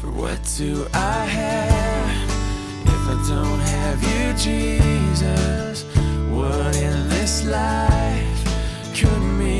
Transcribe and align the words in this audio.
For 0.00 0.12
what 0.12 0.38
do 0.56 0.86
I 0.94 1.24
have 1.24 2.30
if 2.86 3.02
I 3.08 3.16
don't 3.28 3.58
have 3.58 4.00
you, 4.00 4.32
Jesus? 4.34 5.82
What 6.30 6.76
in 6.76 7.08
this 7.08 7.44
life 7.44 8.94
could 8.94 9.20
mean 9.20 9.57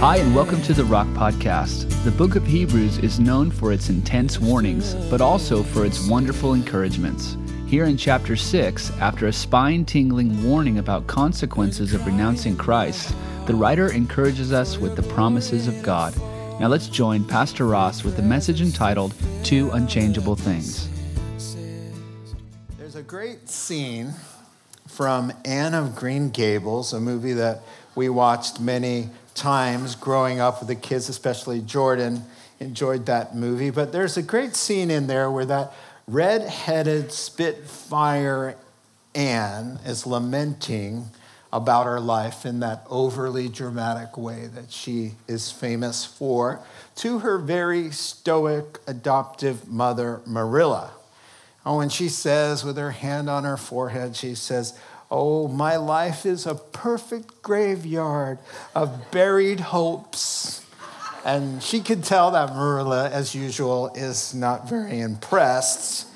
Hi, 0.00 0.16
and 0.16 0.34
welcome 0.34 0.62
to 0.62 0.72
the 0.72 0.86
Rock 0.86 1.08
Podcast. 1.08 1.86
The 2.04 2.10
book 2.10 2.34
of 2.34 2.46
Hebrews 2.46 2.96
is 3.00 3.20
known 3.20 3.50
for 3.50 3.70
its 3.70 3.90
intense 3.90 4.40
warnings, 4.40 4.94
but 5.10 5.20
also 5.20 5.62
for 5.62 5.84
its 5.84 6.08
wonderful 6.08 6.54
encouragements. 6.54 7.36
Here 7.66 7.84
in 7.84 7.98
chapter 7.98 8.34
6, 8.34 8.92
after 8.98 9.26
a 9.26 9.32
spine 9.32 9.84
tingling 9.84 10.42
warning 10.42 10.78
about 10.78 11.06
consequences 11.06 11.92
of 11.92 12.06
renouncing 12.06 12.56
Christ, 12.56 13.14
the 13.44 13.54
writer 13.54 13.92
encourages 13.92 14.54
us 14.54 14.78
with 14.78 14.96
the 14.96 15.02
promises 15.02 15.68
of 15.68 15.82
God. 15.82 16.16
Now 16.58 16.68
let's 16.68 16.88
join 16.88 17.22
Pastor 17.22 17.66
Ross 17.66 18.02
with 18.02 18.16
the 18.16 18.22
message 18.22 18.62
entitled 18.62 19.12
Two 19.44 19.70
Unchangeable 19.72 20.34
Things. 20.34 20.88
There's 22.78 22.96
a 22.96 23.02
great 23.02 23.50
scene 23.50 24.14
from 24.88 25.30
Anne 25.44 25.74
of 25.74 25.94
Green 25.94 26.30
Gables, 26.30 26.94
a 26.94 27.00
movie 27.00 27.34
that 27.34 27.60
we 27.94 28.08
watched 28.08 28.60
many 28.60 29.10
times 29.40 29.94
growing 29.94 30.38
up 30.38 30.60
with 30.60 30.68
the 30.68 30.74
kids, 30.74 31.08
especially 31.08 31.60
Jordan 31.60 32.22
enjoyed 32.60 33.06
that 33.06 33.34
movie. 33.34 33.70
But 33.70 33.90
there's 33.90 34.16
a 34.16 34.22
great 34.22 34.54
scene 34.54 34.90
in 34.90 35.06
there 35.06 35.30
where 35.30 35.46
that 35.46 35.72
red 36.06 36.42
headed 36.42 37.10
Spitfire 37.10 38.56
Anne 39.14 39.80
is 39.84 40.06
lamenting 40.06 41.06
about 41.52 41.86
her 41.86 41.98
life 41.98 42.44
in 42.44 42.60
that 42.60 42.84
overly 42.88 43.48
dramatic 43.48 44.16
way 44.16 44.46
that 44.46 44.70
she 44.70 45.12
is 45.26 45.50
famous 45.50 46.04
for 46.04 46.60
to 46.96 47.20
her 47.20 47.38
very 47.38 47.90
stoic 47.90 48.78
adoptive 48.86 49.66
mother, 49.68 50.20
Marilla. 50.26 50.92
And 51.64 51.92
she 51.92 52.08
says, 52.08 52.64
with 52.64 52.76
her 52.76 52.92
hand 52.92 53.28
on 53.28 53.44
her 53.44 53.56
forehead, 53.56 54.16
she 54.16 54.34
says, 54.34 54.78
Oh, 55.10 55.48
my 55.48 55.76
life 55.76 56.24
is 56.24 56.46
a 56.46 56.54
perfect 56.54 57.42
graveyard 57.42 58.38
of 58.74 59.10
buried 59.10 59.58
hopes. 59.58 60.64
And 61.24 61.62
she 61.62 61.80
could 61.80 62.04
tell 62.04 62.30
that 62.30 62.54
Marilla, 62.54 63.10
as 63.10 63.34
usual, 63.34 63.90
is 63.94 64.32
not 64.34 64.68
very 64.68 65.00
impressed. 65.00 66.06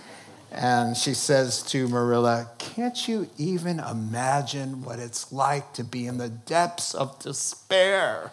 And 0.52 0.96
she 0.96 1.12
says 1.12 1.62
to 1.64 1.88
Marilla, 1.88 2.50
Can't 2.58 3.08
you 3.08 3.28
even 3.36 3.80
imagine 3.80 4.84
what 4.84 5.00
it's 5.00 5.32
like 5.32 5.72
to 5.74 5.82
be 5.82 6.06
in 6.06 6.18
the 6.18 6.28
depths 6.28 6.94
of 6.94 7.18
despair? 7.18 8.30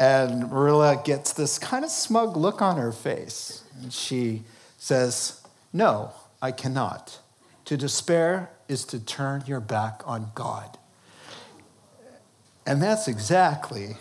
And 0.00 0.50
Marilla 0.50 1.00
gets 1.04 1.32
this 1.32 1.58
kind 1.58 1.84
of 1.84 1.90
smug 1.90 2.36
look 2.36 2.60
on 2.60 2.76
her 2.76 2.90
face. 2.90 3.62
And 3.80 3.92
she 3.92 4.42
says, 4.78 5.40
No, 5.72 6.12
I 6.42 6.50
cannot. 6.50 7.20
To 7.66 7.76
despair 7.76 8.50
is 8.70 8.84
to 8.86 9.00
turn 9.00 9.42
your 9.46 9.60
back 9.60 10.02
on 10.06 10.30
God. 10.34 10.78
And 12.64 12.80
that's 12.80 13.08
exactly 13.08 13.96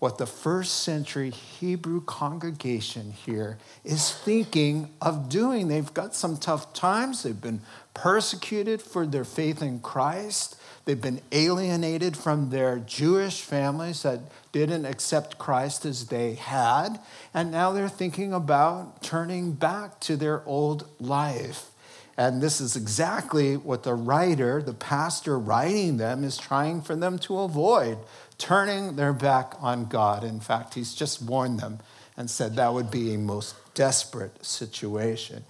what 0.00 0.18
the 0.18 0.26
first 0.26 0.82
century 0.82 1.30
Hebrew 1.30 2.00
congregation 2.00 3.12
here 3.12 3.58
is 3.84 4.12
thinking 4.12 4.90
of 5.00 5.28
doing. 5.28 5.68
They've 5.68 5.92
got 5.94 6.14
some 6.14 6.36
tough 6.36 6.72
times, 6.72 7.22
they've 7.22 7.40
been 7.40 7.60
persecuted 7.94 8.82
for 8.82 9.06
their 9.06 9.24
faith 9.24 9.62
in 9.62 9.80
Christ. 9.80 10.56
They've 10.84 11.00
been 11.00 11.20
alienated 11.32 12.16
from 12.16 12.48
their 12.48 12.78
Jewish 12.78 13.42
families 13.42 14.04
that 14.04 14.20
didn't 14.52 14.86
accept 14.86 15.36
Christ 15.36 15.84
as 15.84 16.06
they 16.06 16.34
had. 16.34 16.98
And 17.34 17.50
now 17.50 17.72
they're 17.72 17.90
thinking 17.90 18.32
about 18.32 19.02
turning 19.02 19.52
back 19.52 20.00
to 20.00 20.16
their 20.16 20.42
old 20.46 20.88
life. 20.98 21.70
And 22.18 22.42
this 22.42 22.60
is 22.60 22.74
exactly 22.74 23.56
what 23.56 23.84
the 23.84 23.94
writer, 23.94 24.60
the 24.60 24.74
pastor 24.74 25.38
writing 25.38 25.98
them, 25.98 26.24
is 26.24 26.36
trying 26.36 26.82
for 26.82 26.96
them 26.96 27.16
to 27.20 27.38
avoid 27.38 27.96
turning 28.38 28.96
their 28.96 29.12
back 29.12 29.54
on 29.60 29.86
God. 29.86 30.24
In 30.24 30.40
fact, 30.40 30.74
he's 30.74 30.94
just 30.94 31.22
warned 31.22 31.60
them 31.60 31.78
and 32.16 32.28
said 32.28 32.56
that 32.56 32.74
would 32.74 32.90
be 32.90 33.14
a 33.14 33.18
most 33.18 33.54
desperate 33.74 34.44
situation. 34.44 35.44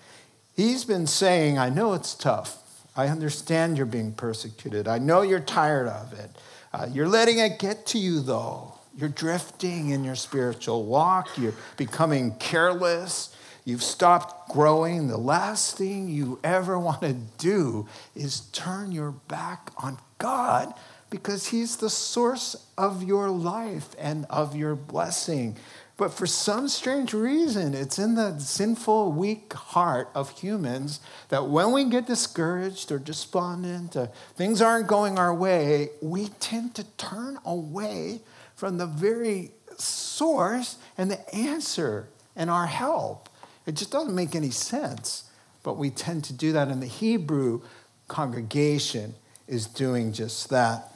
He's 0.54 0.84
been 0.84 1.06
saying, 1.06 1.56
I 1.56 1.70
know 1.70 1.94
it's 1.94 2.14
tough. 2.14 2.58
I 2.94 3.06
understand 3.08 3.78
you're 3.78 3.86
being 3.86 4.12
persecuted. 4.12 4.86
I 4.86 4.98
know 4.98 5.22
you're 5.22 5.40
tired 5.40 5.88
of 5.88 6.12
it. 6.12 6.30
Uh, 6.74 6.86
you're 6.92 7.08
letting 7.08 7.38
it 7.38 7.58
get 7.58 7.86
to 7.86 7.98
you, 7.98 8.20
though. 8.20 8.74
You're 8.94 9.08
drifting 9.08 9.90
in 9.90 10.04
your 10.04 10.16
spiritual 10.16 10.84
walk. 10.84 11.38
You're 11.38 11.54
becoming 11.78 12.34
careless. 12.34 13.34
You've 13.68 13.82
stopped 13.82 14.48
growing. 14.48 15.08
The 15.08 15.18
last 15.18 15.76
thing 15.76 16.08
you 16.08 16.40
ever 16.42 16.78
want 16.78 17.02
to 17.02 17.12
do 17.36 17.86
is 18.14 18.40
turn 18.52 18.92
your 18.92 19.10
back 19.10 19.72
on 19.76 19.98
God 20.16 20.72
because 21.10 21.48
He's 21.48 21.76
the 21.76 21.90
source 21.90 22.56
of 22.78 23.02
your 23.02 23.28
life 23.28 23.94
and 23.98 24.24
of 24.30 24.56
your 24.56 24.74
blessing. 24.74 25.58
But 25.98 26.14
for 26.14 26.26
some 26.26 26.68
strange 26.68 27.12
reason, 27.12 27.74
it's 27.74 27.98
in 27.98 28.14
the 28.14 28.38
sinful, 28.38 29.12
weak 29.12 29.52
heart 29.52 30.08
of 30.14 30.30
humans 30.30 31.00
that 31.28 31.48
when 31.48 31.70
we 31.70 31.84
get 31.84 32.06
discouraged 32.06 32.90
or 32.90 32.98
despondent, 32.98 33.94
uh, 33.94 34.06
things 34.34 34.62
aren't 34.62 34.86
going 34.86 35.18
our 35.18 35.34
way, 35.34 35.90
we 36.00 36.28
tend 36.40 36.74
to 36.76 36.84
turn 36.96 37.38
away 37.44 38.22
from 38.56 38.78
the 38.78 38.86
very 38.86 39.50
source 39.76 40.78
and 40.96 41.10
the 41.10 41.34
answer 41.34 42.08
and 42.34 42.48
our 42.48 42.66
help. 42.66 43.28
It 43.68 43.76
just 43.76 43.92
doesn't 43.92 44.14
make 44.14 44.34
any 44.34 44.50
sense. 44.50 45.24
But 45.62 45.76
we 45.76 45.90
tend 45.90 46.24
to 46.24 46.32
do 46.32 46.52
that, 46.52 46.68
and 46.68 46.82
the 46.82 46.86
Hebrew 46.86 47.60
congregation 48.08 49.14
is 49.46 49.66
doing 49.66 50.14
just 50.14 50.48
that. 50.48 50.90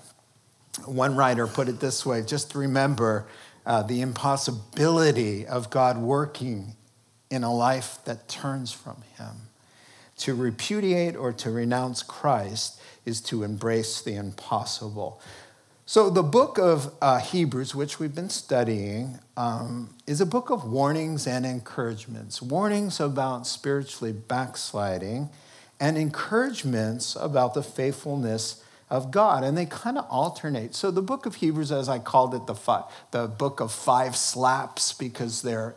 One 0.86 1.14
writer 1.14 1.46
put 1.46 1.68
it 1.68 1.80
this 1.80 2.06
way 2.06 2.22
just 2.22 2.54
remember 2.54 3.26
uh, 3.66 3.82
the 3.82 4.00
impossibility 4.00 5.46
of 5.46 5.68
God 5.68 5.98
working 5.98 6.74
in 7.30 7.44
a 7.44 7.52
life 7.52 7.98
that 8.06 8.26
turns 8.28 8.72
from 8.72 9.02
Him. 9.18 9.48
To 10.18 10.34
repudiate 10.34 11.14
or 11.14 11.32
to 11.34 11.50
renounce 11.50 12.02
Christ 12.02 12.80
is 13.04 13.20
to 13.22 13.42
embrace 13.42 14.00
the 14.00 14.14
impossible. 14.14 15.20
So, 15.84 16.10
the 16.10 16.22
book 16.22 16.58
of 16.58 16.94
uh, 17.02 17.18
Hebrews, 17.18 17.74
which 17.74 17.98
we've 17.98 18.14
been 18.14 18.30
studying, 18.30 19.18
um, 19.36 19.94
is 20.06 20.20
a 20.20 20.26
book 20.26 20.48
of 20.48 20.64
warnings 20.64 21.26
and 21.26 21.44
encouragements. 21.44 22.40
Warnings 22.40 23.00
about 23.00 23.48
spiritually 23.48 24.12
backsliding, 24.12 25.30
and 25.80 25.98
encouragements 25.98 27.16
about 27.16 27.54
the 27.54 27.64
faithfulness 27.64 28.62
of 28.90 29.10
God. 29.10 29.42
And 29.42 29.58
they 29.58 29.66
kind 29.66 29.98
of 29.98 30.06
alternate. 30.08 30.76
So, 30.76 30.92
the 30.92 31.02
book 31.02 31.26
of 31.26 31.36
Hebrews, 31.36 31.72
as 31.72 31.88
I 31.88 31.98
called 31.98 32.32
it, 32.36 32.46
the, 32.46 32.84
the 33.10 33.26
book 33.26 33.58
of 33.58 33.72
five 33.72 34.14
slaps, 34.14 34.92
because 34.92 35.42
the 35.42 35.74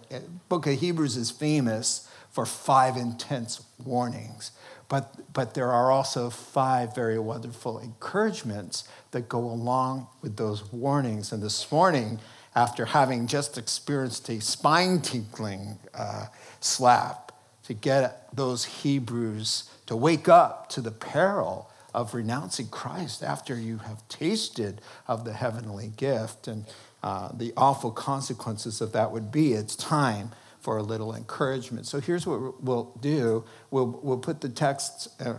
book 0.49 0.67
of 0.67 0.79
Hebrews 0.79 1.17
is 1.17 1.31
famous 1.31 2.07
for 2.29 2.45
five 2.45 2.95
intense 2.95 3.63
warnings. 3.83 4.51
But, 4.87 5.33
but 5.33 5.53
there 5.53 5.71
are 5.71 5.91
also 5.91 6.29
five 6.29 6.93
very 6.93 7.17
wonderful 7.17 7.79
encouragements 7.79 8.87
that 9.11 9.27
go 9.27 9.39
along 9.39 10.07
with 10.21 10.37
those 10.37 10.71
warnings. 10.71 11.31
And 11.31 11.41
this 11.41 11.71
morning, 11.71 12.19
after 12.55 12.85
having 12.85 13.27
just 13.27 13.57
experienced 13.57 14.29
a 14.29 14.39
spine 14.39 15.01
tingling 15.01 15.79
uh, 15.93 16.27
slap, 16.59 17.25
to 17.65 17.73
get 17.73 18.27
those 18.35 18.65
Hebrews 18.65 19.69
to 19.87 19.95
wake 19.95 20.29
up 20.29 20.69
to 20.69 20.81
the 20.81 20.91
peril 20.91 21.69
of 21.93 22.13
renouncing 22.13 22.67
Christ 22.67 23.23
after 23.23 23.57
you 23.57 23.79
have 23.79 24.07
tasted 24.07 24.81
of 25.07 25.25
the 25.25 25.33
heavenly 25.33 25.91
gift 25.95 26.47
and 26.47 26.65
uh, 27.01 27.29
the 27.33 27.53
awful 27.57 27.91
consequences 27.91 28.81
of 28.81 28.91
that 28.91 29.11
would 29.11 29.31
be, 29.31 29.53
it's 29.53 29.75
time 29.75 30.31
for 30.65 30.77
a 30.77 30.83
little 30.83 31.13
encouragement. 31.13 31.85
So 31.85 32.01
here's 32.01 32.25
what 32.25 32.61
we'll 32.63 32.91
do 32.99 33.45
we'll, 33.69 33.99
we'll 34.01 34.17
put 34.17 34.41
the 34.41 34.49
text 34.49 35.09
uh, 35.21 35.35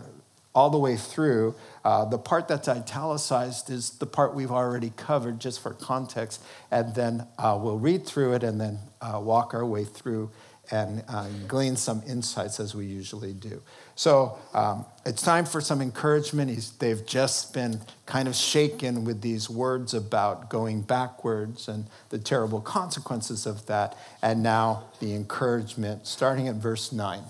all 0.55 0.69
the 0.69 0.79
way 0.79 0.95
through. 0.95 1.53
Uh, 1.83 2.05
the 2.05 2.17
part 2.17 2.47
that's 2.47 2.69
italicized 2.69 3.69
is 3.69 3.89
the 3.99 4.05
part 4.05 4.33
we've 4.33 4.51
already 4.51 4.93
covered, 4.95 5.41
just 5.41 5.59
for 5.59 5.73
context, 5.73 6.41
and 6.71 6.95
then 6.95 7.27
uh, 7.37 7.59
we'll 7.61 7.77
read 7.77 8.05
through 8.05 8.33
it 8.35 8.43
and 8.43 8.59
then 8.59 8.79
uh, 9.01 9.19
walk 9.21 9.53
our 9.53 9.65
way 9.65 9.83
through 9.83 10.31
and 10.71 11.03
uh, 11.07 11.27
glean 11.47 11.75
some 11.75 12.01
insights 12.07 12.59
as 12.59 12.75
we 12.75 12.85
usually 12.85 13.33
do. 13.33 13.61
So 13.95 14.37
um, 14.53 14.85
it's 15.05 15.21
time 15.21 15.45
for 15.45 15.61
some 15.61 15.81
encouragement. 15.81 16.51
He's, 16.51 16.71
they've 16.71 17.05
just 17.05 17.53
been 17.53 17.81
kind 18.05 18.27
of 18.27 18.35
shaken 18.35 19.05
with 19.05 19.21
these 19.21 19.49
words 19.49 19.93
about 19.93 20.49
going 20.49 20.81
backwards 20.81 21.67
and 21.67 21.85
the 22.09 22.19
terrible 22.19 22.61
consequences 22.61 23.45
of 23.45 23.65
that. 23.67 23.97
And 24.21 24.43
now 24.43 24.83
the 24.99 25.15
encouragement, 25.15 26.05
starting 26.05 26.47
at 26.47 26.55
verse 26.55 26.91
9. 26.91 27.21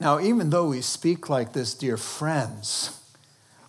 Now, 0.00 0.20
even 0.20 0.50
though 0.50 0.68
we 0.68 0.80
speak 0.80 1.28
like 1.28 1.52
this, 1.54 1.74
dear 1.74 1.96
friends, 1.96 3.00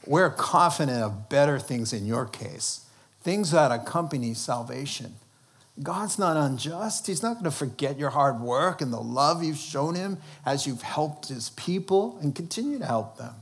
we're 0.05 0.29
confident 0.29 1.01
of 1.01 1.29
better 1.29 1.59
things 1.59 1.93
in 1.93 2.05
your 2.05 2.25
case, 2.25 2.85
things 3.21 3.51
that 3.51 3.71
accompany 3.71 4.33
salvation. 4.33 5.15
God's 5.81 6.19
not 6.19 6.35
unjust. 6.35 7.07
He's 7.07 7.23
not 7.23 7.33
going 7.33 7.45
to 7.45 7.51
forget 7.51 7.97
your 7.97 8.09
hard 8.09 8.41
work 8.41 8.81
and 8.81 8.91
the 8.91 8.99
love 8.99 9.43
you've 9.43 9.57
shown 9.57 9.95
him 9.95 10.17
as 10.45 10.67
you've 10.67 10.81
helped 10.81 11.27
his 11.29 11.51
people 11.51 12.17
and 12.21 12.35
continue 12.35 12.79
to 12.79 12.85
help 12.85 13.17
them. 13.17 13.35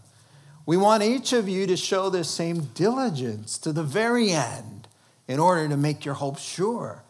We 0.65 0.77
want 0.77 1.01
each 1.01 1.33
of 1.33 1.47
you 1.47 1.65
to 1.67 1.77
show 1.77 2.09
the 2.09 2.23
same 2.23 2.65
diligence 2.75 3.57
to 3.59 3.71
the 3.71 3.83
very 3.83 4.31
end 4.31 4.87
in 5.27 5.39
order 5.39 5.67
to 5.67 5.77
make 5.77 6.05
your 6.05 6.15
hope 6.15 6.37
sure. 6.37 7.03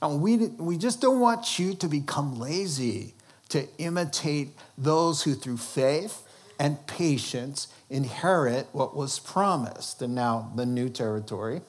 And 0.00 0.20
we, 0.20 0.36
we 0.36 0.76
just 0.76 1.00
don't 1.00 1.20
want 1.20 1.58
you 1.58 1.74
to 1.74 1.88
become 1.88 2.38
lazy, 2.38 3.14
to 3.50 3.68
imitate 3.78 4.56
those 4.76 5.22
who 5.22 5.34
through 5.34 5.58
faith 5.58 6.22
and 6.58 6.84
patience 6.86 7.68
inherit 7.88 8.66
what 8.72 8.96
was 8.96 9.18
promised. 9.18 10.02
And 10.02 10.14
now 10.14 10.50
the 10.56 10.66
new 10.66 10.88
territory. 10.88 11.60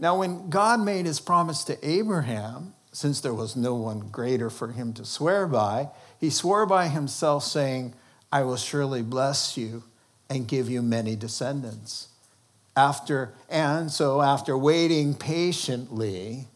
Now, 0.00 0.18
when 0.18 0.48
God 0.48 0.80
made 0.80 1.04
his 1.04 1.20
promise 1.20 1.62
to 1.64 1.88
Abraham, 1.88 2.72
since 2.90 3.20
there 3.20 3.34
was 3.34 3.54
no 3.54 3.74
one 3.74 4.08
greater 4.10 4.48
for 4.48 4.68
him 4.68 4.94
to 4.94 5.04
swear 5.04 5.46
by, 5.46 5.90
he 6.18 6.30
swore 6.30 6.64
by 6.64 6.88
himself, 6.88 7.44
saying, 7.44 7.92
I 8.32 8.42
will 8.42 8.56
surely 8.56 9.02
bless 9.02 9.58
you 9.58 9.84
and 10.30 10.48
give 10.48 10.70
you 10.70 10.80
many 10.80 11.16
descendants. 11.16 12.08
After, 12.74 13.34
and 13.48 13.90
so 13.90 14.22
after 14.22 14.56
waiting 14.56 15.14
patiently, 15.14 16.46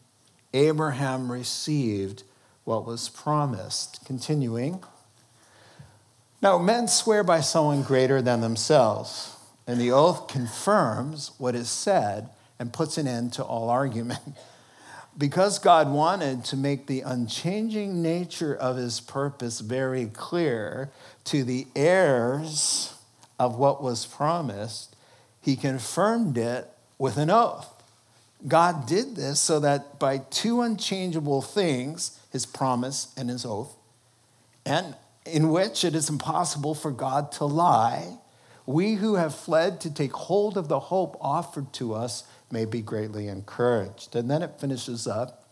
Abraham 0.53 1.31
received 1.31 2.23
what 2.63 2.85
was 2.85 3.09
promised. 3.09 4.03
Continuing. 4.05 4.83
Now, 6.41 6.57
men 6.57 6.87
swear 6.87 7.23
by 7.23 7.41
someone 7.41 7.83
greater 7.83 8.21
than 8.21 8.41
themselves, 8.41 9.35
and 9.67 9.79
the 9.79 9.91
oath 9.91 10.27
confirms 10.27 11.31
what 11.37 11.53
is 11.53 11.69
said 11.69 12.29
and 12.59 12.71
puts 12.71 12.97
an 12.97 13.07
end 13.07 13.33
to 13.33 13.43
all 13.43 13.69
argument. 13.69 14.19
because 15.17 15.59
God 15.59 15.89
wanted 15.89 16.43
to 16.45 16.57
make 16.57 16.87
the 16.87 17.01
unchanging 17.01 18.01
nature 18.01 18.55
of 18.55 18.75
his 18.75 18.99
purpose 18.99 19.61
very 19.61 20.07
clear 20.07 20.89
to 21.25 21.43
the 21.43 21.67
heirs 21.75 22.93
of 23.39 23.57
what 23.57 23.81
was 23.81 24.05
promised, 24.05 24.95
he 25.41 25.55
confirmed 25.55 26.37
it 26.37 26.69
with 26.97 27.17
an 27.17 27.29
oath. 27.29 27.71
God 28.47 28.85
did 28.85 29.15
this 29.15 29.39
so 29.39 29.59
that 29.59 29.99
by 29.99 30.19
two 30.19 30.61
unchangeable 30.61 31.41
things, 31.41 32.19
his 32.31 32.45
promise 32.45 33.13
and 33.17 33.29
his 33.29 33.45
oath, 33.45 33.75
and 34.65 34.95
in 35.25 35.49
which 35.49 35.83
it 35.83 35.95
is 35.95 36.09
impossible 36.09 36.75
for 36.75 36.91
God 36.91 37.31
to 37.33 37.45
lie, 37.45 38.17
we 38.65 38.95
who 38.95 39.15
have 39.15 39.33
fled 39.33 39.79
to 39.81 39.93
take 39.93 40.13
hold 40.13 40.57
of 40.57 40.67
the 40.67 40.79
hope 40.79 41.17
offered 41.21 41.71
to 41.73 41.93
us 41.93 42.23
may 42.51 42.65
be 42.65 42.81
greatly 42.81 43.27
encouraged. 43.27 44.15
And 44.15 44.29
then 44.29 44.41
it 44.41 44.59
finishes 44.59 45.07
up 45.07 45.49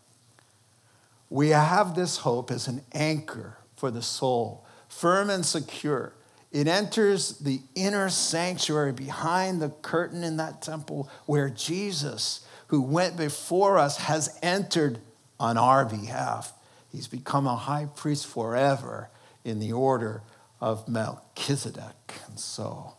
We 1.29 1.49
have 1.49 1.95
this 1.95 2.17
hope 2.17 2.51
as 2.51 2.67
an 2.67 2.81
anchor 2.93 3.57
for 3.75 3.89
the 3.89 4.01
soul, 4.01 4.65
firm 4.87 5.29
and 5.29 5.45
secure. 5.45 6.13
It 6.51 6.67
enters 6.67 7.39
the 7.39 7.61
inner 7.73 8.09
sanctuary 8.09 8.91
behind 8.91 9.59
the 9.59 9.69
curtain 9.69 10.23
in 10.23 10.37
that 10.37 10.61
temple 10.61 11.09
where 11.25 11.49
Jesus, 11.49 12.45
who 12.67 12.81
went 12.81 13.17
before 13.17 13.79
us, 13.79 13.97
has 13.97 14.37
entered 14.43 14.99
on 15.39 15.57
our 15.57 15.83
behalf. 15.83 16.53
He's 16.91 17.07
become 17.07 17.47
a 17.47 17.55
high 17.55 17.87
priest 17.95 18.27
forever 18.27 19.09
in 19.43 19.59
the 19.59 19.73
order 19.73 20.21
of 20.61 20.87
Melchizedek. 20.87 22.13
And 22.27 22.39
so 22.39 22.93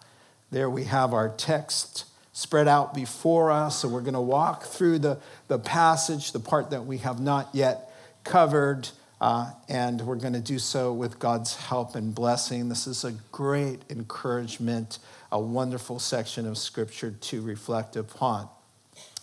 there 0.50 0.68
we 0.68 0.84
have 0.84 1.14
our 1.14 1.28
text 1.28 2.06
spread 2.34 2.66
out 2.68 2.92
before 2.92 3.50
us. 3.50 3.78
So 3.78 3.88
we're 3.88 4.02
going 4.02 4.14
to 4.14 4.20
walk 4.20 4.64
through 4.64 4.98
the, 4.98 5.18
the 5.48 5.58
passage, 5.58 6.32
the 6.32 6.40
part 6.40 6.70
that 6.70 6.84
we 6.84 6.98
have 6.98 7.20
not 7.20 7.48
yet 7.52 7.90
covered, 8.24 8.88
uh, 9.20 9.52
and 9.68 10.00
we're 10.00 10.16
going 10.16 10.32
to 10.32 10.40
do 10.40 10.58
so 10.58 10.92
with 10.92 11.20
God's 11.20 11.54
help 11.54 11.94
and 11.94 12.12
blessing. 12.12 12.68
This 12.68 12.88
is 12.88 13.04
a 13.04 13.12
great 13.30 13.82
encouragement, 13.88 14.98
a 15.30 15.40
wonderful 15.40 16.00
section 16.00 16.46
of 16.46 16.58
scripture 16.58 17.12
to 17.12 17.40
reflect 17.40 17.94
upon. 17.94 18.48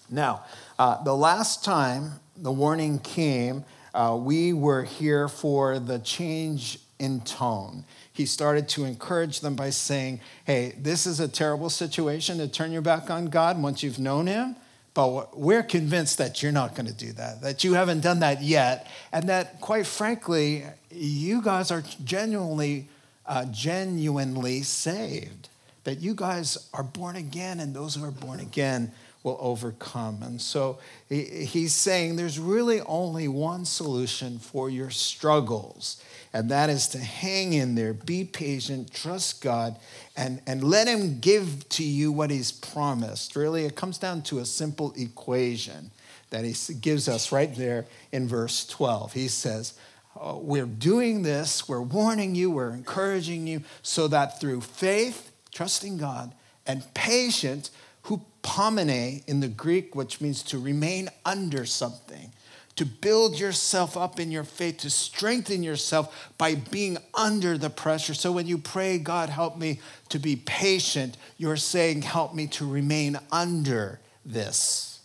Now, 0.09 0.45
uh, 0.79 1.03
the 1.03 1.15
last 1.15 1.65
time 1.65 2.13
the 2.37 2.51
warning 2.51 2.97
came, 2.99 3.65
uh, 3.93 4.17
we 4.19 4.53
were 4.53 4.83
here 4.83 5.27
for 5.27 5.79
the 5.79 5.99
change 5.99 6.79
in 6.97 7.19
tone 7.21 7.83
he 8.21 8.27
started 8.27 8.69
to 8.69 8.85
encourage 8.85 9.39
them 9.39 9.55
by 9.55 9.71
saying, 9.71 10.19
Hey, 10.45 10.75
this 10.77 11.07
is 11.07 11.19
a 11.19 11.27
terrible 11.27 11.71
situation 11.71 12.37
to 12.37 12.47
turn 12.47 12.71
your 12.71 12.83
back 12.83 13.09
on 13.09 13.29
God 13.29 13.59
once 13.59 13.81
you've 13.81 13.97
known 13.97 14.27
Him. 14.27 14.55
But 14.93 15.35
we're 15.35 15.63
convinced 15.63 16.19
that 16.19 16.43
you're 16.43 16.51
not 16.51 16.75
going 16.75 16.85
to 16.85 16.93
do 16.93 17.13
that, 17.13 17.41
that 17.41 17.63
you 17.63 17.73
haven't 17.73 18.01
done 18.01 18.19
that 18.19 18.43
yet, 18.43 18.87
and 19.11 19.27
that, 19.29 19.59
quite 19.59 19.87
frankly, 19.87 20.65
you 20.91 21.41
guys 21.41 21.71
are 21.71 21.81
genuinely, 22.03 22.89
uh, 23.25 23.45
genuinely 23.45 24.61
saved. 24.61 25.49
That 25.85 25.99
you 25.99 26.13
guys 26.13 26.69
are 26.75 26.83
born 26.83 27.15
again, 27.15 27.59
and 27.59 27.73
those 27.73 27.95
who 27.95 28.03
are 28.03 28.11
born 28.11 28.39
again 28.39 28.91
will 29.23 29.37
overcome. 29.39 30.21
And 30.21 30.39
so 30.39 30.77
he's 31.09 31.73
saying 31.73 32.17
there's 32.17 32.37
really 32.37 32.81
only 32.81 33.27
one 33.27 33.65
solution 33.65 34.37
for 34.37 34.69
your 34.69 34.91
struggles 34.91 36.03
and 36.33 36.49
that 36.49 36.69
is 36.69 36.87
to 36.89 36.97
hang 36.97 37.53
in 37.53 37.75
there, 37.75 37.93
be 37.93 38.23
patient, 38.23 38.93
trust 38.93 39.41
God, 39.41 39.77
and, 40.15 40.41
and 40.47 40.63
let 40.63 40.87
Him 40.87 41.19
give 41.19 41.67
to 41.69 41.83
you 41.83 42.11
what 42.11 42.31
He's 42.31 42.51
promised. 42.51 43.35
Really, 43.35 43.65
it 43.65 43.75
comes 43.75 43.97
down 43.97 44.21
to 44.23 44.39
a 44.39 44.45
simple 44.45 44.93
equation 44.95 45.91
that 46.29 46.45
He 46.45 46.73
gives 46.75 47.09
us 47.09 47.31
right 47.31 47.53
there 47.55 47.85
in 48.13 48.27
verse 48.27 48.65
12. 48.65 49.11
He 49.13 49.27
says, 49.27 49.73
oh, 50.19 50.37
We're 50.37 50.65
doing 50.65 51.23
this, 51.23 51.67
we're 51.67 51.81
warning 51.81 52.35
you, 52.35 52.49
we're 52.49 52.71
encouraging 52.71 53.47
you, 53.47 53.63
so 53.81 54.07
that 54.07 54.39
through 54.39 54.61
faith, 54.61 55.33
trusting 55.51 55.97
God, 55.97 56.33
and 56.65 56.81
patience, 56.93 57.71
hupomone 58.05 59.27
in 59.27 59.41
the 59.41 59.49
Greek, 59.49 59.95
which 59.95 60.21
means 60.21 60.43
to 60.43 60.59
remain 60.59 61.09
under 61.25 61.65
something 61.65 62.31
to 62.75 62.85
build 62.85 63.39
yourself 63.39 63.97
up 63.97 64.19
in 64.19 64.31
your 64.31 64.43
faith, 64.43 64.77
to 64.77 64.89
strengthen 64.89 65.63
yourself 65.63 66.31
by 66.37 66.55
being 66.55 66.97
under 67.13 67.57
the 67.57 67.69
pressure. 67.69 68.13
So 68.13 68.31
when 68.31 68.47
you 68.47 68.57
pray, 68.57 68.97
God, 68.97 69.29
help 69.29 69.57
me 69.57 69.79
to 70.09 70.19
be 70.19 70.35
patient, 70.35 71.17
you're 71.37 71.57
saying, 71.57 72.03
help 72.03 72.33
me 72.33 72.47
to 72.47 72.67
remain 72.67 73.19
under 73.31 73.99
this. 74.25 74.99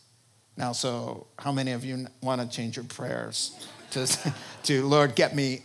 Now, 0.56 0.72
so 0.72 1.26
how 1.38 1.52
many 1.52 1.72
of 1.72 1.84
you 1.84 2.06
want 2.22 2.40
to 2.40 2.48
change 2.48 2.76
your 2.76 2.84
prayers 2.84 3.54
to, 3.90 4.06
to 4.64 4.86
Lord, 4.86 5.14
get 5.14 5.34
me 5.34 5.62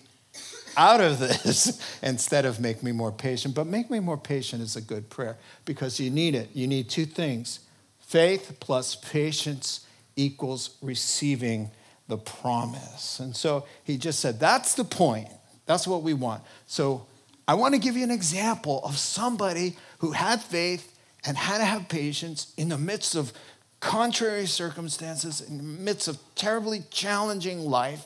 out 0.75 1.01
of 1.01 1.19
this 1.19 1.79
instead 2.03 2.45
of 2.45 2.59
make 2.59 2.81
me 2.83 2.91
more 2.91 3.11
patient? 3.11 3.55
But 3.55 3.67
make 3.67 3.89
me 3.89 3.99
more 3.99 4.17
patient 4.17 4.61
is 4.61 4.75
a 4.75 4.81
good 4.81 5.09
prayer 5.09 5.37
because 5.65 5.99
you 5.99 6.09
need 6.09 6.35
it. 6.35 6.49
You 6.53 6.67
need 6.67 6.89
two 6.89 7.05
things 7.05 7.59
faith 7.99 8.57
plus 8.59 8.95
patience 8.95 9.85
equals 10.17 10.71
receiving 10.81 11.71
the 12.11 12.17
promise. 12.17 13.21
And 13.21 13.33
so 13.33 13.65
he 13.85 13.97
just 13.97 14.19
said, 14.19 14.37
That's 14.39 14.75
the 14.75 14.83
point. 14.83 15.29
That's 15.65 15.87
what 15.87 16.03
we 16.03 16.13
want. 16.13 16.43
So 16.67 17.07
I 17.47 17.53
want 17.53 17.73
to 17.73 17.79
give 17.79 17.95
you 17.95 18.03
an 18.03 18.11
example 18.11 18.81
of 18.83 18.97
somebody 18.97 19.77
who 19.99 20.11
had 20.11 20.41
faith 20.41 20.93
and 21.25 21.37
had 21.37 21.59
to 21.59 21.65
have 21.65 21.87
patience 21.87 22.53
in 22.57 22.67
the 22.67 22.77
midst 22.77 23.15
of 23.15 23.31
contrary 23.79 24.45
circumstances, 24.45 25.39
in 25.39 25.57
the 25.57 25.63
midst 25.63 26.09
of 26.09 26.19
terribly 26.35 26.83
challenging 26.91 27.61
life, 27.61 28.05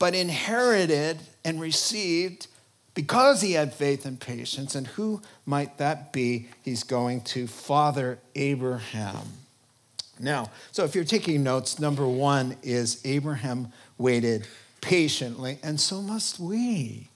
but 0.00 0.14
inherited 0.16 1.20
and 1.44 1.60
received 1.60 2.48
because 2.94 3.40
he 3.40 3.52
had 3.52 3.72
faith 3.72 4.04
and 4.04 4.18
patience. 4.18 4.74
And 4.74 4.88
who 4.88 5.22
might 5.46 5.78
that 5.78 6.12
be? 6.12 6.48
He's 6.62 6.82
going 6.82 7.20
to 7.22 7.46
Father 7.46 8.18
Abraham. 8.34 9.43
Now, 10.24 10.50
so 10.72 10.84
if 10.84 10.94
you're 10.94 11.04
taking 11.04 11.42
notes, 11.42 11.78
number 11.78 12.08
one 12.08 12.56
is 12.62 13.00
Abraham 13.04 13.72
waited 13.98 14.46
patiently, 14.80 15.58
and 15.62 15.78
so 15.78 16.00
must 16.00 16.40
we. 16.40 17.10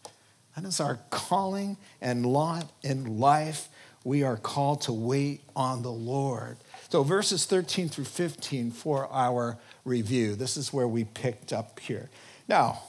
That 0.55 0.65
is 0.67 0.79
our 0.79 0.99
calling 1.11 1.79
and 2.00 2.27
lot 2.27 2.71
in 2.83 3.19
life. 3.19 3.69
We 4.05 4.23
are 4.23 4.37
called 4.37 4.83
to 4.83 4.93
wait 4.93 5.41
on 5.57 5.83
the 5.83 5.91
Lord. 5.91 6.59
So, 6.91 7.03
verses 7.03 7.45
13 7.47 7.88
through 7.88 8.05
15 8.05 8.71
for 8.71 9.09
our 9.12 9.59
review. 9.85 10.35
This 10.35 10.57
is 10.57 10.73
where 10.73 10.88
we 10.88 11.05
picked 11.05 11.53
up 11.53 11.81
here. 11.81 12.09
Now, 12.47 12.83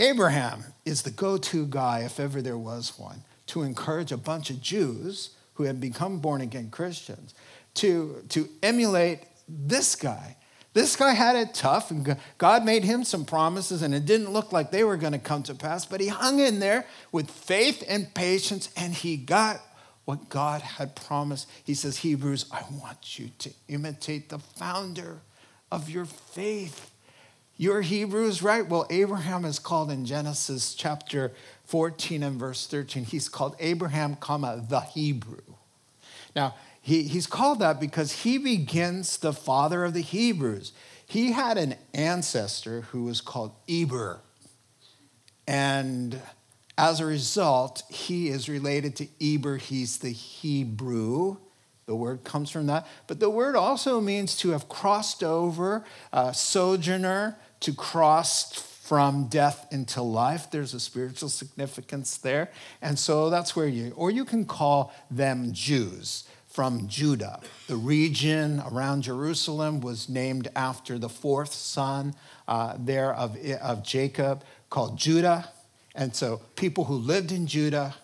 Abraham 0.00 0.64
is 0.84 1.02
the 1.02 1.10
go 1.10 1.38
to 1.38 1.66
guy, 1.66 2.00
if 2.00 2.20
ever 2.20 2.40
there 2.42 2.58
was 2.58 2.98
one, 2.98 3.22
to 3.48 3.62
encourage 3.62 4.12
a 4.12 4.16
bunch 4.16 4.50
of 4.50 4.60
Jews 4.60 5.30
who 5.54 5.64
had 5.64 5.80
become 5.80 6.18
born 6.18 6.40
again 6.40 6.70
Christians 6.70 7.34
to, 7.78 8.22
to 8.30 8.48
emulate 8.62 9.20
this 9.48 9.96
guy, 9.96 10.36
This 10.74 10.94
guy 10.94 11.12
had 11.12 11.34
it 11.34 11.54
tough, 11.54 11.90
and 11.90 12.16
God 12.36 12.64
made 12.64 12.84
him 12.84 13.02
some 13.02 13.24
promises, 13.24 13.82
and 13.82 13.94
it 13.94 14.06
didn't 14.06 14.30
look 14.30 14.52
like 14.52 14.70
they 14.70 14.84
were 14.84 14.96
going 14.96 15.14
to 15.14 15.18
come 15.18 15.42
to 15.44 15.54
pass, 15.54 15.84
but 15.84 16.00
he 16.00 16.08
hung 16.08 16.38
in 16.38 16.60
there 16.60 16.86
with 17.10 17.30
faith 17.30 17.82
and 17.88 18.12
patience, 18.14 18.68
and 18.76 18.94
he 18.94 19.16
got 19.16 19.60
what 20.04 20.28
God 20.28 20.62
had 20.62 20.94
promised. 20.94 21.48
He 21.64 21.74
says, 21.74 21.98
Hebrews, 21.98 22.46
I 22.52 22.62
want 22.70 23.18
you 23.18 23.30
to 23.40 23.50
imitate 23.66 24.28
the 24.28 24.38
founder 24.38 25.20
of 25.72 25.90
your 25.90 26.04
faith. 26.04 26.92
You're 27.56 27.82
Hebrews, 27.82 28.40
right? 28.42 28.66
Well, 28.66 28.86
Abraham 28.88 29.44
is 29.44 29.58
called 29.58 29.90
in 29.90 30.04
Genesis 30.04 30.74
chapter 30.74 31.32
14 31.64 32.22
and 32.22 32.38
verse 32.38 32.66
13. 32.68 33.04
He's 33.04 33.28
called 33.28 33.56
Abraham, 33.58 34.14
comma, 34.14 34.64
the 34.68 34.80
Hebrew. 34.80 35.42
Now, 36.36 36.54
he, 36.88 37.02
he's 37.02 37.26
called 37.26 37.58
that 37.58 37.80
because 37.80 38.22
he 38.22 38.38
begins 38.38 39.18
the 39.18 39.34
father 39.34 39.84
of 39.84 39.92
the 39.92 40.00
Hebrews. 40.00 40.72
He 41.06 41.32
had 41.32 41.58
an 41.58 41.74
ancestor 41.92 42.80
who 42.80 43.04
was 43.04 43.20
called 43.20 43.52
Eber. 43.68 44.22
And 45.46 46.18
as 46.78 47.00
a 47.00 47.04
result, 47.04 47.82
he 47.90 48.30
is 48.30 48.48
related 48.48 48.96
to 48.96 49.08
Eber. 49.20 49.58
He's 49.58 49.98
the 49.98 50.12
Hebrew. 50.12 51.36
The 51.84 51.94
word 51.94 52.24
comes 52.24 52.50
from 52.50 52.64
that. 52.68 52.86
But 53.06 53.20
the 53.20 53.28
word 53.28 53.54
also 53.54 54.00
means 54.00 54.34
to 54.38 54.52
have 54.52 54.70
crossed 54.70 55.22
over, 55.22 55.84
sojourner, 56.32 57.36
to 57.60 57.74
cross 57.74 58.50
from 58.54 59.26
death 59.26 59.66
into 59.70 60.00
life. 60.00 60.50
There's 60.50 60.72
a 60.72 60.80
spiritual 60.80 61.28
significance 61.28 62.16
there. 62.16 62.50
And 62.80 62.98
so 62.98 63.28
that's 63.28 63.54
where 63.54 63.68
you, 63.68 63.92
or 63.94 64.10
you 64.10 64.24
can 64.24 64.46
call 64.46 64.94
them 65.10 65.52
Jews 65.52 66.24
from 66.58 66.88
Judah. 66.88 67.38
The 67.68 67.76
region 67.76 68.60
around 68.68 69.02
Jerusalem 69.02 69.80
was 69.80 70.08
named 70.08 70.48
after 70.56 70.98
the 70.98 71.08
fourth 71.08 71.52
son 71.52 72.16
uh, 72.48 72.74
there 72.76 73.14
of, 73.14 73.36
of 73.62 73.84
Jacob 73.84 74.42
called 74.68 74.98
Judah. 74.98 75.50
And 75.94 76.16
so 76.16 76.40
people 76.56 76.86
who 76.86 76.96
lived 76.96 77.30
in 77.30 77.46
Judah 77.46 77.94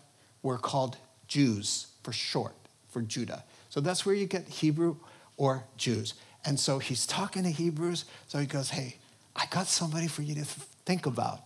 were 0.45 0.57
called 0.57 0.99
Jews 1.27 1.89
for 2.05 2.13
short, 2.13 2.55
for 2.91 3.03
Judah. 3.03 3.43
So 3.71 3.81
that's 3.81 4.07
where 4.07 4.15
you 4.15 4.27
get 4.27 4.47
Hebrew 4.47 4.99
or 5.37 5.65
Jews. 5.77 6.15
And 6.45 6.61
so 6.61 6.79
he's 6.79 7.07
talking 7.07 7.43
to 7.43 7.51
Hebrews. 7.51 8.05
So 8.29 8.39
he 8.39 8.47
goes, 8.47 8.71
Hey, 8.71 8.99
I 9.35 9.47
got 9.51 9.67
somebody 9.67 10.07
for 10.07 10.23
you 10.23 10.37
to 10.37 10.45
think 10.87 11.07
about. 11.07 11.41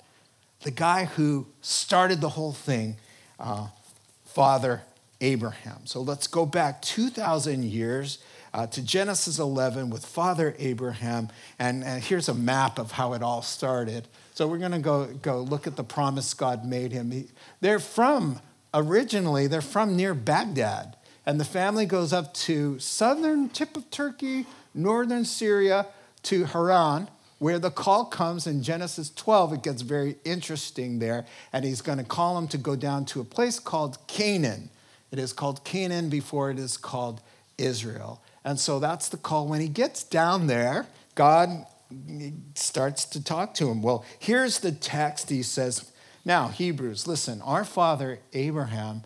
The 0.61 0.73
guy 0.73 1.07
who 1.07 1.47
started 1.62 2.21
the 2.21 2.29
whole 2.29 2.53
thing, 2.53 2.99
uh, 3.41 3.69
Father 4.27 4.83
Abraham. 5.20 5.87
So 5.87 6.00
let's 6.00 6.26
go 6.26 6.46
back 6.46 6.82
2,000 6.82 7.64
years 7.64 8.18
uh, 8.54 8.66
to 8.68 8.82
Genesis 8.82 9.38
11 9.38 9.90
with 9.90 10.04
Father 10.04 10.54
Abraham. 10.58 11.28
And, 11.58 11.84
and 11.84 12.02
here's 12.02 12.28
a 12.28 12.34
map 12.34 12.78
of 12.78 12.92
how 12.92 13.12
it 13.12 13.22
all 13.22 13.42
started. 13.42 14.08
So 14.34 14.46
we're 14.46 14.58
going 14.58 14.72
to 14.72 14.78
go, 14.78 15.06
go 15.06 15.40
look 15.40 15.66
at 15.66 15.76
the 15.76 15.84
promise 15.84 16.34
God 16.34 16.64
made 16.64 16.92
him. 16.92 17.10
He, 17.10 17.28
they're 17.60 17.80
from, 17.80 18.40
originally, 18.72 19.46
they're 19.46 19.60
from 19.60 19.96
near 19.96 20.14
Baghdad. 20.14 20.96
And 21.26 21.38
the 21.38 21.44
family 21.44 21.84
goes 21.84 22.12
up 22.12 22.32
to 22.34 22.78
southern 22.78 23.50
tip 23.50 23.76
of 23.76 23.90
Turkey, 23.90 24.46
northern 24.75 25.25
Syria, 25.25 25.87
to 26.25 26.44
Haran 26.46 27.08
where 27.38 27.58
the 27.58 27.70
call 27.70 28.04
comes 28.04 28.46
in 28.46 28.62
Genesis 28.62 29.10
12, 29.10 29.54
it 29.54 29.62
gets 29.62 29.82
very 29.82 30.16
interesting 30.25 30.98
there. 30.98 31.25
And 31.52 31.64
he's 31.64 31.80
going 31.80 31.98
to 31.98 32.04
call 32.04 32.37
him 32.37 32.48
to 32.48 32.58
go 32.58 32.75
down 32.76 33.04
to 33.06 33.20
a 33.20 33.25
place 33.25 33.58
called 33.58 33.98
Canaan. 34.06 34.70
It 35.11 35.19
is 35.19 35.33
called 35.33 35.65
Canaan 35.65 36.09
before 36.09 36.50
it 36.50 36.59
is 36.59 36.77
called 36.77 37.21
Israel. 37.57 38.23
And 38.45 38.59
so 38.59 38.79
that's 38.79 39.09
the 39.09 39.17
call. 39.17 39.47
When 39.47 39.61
he 39.61 39.69
gets 39.69 40.03
down 40.03 40.47
there, 40.47 40.87
God 41.15 41.67
starts 42.55 43.05
to 43.07 43.23
talk 43.23 43.55
to 43.55 43.69
him. 43.69 43.83
Well, 43.83 44.05
here's 44.19 44.61
the 44.61 44.73
text. 44.73 45.31
He 45.31 45.43
says, 45.43 45.91
Now, 46.25 46.49
Hebrews, 46.49 47.07
listen, 47.07 47.41
our 47.43 47.65
father 47.65 48.21
Abraham 48.33 49.03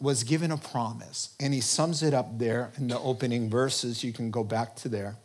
was 0.00 0.22
given 0.22 0.50
a 0.50 0.56
promise, 0.56 1.34
and 1.40 1.54
he 1.54 1.60
sums 1.60 2.02
it 2.02 2.14
up 2.14 2.38
there 2.38 2.72
in 2.76 2.88
the 2.88 2.98
opening 2.98 3.48
verses. 3.48 4.04
You 4.04 4.12
can 4.12 4.30
go 4.30 4.44
back 4.44 4.76
to 4.76 4.88
there. 4.88 5.16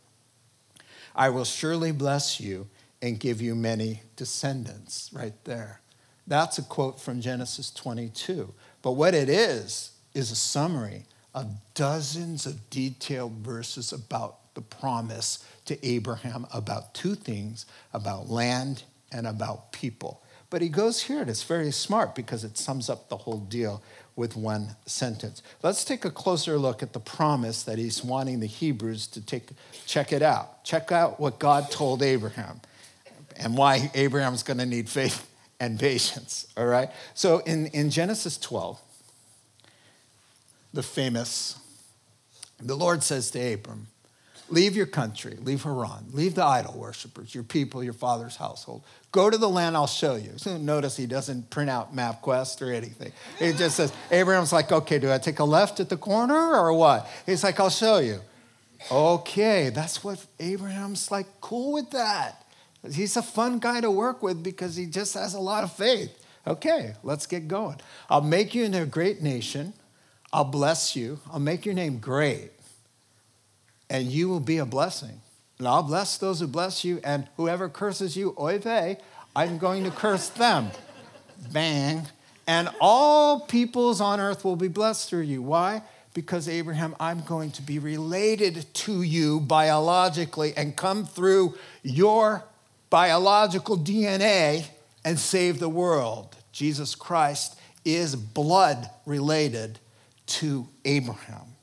I 1.15 1.29
will 1.29 1.45
surely 1.45 1.91
bless 1.91 2.39
you 2.39 2.67
and 3.01 3.19
give 3.19 3.41
you 3.41 3.53
many 3.53 4.01
descendants, 4.15 5.09
right 5.13 5.33
there. 5.43 5.81
That's 6.25 6.57
a 6.57 6.63
quote 6.63 6.99
from 6.99 7.19
Genesis 7.21 7.69
22. 7.71 8.53
But 8.83 8.91
what 8.91 9.15
it 9.15 9.29
is, 9.29 9.93
is 10.13 10.31
a 10.31 10.35
summary 10.35 11.05
of 11.33 11.47
dozens 11.73 12.45
of 12.45 12.69
detailed 12.69 13.33
verses 13.37 13.91
about 13.91 14.53
the 14.53 14.61
promise 14.61 15.43
to 15.65 15.83
Abraham 15.85 16.45
about 16.53 16.93
two 16.93 17.15
things 17.15 17.65
about 17.93 18.29
land 18.29 18.83
and 19.11 19.25
about 19.25 19.71
people. 19.71 20.21
But 20.51 20.61
he 20.61 20.69
goes 20.69 21.01
here, 21.01 21.21
and 21.21 21.29
it's 21.29 21.41
very 21.41 21.71
smart 21.71 22.13
because 22.13 22.43
it 22.43 22.59
sums 22.59 22.87
up 22.87 23.09
the 23.09 23.17
whole 23.17 23.39
deal 23.39 23.81
with 24.15 24.35
one 24.35 24.75
sentence. 24.85 25.41
Let's 25.63 25.83
take 25.83 26.05
a 26.05 26.11
closer 26.11 26.59
look 26.59 26.83
at 26.83 26.93
the 26.93 26.99
promise 26.99 27.63
that 27.63 27.79
he's 27.79 28.03
wanting 28.03 28.39
the 28.39 28.45
Hebrews 28.45 29.07
to 29.07 29.25
take 29.25 29.49
check 29.87 30.13
it 30.13 30.21
out. 30.21 30.63
Check 30.63 30.91
out 30.91 31.19
what 31.19 31.39
God 31.39 31.71
told 31.71 32.03
Abraham 32.03 32.61
and 33.35 33.57
why 33.57 33.89
Abraham's 33.95 34.43
going 34.43 34.59
to 34.59 34.67
need 34.67 34.89
faith 34.89 35.27
and 35.59 35.79
patience, 35.79 36.47
all 36.57 36.65
right? 36.65 36.89
So 37.13 37.39
in, 37.39 37.67
in 37.67 37.89
Genesis 37.89 38.37
12, 38.37 38.79
the 40.73 40.83
famous, 40.83 41.57
the 42.59 42.75
Lord 42.75 43.03
says 43.03 43.31
to 43.31 43.53
Abram, 43.53 43.87
Leave 44.49 44.75
your 44.75 44.85
country, 44.85 45.37
leave 45.41 45.63
Haran, 45.63 46.05
leave 46.11 46.35
the 46.35 46.43
idol 46.43 46.73
worshippers, 46.77 47.33
your 47.33 47.43
people, 47.43 47.83
your 47.83 47.93
father's 47.93 48.35
household. 48.35 48.83
Go 49.11 49.29
to 49.29 49.37
the 49.37 49.49
land 49.49 49.75
I'll 49.75 49.87
show 49.87 50.15
you. 50.15 50.33
So 50.35 50.57
notice 50.57 50.97
he 50.97 51.05
doesn't 51.05 51.49
print 51.49 51.69
out 51.69 51.95
MapQuest 51.95 52.61
or 52.61 52.71
anything. 52.71 53.13
He 53.39 53.53
just 53.53 53.77
says, 53.77 53.93
Abraham's 54.11 54.51
like, 54.51 54.71
okay, 54.71 54.99
do 54.99 55.11
I 55.11 55.17
take 55.17 55.39
a 55.39 55.43
left 55.43 55.79
at 55.79 55.89
the 55.89 55.97
corner 55.97 56.35
or 56.35 56.73
what? 56.73 57.09
He's 57.25 57.43
like, 57.43 57.59
I'll 57.59 57.69
show 57.69 57.99
you. 57.99 58.19
Okay, 58.91 59.69
that's 59.69 60.03
what 60.03 60.23
Abraham's 60.39 61.09
like, 61.09 61.25
cool 61.39 61.73
with 61.73 61.91
that. 61.91 62.42
He's 62.91 63.15
a 63.15 63.21
fun 63.21 63.59
guy 63.59 63.81
to 63.81 63.89
work 63.89 64.21
with 64.21 64.43
because 64.43 64.75
he 64.75 64.85
just 64.85 65.13
has 65.13 65.33
a 65.33 65.39
lot 65.39 65.63
of 65.63 65.71
faith. 65.71 66.19
Okay, 66.45 66.95
let's 67.03 67.25
get 67.25 67.47
going. 67.47 67.77
I'll 68.09 68.21
make 68.21 68.53
you 68.53 68.65
into 68.65 68.81
a 68.81 68.85
great 68.85 69.21
nation. 69.21 69.73
I'll 70.33 70.43
bless 70.43 70.95
you. 70.95 71.19
I'll 71.31 71.39
make 71.39 71.65
your 71.65 71.75
name 71.75 71.99
great. 71.99 72.51
And 73.89 74.07
you 74.07 74.27
will 74.27 74.41
be 74.41 74.57
a 74.57 74.65
blessing. 74.65 75.21
And 75.59 75.67
I'll 75.67 75.83
bless 75.83 76.17
those 76.17 76.41
who 76.41 76.47
bless 76.47 76.83
you, 76.83 76.99
and 77.03 77.27
whoever 77.37 77.69
curses 77.69 78.17
you, 78.17 78.35
oy 78.37 78.59
vey, 78.59 78.97
I'm 79.35 79.57
going 79.57 79.83
to 79.85 79.91
curse 79.91 80.29
them. 80.29 80.71
Bang. 81.51 82.07
And 82.45 82.69
all 82.81 83.41
peoples 83.41 84.01
on 84.01 84.19
earth 84.19 84.43
will 84.43 84.57
be 84.57 84.67
blessed 84.67 85.09
through 85.09 85.21
you. 85.21 85.41
Why? 85.41 85.83
Because, 86.13 86.49
Abraham, 86.49 86.95
I'm 86.99 87.21
going 87.21 87.51
to 87.51 87.61
be 87.61 87.79
related 87.79 88.65
to 88.73 89.01
you 89.01 89.39
biologically 89.39 90.53
and 90.57 90.75
come 90.75 91.05
through 91.05 91.55
your 91.81 92.43
biological 92.93 93.75
DNA 93.75 94.63
and 95.03 95.17
save 95.17 95.57
the 95.57 95.67
world. 95.67 96.35
Jesus 96.51 96.93
Christ 96.93 97.59
is 97.83 98.15
blood 98.15 98.87
related 99.07 99.79
to 100.27 100.67
Abraham. 100.85 101.55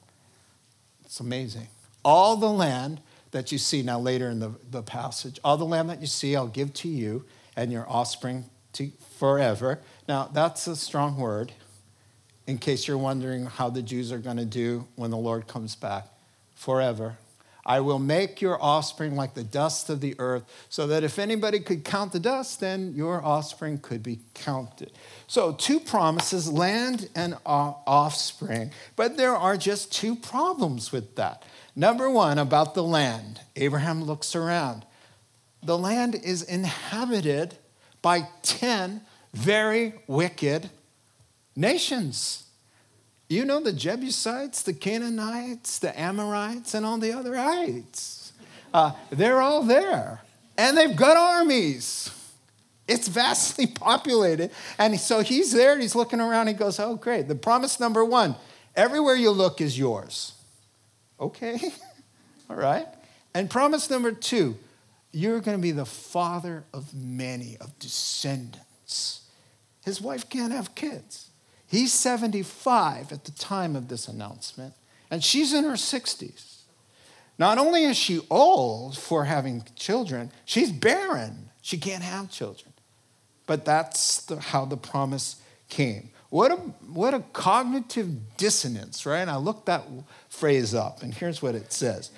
It's 1.04 1.20
amazing. 1.20 1.68
All 2.04 2.36
the 2.36 2.50
land 2.50 3.00
that 3.30 3.52
you 3.52 3.58
see 3.58 3.80
now 3.80 4.00
later 4.00 4.28
in 4.28 4.40
the, 4.40 4.50
the 4.72 4.82
passage, 4.82 5.38
all 5.44 5.56
the 5.56 5.64
land 5.64 5.88
that 5.88 6.00
you 6.00 6.08
see, 6.08 6.34
I'll 6.34 6.48
give 6.48 6.74
to 6.74 6.88
you 6.88 7.24
and 7.54 7.70
your 7.70 7.88
offspring 7.88 8.46
to 8.72 8.90
forever. 9.16 9.78
Now, 10.08 10.28
that's 10.32 10.66
a 10.66 10.74
strong 10.74 11.16
word 11.16 11.52
in 12.48 12.58
case 12.58 12.88
you're 12.88 12.98
wondering 12.98 13.46
how 13.46 13.70
the 13.70 13.82
Jews 13.82 14.10
are 14.10 14.18
going 14.18 14.38
to 14.38 14.44
do 14.44 14.88
when 14.96 15.12
the 15.12 15.16
Lord 15.16 15.46
comes 15.46 15.76
back. 15.76 16.08
Forever. 16.56 17.18
I 17.70 17.78
will 17.78 18.00
make 18.00 18.42
your 18.42 18.60
offspring 18.60 19.14
like 19.14 19.34
the 19.34 19.44
dust 19.44 19.90
of 19.90 20.00
the 20.00 20.16
earth, 20.18 20.42
so 20.68 20.88
that 20.88 21.04
if 21.04 21.20
anybody 21.20 21.60
could 21.60 21.84
count 21.84 22.10
the 22.10 22.18
dust, 22.18 22.58
then 22.58 22.94
your 22.96 23.24
offspring 23.24 23.78
could 23.78 24.02
be 24.02 24.18
counted. 24.34 24.90
So, 25.28 25.52
two 25.52 25.78
promises 25.78 26.50
land 26.50 27.08
and 27.14 27.34
uh, 27.46 27.74
offspring, 27.86 28.72
but 28.96 29.16
there 29.16 29.36
are 29.36 29.56
just 29.56 29.92
two 29.92 30.16
problems 30.16 30.90
with 30.90 31.14
that. 31.14 31.44
Number 31.76 32.10
one, 32.10 32.38
about 32.38 32.74
the 32.74 32.82
land. 32.82 33.42
Abraham 33.54 34.02
looks 34.02 34.34
around. 34.34 34.84
The 35.62 35.78
land 35.78 36.16
is 36.16 36.42
inhabited 36.42 37.56
by 38.02 38.26
10 38.42 39.02
very 39.32 39.94
wicked 40.08 40.70
nations. 41.54 42.49
You 43.30 43.44
know 43.44 43.60
the 43.60 43.72
Jebusites, 43.72 44.64
the 44.64 44.72
Canaanites, 44.72 45.78
the 45.78 45.98
Amorites, 45.98 46.74
and 46.74 46.84
all 46.84 46.98
the 46.98 47.12
other 47.12 47.38
ites. 47.38 48.32
Uh, 48.74 48.90
they're 49.10 49.40
all 49.40 49.62
there. 49.62 50.22
And 50.58 50.76
they've 50.76 50.96
got 50.96 51.16
armies. 51.16 52.10
It's 52.88 53.06
vastly 53.06 53.66
populated. 53.68 54.50
And 54.78 54.98
so 54.98 55.20
he's 55.20 55.52
there, 55.52 55.78
he's 55.78 55.94
looking 55.94 56.20
around, 56.20 56.48
he 56.48 56.54
goes, 56.54 56.80
Oh, 56.80 56.96
great. 56.96 57.28
The 57.28 57.36
promise 57.36 57.78
number 57.78 58.04
one 58.04 58.34
everywhere 58.74 59.14
you 59.14 59.30
look 59.30 59.60
is 59.60 59.78
yours. 59.78 60.32
Okay, 61.20 61.60
all 62.50 62.56
right. 62.56 62.88
And 63.32 63.48
promise 63.48 63.88
number 63.90 64.10
two, 64.10 64.56
you're 65.12 65.38
going 65.38 65.56
to 65.56 65.62
be 65.62 65.70
the 65.70 65.86
father 65.86 66.64
of 66.74 66.92
many, 66.92 67.56
of 67.60 67.78
descendants. 67.78 69.20
His 69.84 70.00
wife 70.00 70.28
can't 70.28 70.52
have 70.52 70.74
kids. 70.74 71.29
He's 71.70 71.92
75 71.92 73.12
at 73.12 73.24
the 73.24 73.30
time 73.30 73.76
of 73.76 73.86
this 73.86 74.08
announcement, 74.08 74.74
and 75.08 75.22
she's 75.22 75.52
in 75.52 75.62
her 75.62 75.74
60s. 75.74 76.62
Not 77.38 77.58
only 77.58 77.84
is 77.84 77.96
she 77.96 78.20
old 78.28 78.98
for 78.98 79.24
having 79.24 79.62
children, 79.76 80.32
she's 80.44 80.72
barren. 80.72 81.50
She 81.62 81.78
can't 81.78 82.02
have 82.02 82.28
children. 82.28 82.72
But 83.46 83.64
that's 83.64 84.22
the, 84.22 84.40
how 84.40 84.64
the 84.64 84.76
promise 84.76 85.36
came. 85.68 86.10
What 86.28 86.50
a, 86.50 86.56
what 86.56 87.14
a 87.14 87.20
cognitive 87.32 88.36
dissonance, 88.36 89.06
right? 89.06 89.20
And 89.20 89.30
I 89.30 89.36
looked 89.36 89.66
that 89.66 89.84
phrase 90.28 90.74
up, 90.74 91.04
and 91.04 91.14
here's 91.14 91.40
what 91.40 91.54
it 91.54 91.72
says 91.72 92.10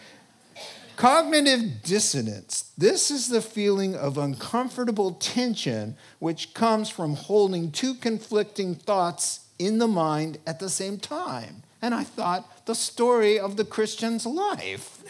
Cognitive 0.97 1.83
dissonance. 1.83 2.73
This 2.77 3.11
is 3.11 3.29
the 3.29 3.41
feeling 3.41 3.95
of 3.95 4.19
uncomfortable 4.19 5.13
tension 5.13 5.97
which 6.19 6.55
comes 6.55 6.91
from 6.91 7.15
holding 7.15 7.73
two 7.73 7.95
conflicting 7.95 8.75
thoughts 8.75 9.47
in 9.59 9.79
the 9.79 9.89
mind 9.89 10.39
at 10.47 10.61
the 10.61 10.69
same 10.69 10.99
time. 10.99 11.63
And 11.81 11.95
I 11.95 12.05
thought, 12.05 12.67
the 12.67 12.75
story 12.75 13.39
of 13.39 13.57
the 13.57 13.65
Christian's 13.65 14.27
life. 14.27 15.03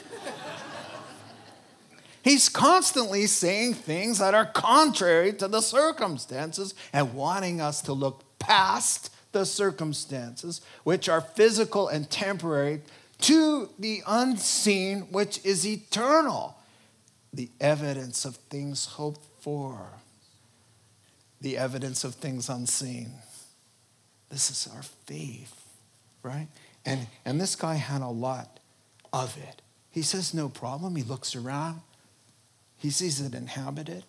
He's 2.23 2.49
constantly 2.49 3.27
saying 3.27 3.75
things 3.75 4.21
that 4.21 4.35
are 4.35 4.47
contrary 4.47 5.33
to 5.35 5.49
the 5.49 5.61
circumstances 5.61 6.75
and 6.93 7.15
wanting 7.15 7.61
us 7.61 7.83
to 7.83 7.93
look 7.93 8.23
past 8.39 9.12
the 9.33 9.45
circumstances, 9.45 10.61
which 10.85 11.09
are 11.09 11.21
physical 11.21 11.89
and 11.89 12.09
temporary, 12.09 12.83
to 13.23 13.69
the 13.79 14.02
unseen, 14.07 15.09
which 15.11 15.45
is 15.45 15.67
eternal, 15.67 16.57
the 17.33 17.49
evidence 17.61 18.25
of 18.25 18.37
things 18.37 18.87
hoped 18.87 19.25
for, 19.41 19.88
the 21.41 21.57
evidence 21.57 22.05
of 22.05 22.14
things 22.14 22.49
unseen. 22.49 23.11
This 24.29 24.50
is 24.50 24.69
our 24.75 24.83
faith, 24.83 25.67
right? 26.23 26.49
And, 26.85 27.07
and 27.25 27.41
this 27.41 27.57
guy 27.57 27.75
had 27.75 28.02
a 28.02 28.09
lot 28.09 28.61
of 29.12 29.37
it. 29.37 29.62
He 29.91 30.02
says, 30.02 30.33
no 30.33 30.49
problem. 30.49 30.97
He 30.97 31.02
looks 31.02 31.37
around, 31.37 31.81
he 32.76 32.91
sees 32.91 33.21
it 33.21 33.35
inhabited. 33.35 34.05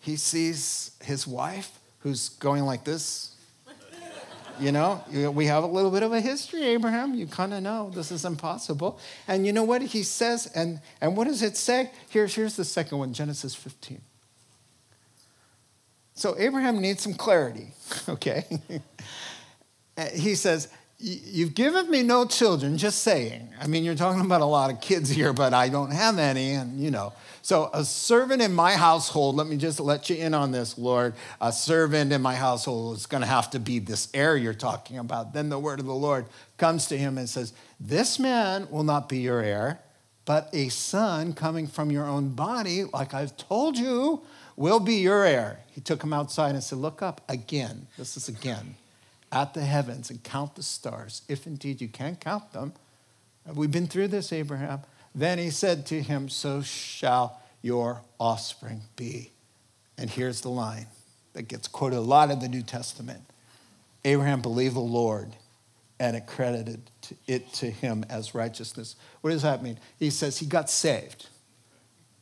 He 0.00 0.16
sees 0.16 0.92
his 1.02 1.26
wife 1.26 1.80
who's 2.00 2.28
going 2.28 2.62
like 2.62 2.84
this 2.84 3.34
you 4.60 4.72
know, 4.72 5.02
we 5.34 5.46
have 5.46 5.64
a 5.64 5.66
little 5.66 5.90
bit 5.90 6.02
of 6.02 6.12
a 6.12 6.20
history, 6.20 6.62
Abraham. 6.64 7.14
You 7.14 7.26
kind 7.26 7.54
of 7.54 7.62
know 7.62 7.90
this 7.94 8.10
is 8.10 8.24
impossible. 8.24 8.98
And 9.26 9.46
you 9.46 9.52
know 9.52 9.64
what 9.64 9.82
he 9.82 10.02
says? 10.02 10.46
And, 10.54 10.80
and 11.00 11.16
what 11.16 11.26
does 11.26 11.42
it 11.42 11.56
say? 11.56 11.90
Here's, 12.08 12.34
here's 12.34 12.56
the 12.56 12.64
second 12.64 12.98
one 12.98 13.12
Genesis 13.12 13.54
15. 13.54 14.00
So 16.14 16.34
Abraham 16.36 16.80
needs 16.80 17.02
some 17.02 17.14
clarity, 17.14 17.72
okay? 18.08 18.44
Uh, 19.96 20.08
he 20.10 20.36
says, 20.36 20.68
You've 21.00 21.54
given 21.54 21.88
me 21.90 22.02
no 22.02 22.24
children, 22.24 22.76
just 22.76 23.02
saying. 23.02 23.48
I 23.60 23.68
mean, 23.68 23.84
you're 23.84 23.94
talking 23.94 24.20
about 24.20 24.40
a 24.40 24.46
lot 24.46 24.72
of 24.72 24.80
kids 24.80 25.08
here, 25.08 25.32
but 25.32 25.54
I 25.54 25.68
don't 25.68 25.92
have 25.92 26.18
any, 26.18 26.52
and 26.52 26.80
you 26.80 26.90
know. 26.90 27.12
So, 27.48 27.70
a 27.72 27.82
servant 27.82 28.42
in 28.42 28.52
my 28.52 28.72
household, 28.72 29.36
let 29.36 29.46
me 29.46 29.56
just 29.56 29.80
let 29.80 30.10
you 30.10 30.16
in 30.16 30.34
on 30.34 30.52
this, 30.52 30.76
Lord. 30.76 31.14
A 31.40 31.50
servant 31.50 32.12
in 32.12 32.20
my 32.20 32.34
household 32.34 32.98
is 32.98 33.06
going 33.06 33.22
to 33.22 33.26
have 33.26 33.48
to 33.52 33.58
be 33.58 33.78
this 33.78 34.10
heir 34.12 34.36
you're 34.36 34.52
talking 34.52 34.98
about. 34.98 35.32
Then 35.32 35.48
the 35.48 35.58
word 35.58 35.80
of 35.80 35.86
the 35.86 35.94
Lord 35.94 36.26
comes 36.58 36.84
to 36.88 36.98
him 36.98 37.16
and 37.16 37.26
says, 37.26 37.54
This 37.80 38.18
man 38.18 38.68
will 38.70 38.82
not 38.82 39.08
be 39.08 39.20
your 39.20 39.40
heir, 39.40 39.80
but 40.26 40.50
a 40.52 40.68
son 40.68 41.32
coming 41.32 41.66
from 41.66 41.90
your 41.90 42.04
own 42.04 42.34
body, 42.34 42.84
like 42.84 43.14
I've 43.14 43.34
told 43.38 43.78
you, 43.78 44.20
will 44.56 44.78
be 44.78 44.96
your 44.96 45.24
heir. 45.24 45.60
He 45.68 45.80
took 45.80 46.04
him 46.04 46.12
outside 46.12 46.50
and 46.50 46.62
said, 46.62 46.76
Look 46.76 47.00
up 47.00 47.22
again. 47.30 47.86
This 47.96 48.18
is 48.18 48.28
again 48.28 48.74
at 49.32 49.54
the 49.54 49.62
heavens 49.64 50.10
and 50.10 50.22
count 50.22 50.54
the 50.54 50.62
stars, 50.62 51.22
if 51.28 51.46
indeed 51.46 51.80
you 51.80 51.88
can't 51.88 52.20
count 52.20 52.52
them. 52.52 52.74
We've 53.54 53.72
been 53.72 53.86
through 53.86 54.08
this, 54.08 54.34
Abraham. 54.34 54.80
Then 55.18 55.38
he 55.38 55.50
said 55.50 55.86
to 55.86 56.00
him, 56.00 56.28
So 56.28 56.62
shall 56.62 57.40
your 57.60 58.02
offspring 58.18 58.82
be. 58.96 59.32
And 59.96 60.08
here's 60.08 60.40
the 60.40 60.50
line 60.50 60.86
that 61.32 61.48
gets 61.48 61.66
quoted 61.66 61.96
a 61.96 62.00
lot 62.00 62.30
in 62.30 62.38
the 62.38 62.48
New 62.48 62.62
Testament 62.62 63.22
Abraham 64.04 64.40
believed 64.40 64.76
the 64.76 64.80
Lord 64.80 65.34
and 66.00 66.16
it 66.16 66.26
credited 66.26 66.80
it 67.26 67.52
to 67.54 67.70
him 67.70 68.04
as 68.08 68.34
righteousness. 68.34 68.94
What 69.20 69.30
does 69.30 69.42
that 69.42 69.62
mean? 69.62 69.78
He 69.98 70.10
says 70.10 70.38
he 70.38 70.46
got 70.46 70.70
saved. 70.70 71.28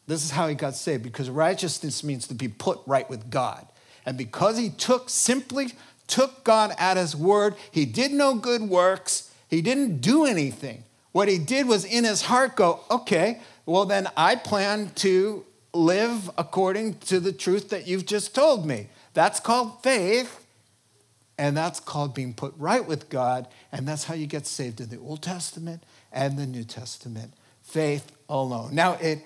This 0.06 0.24
is 0.24 0.30
how 0.30 0.48
he 0.48 0.54
got 0.54 0.74
saved 0.74 1.02
because 1.02 1.28
righteousness 1.28 2.02
means 2.02 2.26
to 2.28 2.34
be 2.34 2.48
put 2.48 2.80
right 2.86 3.08
with 3.10 3.30
God. 3.30 3.66
And 4.06 4.16
because 4.16 4.56
he 4.56 4.70
took 4.70 5.10
simply 5.10 5.72
took 6.06 6.44
God 6.44 6.72
at 6.78 6.96
his 6.96 7.14
word. 7.16 7.54
He 7.70 7.84
did 7.84 8.12
no 8.12 8.34
good 8.34 8.62
works. 8.62 9.30
He 9.48 9.60
didn't 9.60 9.98
do 10.00 10.24
anything. 10.24 10.84
What 11.16 11.28
he 11.28 11.38
did 11.38 11.66
was 11.66 11.86
in 11.86 12.04
his 12.04 12.20
heart 12.20 12.56
go, 12.56 12.80
okay, 12.90 13.40
well, 13.64 13.86
then 13.86 14.06
I 14.18 14.36
plan 14.36 14.90
to 14.96 15.46
live 15.72 16.30
according 16.36 16.98
to 17.08 17.20
the 17.20 17.32
truth 17.32 17.70
that 17.70 17.86
you've 17.86 18.04
just 18.04 18.34
told 18.34 18.66
me. 18.66 18.88
That's 19.14 19.40
called 19.40 19.82
faith. 19.82 20.44
And 21.38 21.56
that's 21.56 21.80
called 21.80 22.14
being 22.14 22.34
put 22.34 22.52
right 22.58 22.86
with 22.86 23.08
God. 23.08 23.48
And 23.72 23.88
that's 23.88 24.04
how 24.04 24.12
you 24.12 24.26
get 24.26 24.46
saved 24.46 24.78
in 24.78 24.90
the 24.90 24.98
Old 24.98 25.22
Testament 25.22 25.84
and 26.12 26.38
the 26.38 26.44
New 26.44 26.64
Testament. 26.64 27.32
Faith 27.62 28.12
alone. 28.28 28.74
Now, 28.74 28.98
it, 29.00 29.24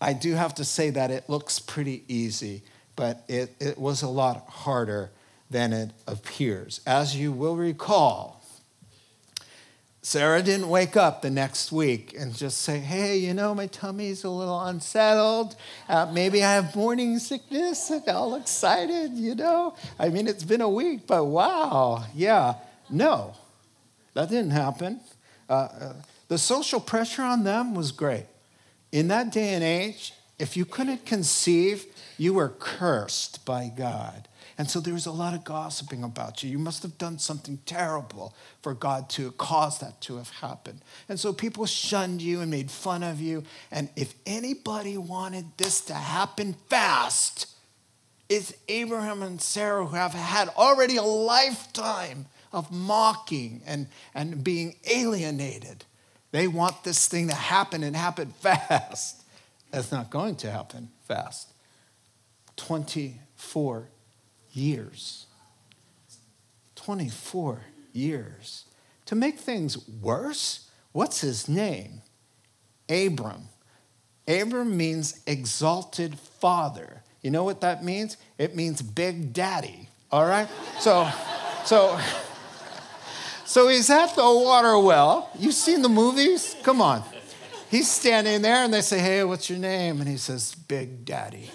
I 0.00 0.14
do 0.14 0.32
have 0.32 0.54
to 0.54 0.64
say 0.64 0.88
that 0.88 1.10
it 1.10 1.28
looks 1.28 1.58
pretty 1.58 2.04
easy, 2.08 2.62
but 2.96 3.22
it, 3.28 3.54
it 3.60 3.76
was 3.76 4.00
a 4.00 4.08
lot 4.08 4.46
harder 4.48 5.10
than 5.50 5.74
it 5.74 5.90
appears. 6.06 6.80
As 6.86 7.14
you 7.14 7.32
will 7.32 7.56
recall, 7.56 8.42
Sarah 10.08 10.42
didn't 10.42 10.70
wake 10.70 10.96
up 10.96 11.20
the 11.20 11.28
next 11.28 11.70
week 11.70 12.14
and 12.18 12.34
just 12.34 12.62
say, 12.62 12.78
Hey, 12.78 13.18
you 13.18 13.34
know, 13.34 13.54
my 13.54 13.66
tummy's 13.66 14.24
a 14.24 14.30
little 14.30 14.58
unsettled. 14.58 15.54
Uh, 15.86 16.10
maybe 16.10 16.42
I 16.42 16.54
have 16.54 16.74
morning 16.74 17.18
sickness 17.18 17.90
and 17.90 18.08
all 18.08 18.34
excited, 18.36 19.12
you 19.12 19.34
know? 19.34 19.74
I 19.98 20.08
mean, 20.08 20.26
it's 20.26 20.44
been 20.44 20.62
a 20.62 20.68
week, 20.68 21.06
but 21.06 21.26
wow, 21.26 22.06
yeah. 22.14 22.54
No, 22.88 23.34
that 24.14 24.30
didn't 24.30 24.52
happen. 24.52 25.00
Uh, 25.46 25.52
uh, 25.52 25.92
the 26.28 26.38
social 26.38 26.80
pressure 26.80 27.20
on 27.20 27.44
them 27.44 27.74
was 27.74 27.92
great. 27.92 28.24
In 28.90 29.08
that 29.08 29.30
day 29.30 29.50
and 29.50 29.62
age, 29.62 30.14
if 30.38 30.56
you 30.56 30.64
couldn't 30.64 31.04
conceive, 31.04 31.84
you 32.16 32.32
were 32.32 32.48
cursed 32.48 33.44
by 33.44 33.70
God. 33.76 34.26
And 34.58 34.68
so 34.68 34.80
there 34.80 34.92
was 34.92 35.06
a 35.06 35.12
lot 35.12 35.34
of 35.34 35.44
gossiping 35.44 36.02
about 36.02 36.42
you. 36.42 36.50
You 36.50 36.58
must 36.58 36.82
have 36.82 36.98
done 36.98 37.20
something 37.20 37.60
terrible 37.64 38.34
for 38.60 38.74
God 38.74 39.08
to 39.10 39.30
cause 39.32 39.78
that 39.78 40.00
to 40.02 40.16
have 40.16 40.30
happened. 40.30 40.80
And 41.08 41.18
so 41.18 41.32
people 41.32 41.64
shunned 41.64 42.20
you 42.20 42.40
and 42.40 42.50
made 42.50 42.68
fun 42.68 43.04
of 43.04 43.20
you. 43.20 43.44
And 43.70 43.88
if 43.94 44.14
anybody 44.26 44.98
wanted 44.98 45.44
this 45.58 45.80
to 45.82 45.94
happen 45.94 46.56
fast, 46.68 47.46
it's 48.28 48.52
Abraham 48.66 49.22
and 49.22 49.40
Sarah 49.40 49.86
who 49.86 49.94
have 49.94 50.12
had 50.12 50.48
already 50.48 50.96
a 50.96 51.02
lifetime 51.02 52.26
of 52.52 52.72
mocking 52.72 53.62
and, 53.64 53.86
and 54.12 54.42
being 54.42 54.74
alienated. 54.90 55.84
They 56.32 56.48
want 56.48 56.82
this 56.82 57.06
thing 57.06 57.28
to 57.28 57.34
happen 57.34 57.84
and 57.84 57.94
happen 57.94 58.34
fast. 58.40 59.22
That's 59.70 59.92
not 59.92 60.10
going 60.10 60.34
to 60.36 60.50
happen 60.50 60.88
fast. 61.06 61.52
24 62.56 63.86
years. 64.52 65.26
24 66.74 67.60
years. 67.92 68.64
To 69.06 69.14
make 69.14 69.38
things 69.38 69.88
worse, 69.88 70.68
what's 70.92 71.20
his 71.20 71.48
name? 71.48 72.02
Abram. 72.88 73.48
Abram 74.26 74.76
means 74.76 75.20
exalted 75.26 76.18
father. 76.18 77.02
You 77.22 77.30
know 77.30 77.44
what 77.44 77.60
that 77.62 77.82
means? 77.82 78.16
It 78.38 78.54
means 78.54 78.80
big 78.82 79.32
daddy. 79.32 79.88
All 80.10 80.26
right? 80.26 80.48
So, 80.78 81.10
so, 81.64 81.98
so 83.44 83.68
he's 83.68 83.90
at 83.90 84.14
the 84.14 84.22
water 84.22 84.78
well. 84.78 85.30
You've 85.38 85.54
seen 85.54 85.82
the 85.82 85.88
movies? 85.88 86.56
Come 86.62 86.80
on. 86.80 87.02
He's 87.70 87.90
standing 87.90 88.40
there 88.42 88.64
and 88.64 88.72
they 88.72 88.80
say, 88.80 88.98
Hey, 88.98 89.24
what's 89.24 89.50
your 89.50 89.58
name? 89.58 90.00
And 90.00 90.08
he 90.08 90.16
says, 90.16 90.54
Big 90.54 91.04
Daddy 91.04 91.50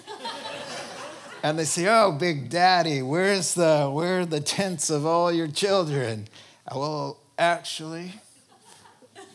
and 1.44 1.58
they 1.58 1.64
say, 1.64 1.86
"Oh, 1.86 2.10
Big 2.10 2.48
Daddy, 2.48 3.02
where's 3.02 3.52
the 3.52 3.90
where 3.92 4.20
are 4.20 4.26
the 4.26 4.40
tents 4.40 4.88
of 4.88 5.04
all 5.04 5.30
your 5.30 5.46
children?" 5.46 6.26
Uh, 6.66 6.78
well, 6.78 7.18
actually, 7.38 8.14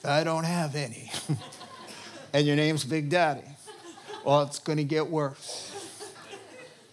I 0.03 0.23
don't 0.23 0.43
have 0.43 0.75
any. 0.75 1.11
and 2.33 2.47
your 2.47 2.55
name's 2.55 2.83
Big 2.83 3.09
Daddy. 3.09 3.45
Well, 4.25 4.41
it's 4.41 4.57
going 4.57 4.79
to 4.79 4.83
get 4.83 5.07
worse. 5.07 5.67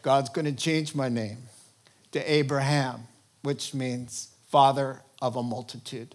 God's 0.03 0.29
going 0.29 0.45
to 0.45 0.53
change 0.53 0.95
my 0.95 1.09
name 1.09 1.39
to 2.13 2.31
Abraham, 2.31 3.09
which 3.43 3.73
means 3.73 4.29
father 4.51 5.01
of 5.23 5.35
a 5.35 5.43
multitude. 5.43 6.15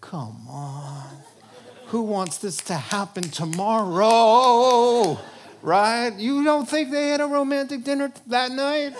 Come 0.00 0.46
on. 0.48 1.08
Who 1.86 2.02
wants 2.02 2.38
this 2.38 2.58
to 2.58 2.74
happen 2.74 3.24
tomorrow? 3.24 5.18
Right? 5.64 6.12
You 6.18 6.44
don't 6.44 6.68
think 6.68 6.90
they 6.90 7.08
had 7.08 7.22
a 7.22 7.26
romantic 7.26 7.84
dinner 7.84 8.12
that 8.26 8.52
night? 8.52 8.92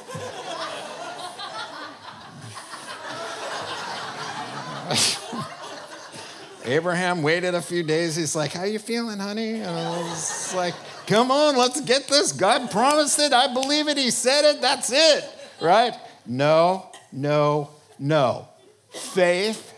Abraham 6.64 7.22
waited 7.22 7.54
a 7.54 7.60
few 7.60 7.82
days. 7.82 8.16
He's 8.16 8.34
like, 8.34 8.52
How 8.52 8.64
you 8.64 8.78
feeling, 8.78 9.18
honey? 9.18 9.60
And 9.60 9.66
I 9.66 9.98
was 9.98 10.54
like, 10.54 10.72
Come 11.06 11.30
on, 11.30 11.58
let's 11.58 11.82
get 11.82 12.08
this. 12.08 12.32
God 12.32 12.70
promised 12.70 13.18
it. 13.18 13.34
I 13.34 13.52
believe 13.52 13.88
it. 13.88 13.98
He 13.98 14.10
said 14.10 14.50
it. 14.50 14.62
That's 14.62 14.90
it. 14.90 15.22
Right? 15.60 15.92
No, 16.24 16.86
no, 17.12 17.68
no. 17.98 18.48
Faith 18.88 19.74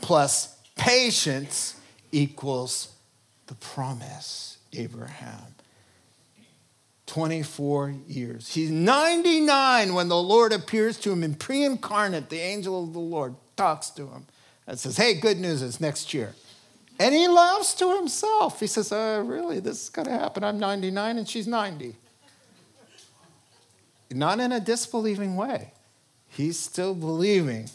plus 0.00 0.56
patience 0.76 1.74
equals 2.12 2.94
the 3.48 3.56
promise, 3.56 4.58
Abraham. 4.72 5.57
24 7.08 7.94
years. 8.06 8.54
He's 8.54 8.70
99 8.70 9.94
when 9.94 10.08
the 10.08 10.22
Lord 10.22 10.52
appears 10.52 10.96
to 10.98 11.10
him 11.10 11.24
in 11.24 11.34
pre 11.34 11.64
incarnate. 11.64 12.30
The 12.30 12.38
angel 12.38 12.84
of 12.84 12.92
the 12.92 13.00
Lord 13.00 13.34
talks 13.56 13.90
to 13.90 14.06
him 14.06 14.26
and 14.66 14.78
says, 14.78 14.96
Hey, 14.96 15.14
good 15.14 15.38
news 15.38 15.62
is 15.62 15.80
next 15.80 16.14
year. 16.14 16.34
And 17.00 17.14
he 17.14 17.26
laughs 17.26 17.74
to 17.74 17.96
himself. 17.96 18.60
He 18.60 18.66
says, 18.66 18.92
uh, 18.92 19.24
Really, 19.26 19.58
this 19.58 19.84
is 19.84 19.88
going 19.88 20.06
to 20.06 20.12
happen. 20.12 20.44
I'm 20.44 20.60
99 20.60 21.18
and 21.18 21.28
she's 21.28 21.46
90. 21.46 21.96
Not 24.10 24.40
in 24.40 24.52
a 24.52 24.60
disbelieving 24.60 25.36
way, 25.36 25.72
he's 26.28 26.58
still 26.58 26.94
believing. 26.94 27.68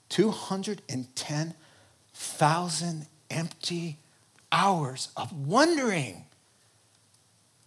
210,000 0.08 3.06
empty 3.30 3.98
hours 4.50 5.10
of 5.16 5.32
wondering. 5.32 6.24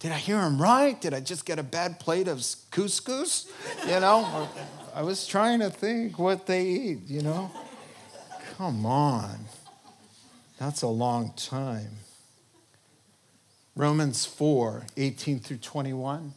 Did 0.04 0.12
I 0.12 0.18
hear 0.18 0.38
him 0.38 0.60
right? 0.60 1.00
Did 1.00 1.14
I 1.14 1.20
just 1.20 1.46
get 1.46 1.58
a 1.58 1.62
bad 1.62 1.98
plate 1.98 2.28
of 2.28 2.44
couscous? 2.70 3.50
You 3.86 4.00
know, 4.00 4.50
I 4.94 5.00
was 5.00 5.26
trying 5.26 5.60
to 5.60 5.70
think 5.70 6.18
what 6.18 6.44
they 6.44 6.66
eat, 6.66 6.98
you 7.06 7.22
know. 7.22 7.50
Come 8.58 8.84
on. 8.84 9.46
That's 10.58 10.82
a 10.82 10.88
long 10.88 11.32
time. 11.36 11.88
Romans 13.74 14.26
4 14.26 14.84
18 14.94 15.40
through 15.40 15.56
21. 15.56 16.34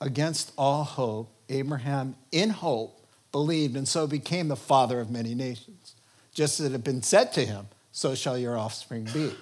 Against 0.00 0.52
all 0.56 0.82
hope, 0.82 1.30
Abraham, 1.50 2.16
in 2.32 2.48
hope, 2.48 3.06
believed 3.32 3.76
and 3.76 3.86
so 3.86 4.06
became 4.06 4.48
the 4.48 4.56
father 4.56 4.98
of 4.98 5.10
many 5.10 5.34
nations. 5.34 5.94
Just 6.32 6.58
as 6.58 6.68
it 6.68 6.72
had 6.72 6.84
been 6.84 7.02
said 7.02 7.34
to 7.34 7.44
him, 7.44 7.66
so 7.92 8.14
shall 8.14 8.38
your 8.38 8.56
offspring 8.56 9.04
be. 9.12 9.34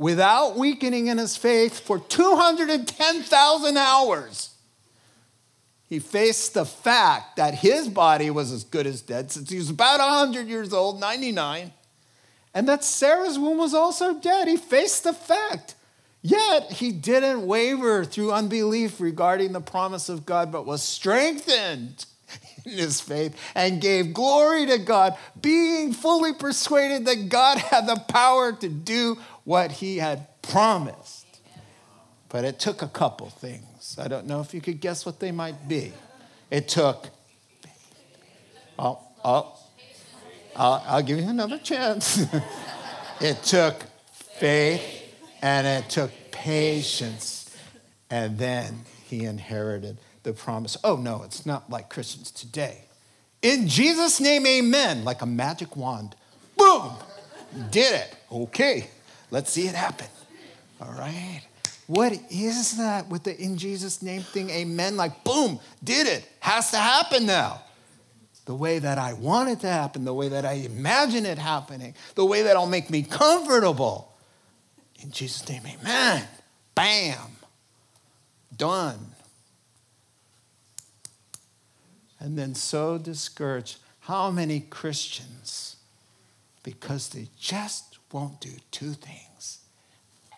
Without 0.00 0.56
weakening 0.56 1.08
in 1.08 1.18
his 1.18 1.36
faith 1.36 1.78
for 1.78 1.98
210,000 1.98 3.76
hours, 3.76 4.54
he 5.90 5.98
faced 5.98 6.54
the 6.54 6.64
fact 6.64 7.36
that 7.36 7.56
his 7.56 7.86
body 7.86 8.30
was 8.30 8.50
as 8.50 8.64
good 8.64 8.86
as 8.86 9.02
dead 9.02 9.30
since 9.30 9.50
he 9.50 9.58
was 9.58 9.68
about 9.68 10.00
100 10.00 10.48
years 10.48 10.72
old, 10.72 10.98
99, 11.00 11.70
and 12.54 12.66
that 12.66 12.82
Sarah's 12.82 13.38
womb 13.38 13.58
was 13.58 13.74
also 13.74 14.18
dead. 14.18 14.48
He 14.48 14.56
faced 14.56 15.04
the 15.04 15.12
fact. 15.12 15.74
Yet 16.22 16.72
he 16.72 16.92
didn't 16.92 17.46
waver 17.46 18.06
through 18.06 18.32
unbelief 18.32 19.02
regarding 19.02 19.52
the 19.52 19.60
promise 19.60 20.08
of 20.08 20.24
God, 20.24 20.50
but 20.50 20.64
was 20.64 20.82
strengthened 20.82 22.06
in 22.64 22.72
his 22.72 23.02
faith 23.02 23.36
and 23.54 23.82
gave 23.82 24.14
glory 24.14 24.64
to 24.64 24.78
God, 24.78 25.18
being 25.42 25.92
fully 25.92 26.32
persuaded 26.32 27.04
that 27.04 27.28
God 27.28 27.58
had 27.58 27.86
the 27.86 28.02
power 28.08 28.52
to 28.52 28.68
do 28.70 29.18
what 29.50 29.72
he 29.72 29.96
had 29.96 30.28
promised. 30.42 31.26
But 32.28 32.44
it 32.44 32.60
took 32.60 32.82
a 32.82 32.86
couple 32.86 33.30
things. 33.30 33.96
I 34.00 34.06
don't 34.06 34.28
know 34.28 34.40
if 34.40 34.54
you 34.54 34.60
could 34.60 34.80
guess 34.80 35.04
what 35.04 35.18
they 35.18 35.32
might 35.32 35.66
be. 35.66 35.92
It 36.52 36.68
took, 36.68 37.08
oh, 38.78 39.00
oh, 39.24 39.58
I'll, 40.54 40.84
I'll 40.86 41.02
give 41.02 41.18
you 41.18 41.28
another 41.28 41.58
chance. 41.58 42.24
it 43.20 43.42
took 43.42 43.82
faith 44.12 44.84
and 45.42 45.66
it 45.66 45.90
took 45.90 46.12
patience. 46.30 47.52
And 48.08 48.38
then 48.38 48.82
he 49.08 49.24
inherited 49.24 49.98
the 50.22 50.32
promise. 50.32 50.76
Oh, 50.84 50.94
no, 50.94 51.24
it's 51.24 51.44
not 51.44 51.68
like 51.68 51.90
Christians 51.90 52.30
today. 52.30 52.84
In 53.42 53.66
Jesus' 53.66 54.20
name, 54.20 54.46
amen, 54.46 55.02
like 55.02 55.22
a 55.22 55.26
magic 55.26 55.76
wand. 55.76 56.14
Boom! 56.56 56.92
Did 57.72 57.94
it. 57.94 58.16
Okay, 58.30 58.88
let's 59.30 59.50
see 59.50 59.66
it 59.66 59.74
happen. 59.74 60.06
All 60.80 60.92
right. 60.92 61.42
What 61.86 62.12
is 62.30 62.76
that 62.76 63.08
with 63.08 63.24
the 63.24 63.36
in 63.36 63.56
Jesus' 63.56 64.00
name 64.00 64.22
thing? 64.22 64.48
Amen. 64.50 64.96
Like, 64.96 65.24
boom, 65.24 65.58
did 65.82 66.06
it. 66.06 66.24
Has 66.38 66.70
to 66.70 66.76
happen 66.76 67.26
now. 67.26 67.62
The 68.44 68.54
way 68.54 68.78
that 68.78 68.96
I 68.96 69.12
want 69.12 69.48
it 69.48 69.60
to 69.60 69.68
happen, 69.68 70.04
the 70.04 70.14
way 70.14 70.28
that 70.28 70.44
I 70.44 70.52
imagine 70.52 71.26
it 71.26 71.38
happening, 71.38 71.94
the 72.14 72.24
way 72.24 72.42
that'll 72.42 72.66
make 72.66 72.90
me 72.90 73.02
comfortable. 73.02 74.12
In 75.02 75.10
Jesus' 75.10 75.48
name, 75.48 75.62
amen. 75.66 76.24
Bam. 76.74 77.18
Done. 78.56 78.98
And 82.18 82.38
then 82.38 82.54
so 82.54 82.98
discouraged. 82.98 83.78
How 84.00 84.30
many 84.30 84.60
Christians, 84.60 85.76
because 86.62 87.08
they 87.08 87.28
just 87.38 87.89
won't 88.12 88.40
do 88.40 88.50
two 88.70 88.92
things 88.92 89.60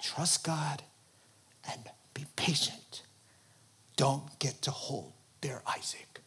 trust 0.03 0.45
God 0.45 0.83
and 1.71 1.81
be 2.13 2.27
patient. 2.37 3.03
Don't 3.97 4.39
get 4.39 4.63
to 4.63 4.71
hold 4.71 5.13
their 5.41 5.63
Isaac. 5.67 6.21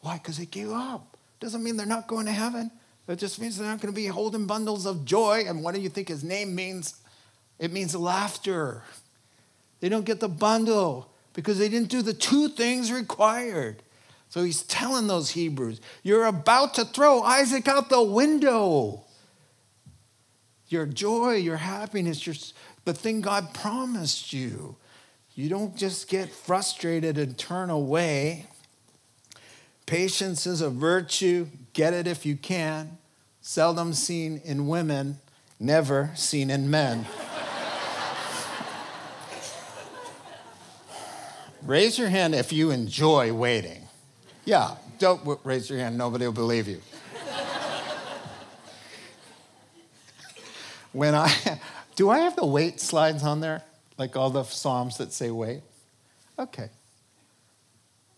Why? 0.00 0.14
Because 0.18 0.38
they 0.38 0.46
gave 0.46 0.70
up. 0.70 1.16
Doesn't 1.40 1.62
mean 1.62 1.76
they're 1.76 1.86
not 1.86 2.06
going 2.06 2.26
to 2.26 2.32
heaven. 2.32 2.70
It 3.08 3.18
just 3.18 3.40
means 3.40 3.58
they're 3.58 3.66
not 3.66 3.80
going 3.80 3.92
to 3.92 3.96
be 3.96 4.06
holding 4.06 4.46
bundles 4.46 4.86
of 4.86 5.04
joy. 5.04 5.42
And 5.46 5.64
what 5.64 5.74
do 5.74 5.80
you 5.80 5.88
think 5.88 6.08
his 6.08 6.22
name 6.22 6.54
means? 6.54 6.94
It 7.58 7.72
means 7.72 7.96
laughter. 7.96 8.82
They 9.80 9.88
don't 9.88 10.04
get 10.04 10.20
the 10.20 10.28
bundle 10.28 11.10
because 11.32 11.58
they 11.58 11.68
didn't 11.68 11.88
do 11.88 12.02
the 12.02 12.12
two 12.12 12.48
things 12.48 12.92
required. 12.92 13.82
So 14.28 14.44
he's 14.44 14.62
telling 14.62 15.08
those 15.08 15.30
Hebrews, 15.30 15.80
you're 16.04 16.26
about 16.26 16.74
to 16.74 16.84
throw 16.84 17.22
Isaac 17.22 17.66
out 17.66 17.88
the 17.88 18.02
window. 18.02 19.02
Your 20.70 20.86
joy, 20.86 21.34
your 21.34 21.56
happiness, 21.56 22.26
your, 22.26 22.36
the 22.84 22.94
thing 22.94 23.20
God 23.20 23.52
promised 23.52 24.32
you. 24.32 24.76
You 25.34 25.48
don't 25.48 25.76
just 25.76 26.08
get 26.08 26.30
frustrated 26.30 27.18
and 27.18 27.36
turn 27.36 27.70
away. 27.70 28.46
Patience 29.84 30.46
is 30.46 30.60
a 30.60 30.70
virtue. 30.70 31.48
Get 31.72 31.92
it 31.92 32.06
if 32.06 32.24
you 32.24 32.36
can. 32.36 32.98
Seldom 33.42 33.94
seen 33.94 34.40
in 34.44 34.68
women, 34.68 35.18
never 35.58 36.12
seen 36.14 36.50
in 36.50 36.70
men. 36.70 37.04
Raise 41.62 41.98
your 41.98 42.08
hand 42.08 42.34
if 42.34 42.52
you 42.52 42.70
enjoy 42.70 43.32
waiting. 43.32 43.82
Yeah, 44.44 44.76
don't 44.98 45.40
raise 45.42 45.68
your 45.68 45.78
hand, 45.80 45.98
nobody 45.98 46.26
will 46.26 46.32
believe 46.32 46.68
you. 46.68 46.80
When 50.92 51.14
I 51.14 51.32
do 51.96 52.10
I 52.10 52.20
have 52.20 52.36
the 52.36 52.46
wait 52.46 52.80
slides 52.80 53.22
on 53.22 53.40
there? 53.40 53.62
Like 53.98 54.16
all 54.16 54.30
the 54.30 54.44
Psalms 54.44 54.96
that 54.98 55.12
say 55.12 55.30
wait? 55.30 55.62
Okay. 56.38 56.70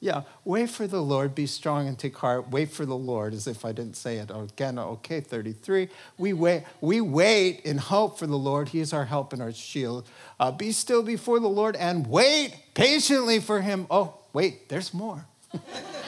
Yeah, 0.02 0.22
wait 0.44 0.68
for 0.68 0.88
the 0.88 1.00
Lord, 1.00 1.32
be 1.32 1.46
strong 1.46 1.86
and 1.86 1.96
take 1.96 2.16
heart. 2.16 2.50
Wait 2.50 2.72
for 2.72 2.84
the 2.84 2.96
Lord, 2.96 3.32
as 3.34 3.46
if 3.46 3.64
I 3.64 3.70
didn't 3.70 3.94
say 3.94 4.16
it 4.16 4.32
again. 4.34 4.76
Okay, 4.76 5.20
33. 5.20 5.88
We 6.18 6.32
wait, 6.32 6.64
we 6.80 7.00
wait 7.00 7.60
in 7.60 7.78
hope 7.78 8.18
for 8.18 8.26
the 8.26 8.36
Lord. 8.36 8.70
He 8.70 8.80
is 8.80 8.92
our 8.92 9.04
help 9.04 9.32
and 9.32 9.40
our 9.40 9.52
shield. 9.52 10.08
Uh, 10.40 10.50
be 10.50 10.72
still 10.72 11.04
before 11.04 11.38
the 11.38 11.48
Lord 11.48 11.76
and 11.76 12.08
wait 12.08 12.56
patiently 12.74 13.38
for 13.38 13.60
him. 13.60 13.86
Oh, 13.92 14.16
wait, 14.32 14.68
there's 14.68 14.92
more. 14.92 15.24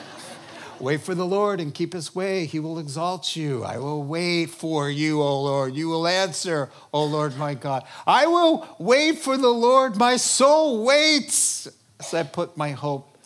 Wait 0.79 1.01
for 1.01 1.15
the 1.15 1.25
Lord 1.25 1.59
and 1.59 1.73
keep 1.73 1.93
his 1.93 2.13
way. 2.13 2.45
He 2.45 2.59
will 2.59 2.79
exalt 2.79 3.35
you. 3.35 3.63
I 3.63 3.77
will 3.77 4.03
wait 4.03 4.47
for 4.47 4.89
you, 4.89 5.21
O 5.21 5.41
Lord. 5.41 5.75
You 5.75 5.87
will 5.87 6.07
answer, 6.07 6.69
O 6.93 7.05
Lord 7.05 7.37
my 7.37 7.53
God. 7.53 7.83
I 8.05 8.27
will 8.27 8.67
wait 8.77 9.19
for 9.19 9.37
the 9.37 9.49
Lord. 9.49 9.95
My 9.95 10.17
soul 10.17 10.83
waits 10.83 11.67
as 11.99 12.13
I 12.13 12.23
put 12.23 12.57
my 12.57 12.71
hope 12.71 13.17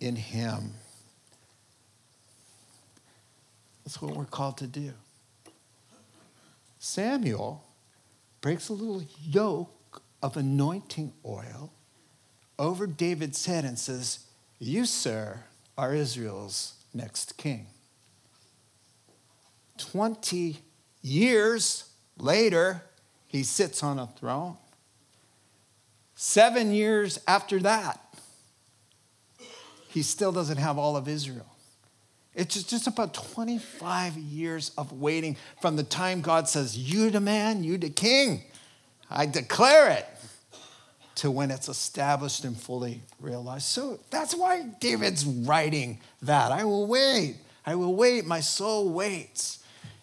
in 0.00 0.16
him. 0.16 0.72
That's 3.84 4.00
what 4.00 4.16
we're 4.16 4.24
called 4.24 4.56
to 4.58 4.66
do. 4.66 4.92
Samuel 6.78 7.62
breaks 8.40 8.68
a 8.68 8.72
little 8.72 9.02
yoke 9.22 10.02
of 10.22 10.36
anointing 10.36 11.12
oil 11.26 11.72
over 12.58 12.86
David's 12.86 13.44
head 13.46 13.64
and 13.64 13.78
says, 13.78 14.20
You, 14.58 14.86
sir, 14.86 15.44
are 15.80 15.94
Israel's 15.94 16.74
next 16.92 17.38
king. 17.38 17.66
20 19.78 20.58
years 21.00 21.84
later, 22.18 22.82
he 23.26 23.42
sits 23.42 23.82
on 23.82 23.98
a 23.98 24.06
throne. 24.06 24.58
Seven 26.14 26.70
years 26.70 27.18
after 27.26 27.58
that, 27.60 27.98
he 29.88 30.02
still 30.02 30.32
doesn't 30.32 30.58
have 30.58 30.76
all 30.76 30.98
of 30.98 31.08
Israel. 31.08 31.46
It's 32.34 32.62
just 32.62 32.86
about 32.86 33.14
25 33.14 34.18
years 34.18 34.72
of 34.76 34.92
waiting 34.92 35.38
from 35.62 35.76
the 35.76 35.82
time 35.82 36.20
God 36.20 36.46
says, 36.46 36.76
You 36.76 37.08
the 37.08 37.20
man, 37.20 37.64
you 37.64 37.78
the 37.78 37.88
king. 37.88 38.42
I 39.10 39.24
declare 39.24 39.92
it 39.92 40.06
to 41.20 41.30
when 41.30 41.50
it's 41.50 41.68
established 41.68 42.44
and 42.46 42.56
fully 42.56 43.02
realized. 43.20 43.66
So 43.66 44.00
that's 44.08 44.34
why 44.34 44.62
David's 44.80 45.26
writing 45.26 45.98
that. 46.22 46.50
I 46.50 46.64
will 46.64 46.86
wait. 46.86 47.36
I 47.66 47.74
will 47.74 47.94
wait. 47.94 48.24
My 48.24 48.40
soul 48.40 48.88
waits. 48.88 49.58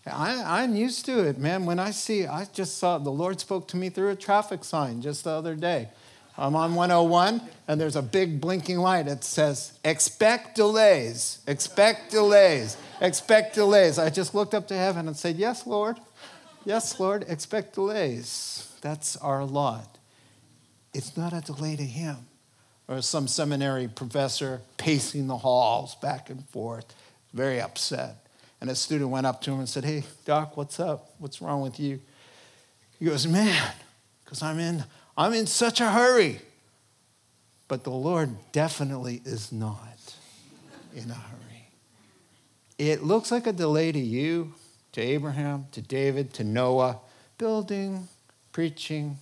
I, 0.05 0.63
am 0.63 0.75
used 0.75 1.05
to 1.05 1.27
it, 1.27 1.39
man. 1.39 1.65
When 1.65 1.79
I 1.79 1.89
see, 1.89 2.27
I 2.27 2.45
just 2.53 2.77
saw 2.77 2.99
the 2.99 3.09
Lord 3.09 3.39
spoke 3.39 3.67
to 3.69 3.77
me 3.77 3.89
through 3.89 4.09
a 4.09 4.15
traffic 4.15 4.63
sign 4.63 5.01
just 5.01 5.23
the 5.23 5.31
other 5.31 5.55
day. 5.55 5.89
I'm 6.37 6.55
on 6.55 6.75
101, 6.75 7.41
and 7.67 7.81
there's 7.81 7.95
a 7.95 8.03
big 8.03 8.39
blinking 8.39 8.77
light. 8.77 9.07
It 9.07 9.23
says, 9.23 9.73
expect 9.83 10.55
delays, 10.55 11.39
expect 11.47 12.11
delays, 12.11 12.77
expect 13.01 13.55
delays. 13.55 13.97
I 13.97 14.11
just 14.11 14.35
looked 14.35 14.53
up 14.53 14.67
to 14.67 14.77
heaven 14.77 15.07
and 15.07 15.17
said, 15.17 15.37
Yes, 15.37 15.65
Lord. 15.65 15.97
Yes, 16.63 16.99
Lord, 16.99 17.25
expect 17.27 17.73
delays. 17.73 18.71
That's 18.81 19.17
our 19.17 19.43
lot 19.43 19.97
it's 20.97 21.15
not 21.15 21.31
a 21.31 21.41
delay 21.41 21.75
to 21.75 21.83
him. 21.83 22.17
Or 22.87 23.01
some 23.03 23.27
seminary 23.27 23.87
professor 23.87 24.61
pacing 24.77 25.27
the 25.27 25.37
halls 25.37 25.93
back 25.95 26.31
and 26.31 26.43
forth, 26.49 26.95
very 27.33 27.61
upset. 27.61 28.25
And 28.59 28.69
a 28.69 28.75
student 28.75 29.11
went 29.11 29.27
up 29.27 29.39
to 29.41 29.51
him 29.51 29.59
and 29.59 29.69
said, 29.69 29.85
Hey, 29.85 30.03
doc, 30.25 30.57
what's 30.57 30.79
up? 30.79 31.11
What's 31.19 31.39
wrong 31.39 31.61
with 31.61 31.79
you? 31.79 31.99
He 32.97 33.05
goes, 33.05 33.27
Man, 33.27 33.73
because 34.23 34.41
I'm 34.41 34.57
in, 34.57 34.85
I'm 35.15 35.33
in 35.33 35.45
such 35.45 35.81
a 35.81 35.89
hurry. 35.89 36.39
But 37.67 37.83
the 37.83 37.91
Lord 37.91 38.35
definitely 38.51 39.21
is 39.23 39.51
not 39.51 40.15
in 40.95 41.11
a 41.11 41.13
hurry. 41.13 41.69
It 42.79 43.03
looks 43.03 43.31
like 43.31 43.45
a 43.45 43.53
delay 43.53 43.91
to 43.91 43.99
you, 43.99 44.53
to 44.93 45.01
Abraham, 45.01 45.67
to 45.73 45.81
David, 45.81 46.33
to 46.35 46.43
Noah, 46.43 46.99
building, 47.37 48.07
preaching, 48.51 49.17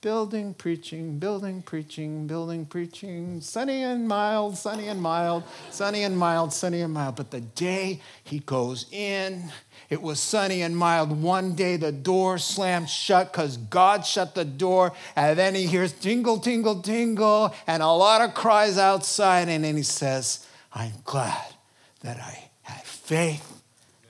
building, 0.00 0.54
preaching, 0.54 1.18
building, 1.18 1.62
preaching, 1.62 2.26
building, 2.26 2.66
preaching, 2.66 3.40
sunny 3.40 3.82
and 3.82 4.06
mild, 4.06 4.56
sunny 4.56 4.88
and 4.88 5.00
mild, 5.00 5.42
sunny 5.70 6.02
and 6.02 6.16
mild, 6.16 6.52
sunny 6.52 6.80
and 6.80 6.92
mild. 6.92 7.16
But 7.16 7.30
the 7.30 7.40
day 7.40 8.00
he 8.22 8.40
goes 8.40 8.86
in, 8.92 9.50
it 9.88 10.02
was 10.02 10.20
sunny 10.20 10.62
and 10.62 10.76
mild. 10.76 11.22
One 11.22 11.54
day 11.54 11.76
the 11.76 11.92
door 11.92 12.38
slammed 12.38 12.90
shut 12.90 13.32
because 13.32 13.56
God 13.56 14.04
shut 14.04 14.34
the 14.34 14.44
door, 14.44 14.92
and 15.14 15.38
then 15.38 15.54
he 15.54 15.66
hears 15.66 15.92
tingle, 15.92 16.38
tingle, 16.38 16.82
tingle, 16.82 17.54
and 17.66 17.82
a 17.82 17.88
lot 17.88 18.20
of 18.20 18.34
cries 18.34 18.78
outside, 18.78 19.48
and 19.48 19.64
then 19.64 19.76
he 19.76 19.82
says, 19.82 20.46
I'm 20.72 20.92
glad 21.04 21.54
that 22.02 22.18
I 22.18 22.50
had 22.62 22.84
faith 22.84 23.62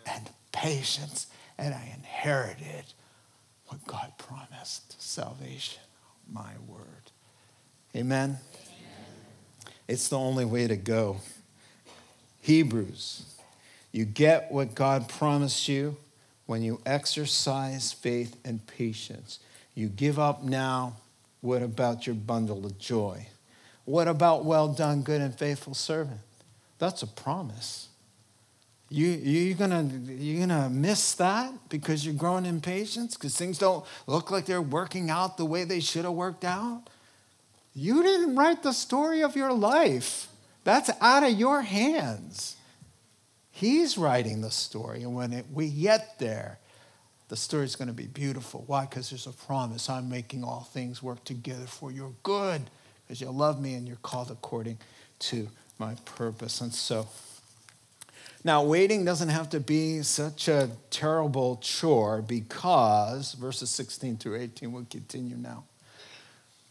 and 0.07 0.29
patience, 0.53 1.27
and 1.57 1.75
I 1.75 1.95
inherited 1.97 2.85
what 3.69 3.85
God 3.87 4.13
promised 4.19 4.86
salvation 5.07 5.81
my 6.31 6.53
word. 6.67 6.81
Amen? 7.95 8.39
Amen? 8.39 8.39
It's 9.89 10.09
the 10.09 10.19
only 10.19 10.45
way 10.45 10.67
to 10.67 10.77
go. 10.77 11.19
Hebrews, 12.41 13.35
you 13.93 14.05
get 14.05 14.51
what 14.51 14.75
God 14.75 15.09
promised 15.09 15.69
you 15.69 15.97
when 16.47 16.63
you 16.63 16.81
exercise 16.85 17.93
faith 17.93 18.37
and 18.45 18.65
patience. 18.67 19.41
You 19.75 19.89
give 19.89 20.19
up 20.19 20.43
now. 20.43 20.97
What 21.41 21.63
about 21.63 22.07
your 22.07 22.17
bundle 22.17 22.67
of 22.67 22.79
joy? 22.79 23.27
What 23.85 24.09
about 24.09 24.45
well 24.45 24.69
done, 24.69 25.03
good 25.03 25.21
and 25.21 25.37
faithful 25.37 25.75
servant? 25.75 26.21
That's 26.79 27.03
a 27.03 27.07
promise. 27.07 27.86
You, 28.89 29.09
you're 29.09 29.57
gonna 29.57 29.83
you're 30.07 30.47
gonna 30.47 30.71
miss 30.71 31.15
that 31.15 31.53
because 31.69 32.07
you're 32.07 32.15
growing 32.15 32.47
in 32.47 32.61
patience 32.61 33.17
because 33.17 33.37
things 33.37 33.59
don't 33.59 33.85
look 34.07 34.31
like 34.31 34.47
they're 34.47 34.63
working 34.63 35.11
out 35.11 35.37
the 35.37 35.45
way 35.45 35.65
they 35.65 35.81
should 35.81 36.05
have 36.05 36.15
worked 36.15 36.45
out. 36.45 36.83
You 37.75 38.03
didn't 38.05 38.37
write 38.37 38.63
the 38.63 38.73
story 38.73 39.23
of 39.23 39.35
your 39.35 39.53
life. 39.53 40.29
That's 40.63 40.89
out 41.01 41.25
of 41.25 41.33
your 41.33 41.63
hands. 41.63 42.57
He's 43.51 43.99
writing 43.99 44.41
the 44.41 44.51
story, 44.53 45.03
and 45.03 45.17
when 45.17 45.33
it, 45.33 45.47
we 45.53 45.69
get 45.69 46.19
there, 46.19 46.59
the 47.29 47.37
story's 47.37 47.75
going 47.75 47.89
to 47.89 47.95
be 47.95 48.07
beautiful. 48.07 48.65
Why? 48.67 48.87
Because 48.87 49.11
there's 49.11 49.27
a 49.27 49.33
promise. 49.33 49.91
I'm 49.91 50.09
making 50.09 50.45
all 50.45 50.69
things 50.73 51.03
work 51.03 51.25
together 51.25 51.67
for 51.67 51.91
your 51.91 52.13
good, 52.23 52.63
because 53.07 53.21
you 53.21 53.31
love 53.31 53.61
me 53.61 53.75
and 53.75 53.87
you're 53.87 53.97
called 54.03 54.31
according 54.31 54.79
to 55.21 55.49
my 55.79 55.97
purpose. 56.05 56.61
And 56.61 56.73
so. 56.73 57.09
Now, 58.45 58.63
waiting 58.63 59.05
doesn't 59.05 59.31
have 59.31 59.51
to 59.51 59.61
be 59.61 60.03
such 60.03 60.49
a 60.49 60.71
terrible 60.91 61.57
chore 61.57 62.23
because, 62.23 63.33
verses 63.35 63.71
16 63.71 64.19
through 64.19 64.37
18 64.37 64.73
will 64.73 64.87
continue 64.89 65.37
now, 65.37 65.65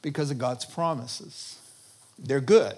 because 0.02 0.32
of 0.32 0.38
God's 0.38 0.66
promises. 0.66 1.60
They're 2.18 2.40
good. 2.40 2.76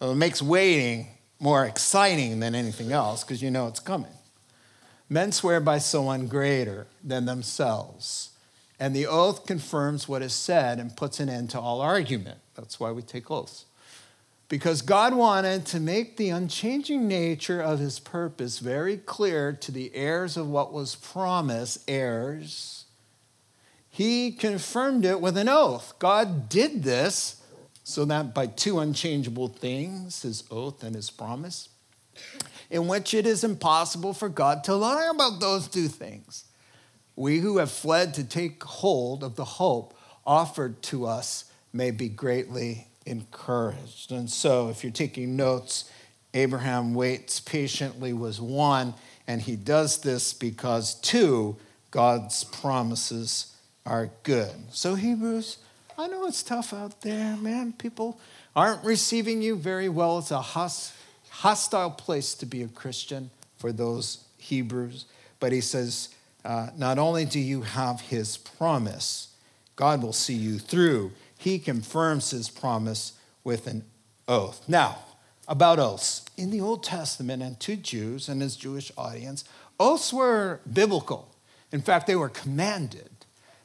It 0.00 0.14
makes 0.14 0.42
waiting 0.42 1.08
more 1.40 1.64
exciting 1.64 2.40
than 2.40 2.54
anything 2.54 2.92
else 2.92 3.24
because 3.24 3.40
you 3.40 3.50
know 3.50 3.66
it's 3.66 3.80
coming. 3.80 4.12
Men 5.08 5.32
swear 5.32 5.60
by 5.60 5.78
someone 5.78 6.26
greater 6.26 6.86
than 7.02 7.24
themselves, 7.24 8.30
and 8.78 8.94
the 8.94 9.06
oath 9.06 9.46
confirms 9.46 10.06
what 10.06 10.20
is 10.20 10.34
said 10.34 10.78
and 10.78 10.94
puts 10.96 11.18
an 11.18 11.30
end 11.30 11.50
to 11.50 11.60
all 11.60 11.80
argument. 11.80 12.38
That's 12.54 12.78
why 12.78 12.92
we 12.92 13.00
take 13.02 13.30
oaths 13.30 13.64
because 14.48 14.80
God 14.80 15.14
wanted 15.14 15.66
to 15.66 15.80
make 15.80 16.16
the 16.16 16.30
unchanging 16.30 17.06
nature 17.06 17.60
of 17.60 17.78
his 17.78 18.00
purpose 18.00 18.58
very 18.58 18.96
clear 18.96 19.52
to 19.52 19.70
the 19.70 19.94
heirs 19.94 20.36
of 20.36 20.48
what 20.48 20.72
was 20.72 20.94
promised, 20.94 21.84
heirs. 21.86 22.86
He 23.90 24.32
confirmed 24.32 25.04
it 25.04 25.20
with 25.20 25.36
an 25.36 25.48
oath. 25.48 25.94
God 25.98 26.48
did 26.48 26.82
this 26.82 27.42
so 27.84 28.04
that 28.06 28.34
by 28.34 28.46
two 28.46 28.78
unchangeable 28.78 29.48
things, 29.48 30.22
his 30.22 30.44
oath 30.50 30.82
and 30.82 30.94
his 30.94 31.10
promise, 31.10 31.68
in 32.70 32.86
which 32.86 33.14
it 33.14 33.26
is 33.26 33.44
impossible 33.44 34.12
for 34.12 34.28
God 34.28 34.64
to 34.64 34.74
lie 34.74 35.08
about 35.12 35.40
those 35.40 35.68
two 35.68 35.88
things. 35.88 36.44
We 37.16 37.40
who 37.40 37.58
have 37.58 37.70
fled 37.70 38.14
to 38.14 38.24
take 38.24 38.62
hold 38.62 39.24
of 39.24 39.36
the 39.36 39.44
hope 39.44 39.98
offered 40.26 40.82
to 40.82 41.06
us 41.06 41.50
may 41.72 41.90
be 41.90 42.08
greatly 42.08 42.87
encouraged. 43.08 44.12
And 44.12 44.30
so, 44.30 44.68
if 44.68 44.84
you're 44.84 44.92
taking 44.92 45.36
notes, 45.36 45.90
Abraham 46.34 46.94
waits 46.94 47.40
patiently 47.40 48.12
was 48.12 48.40
one, 48.40 48.94
and 49.26 49.40
he 49.42 49.56
does 49.56 49.98
this 49.98 50.32
because 50.32 50.94
two, 50.94 51.56
God's 51.90 52.44
promises 52.44 53.54
are 53.86 54.10
good. 54.22 54.52
So, 54.70 54.94
Hebrews, 54.94 55.58
I 55.96 56.06
know 56.06 56.26
it's 56.26 56.42
tough 56.42 56.72
out 56.72 57.00
there, 57.00 57.36
man. 57.36 57.72
People 57.72 58.20
aren't 58.54 58.84
receiving 58.84 59.42
you 59.42 59.56
very 59.56 59.88
well. 59.88 60.18
It's 60.18 60.30
a 60.30 60.42
hostile 61.30 61.90
place 61.90 62.34
to 62.34 62.46
be 62.46 62.62
a 62.62 62.68
Christian 62.68 63.30
for 63.56 63.72
those 63.72 64.24
Hebrews. 64.36 65.06
But 65.40 65.52
he 65.52 65.60
says, 65.60 66.10
uh, 66.44 66.68
not 66.76 66.98
only 66.98 67.24
do 67.24 67.40
you 67.40 67.62
have 67.62 68.00
his 68.00 68.36
promise, 68.36 69.28
God 69.76 70.02
will 70.02 70.12
see 70.12 70.34
you 70.34 70.58
through 70.58 71.12
he 71.38 71.58
confirms 71.58 72.32
his 72.32 72.50
promise 72.50 73.14
with 73.44 73.66
an 73.66 73.84
oath. 74.26 74.62
Now, 74.68 74.98
about 75.46 75.78
oaths. 75.78 76.24
In 76.36 76.50
the 76.50 76.60
Old 76.60 76.84
Testament 76.84 77.42
and 77.42 77.58
to 77.60 77.76
Jews 77.76 78.28
and 78.28 78.42
his 78.42 78.56
Jewish 78.56 78.92
audience, 78.98 79.44
oaths 79.80 80.12
were 80.12 80.60
biblical. 80.70 81.34
In 81.72 81.80
fact, 81.80 82.06
they 82.06 82.16
were 82.16 82.28
commanded. 82.28 83.08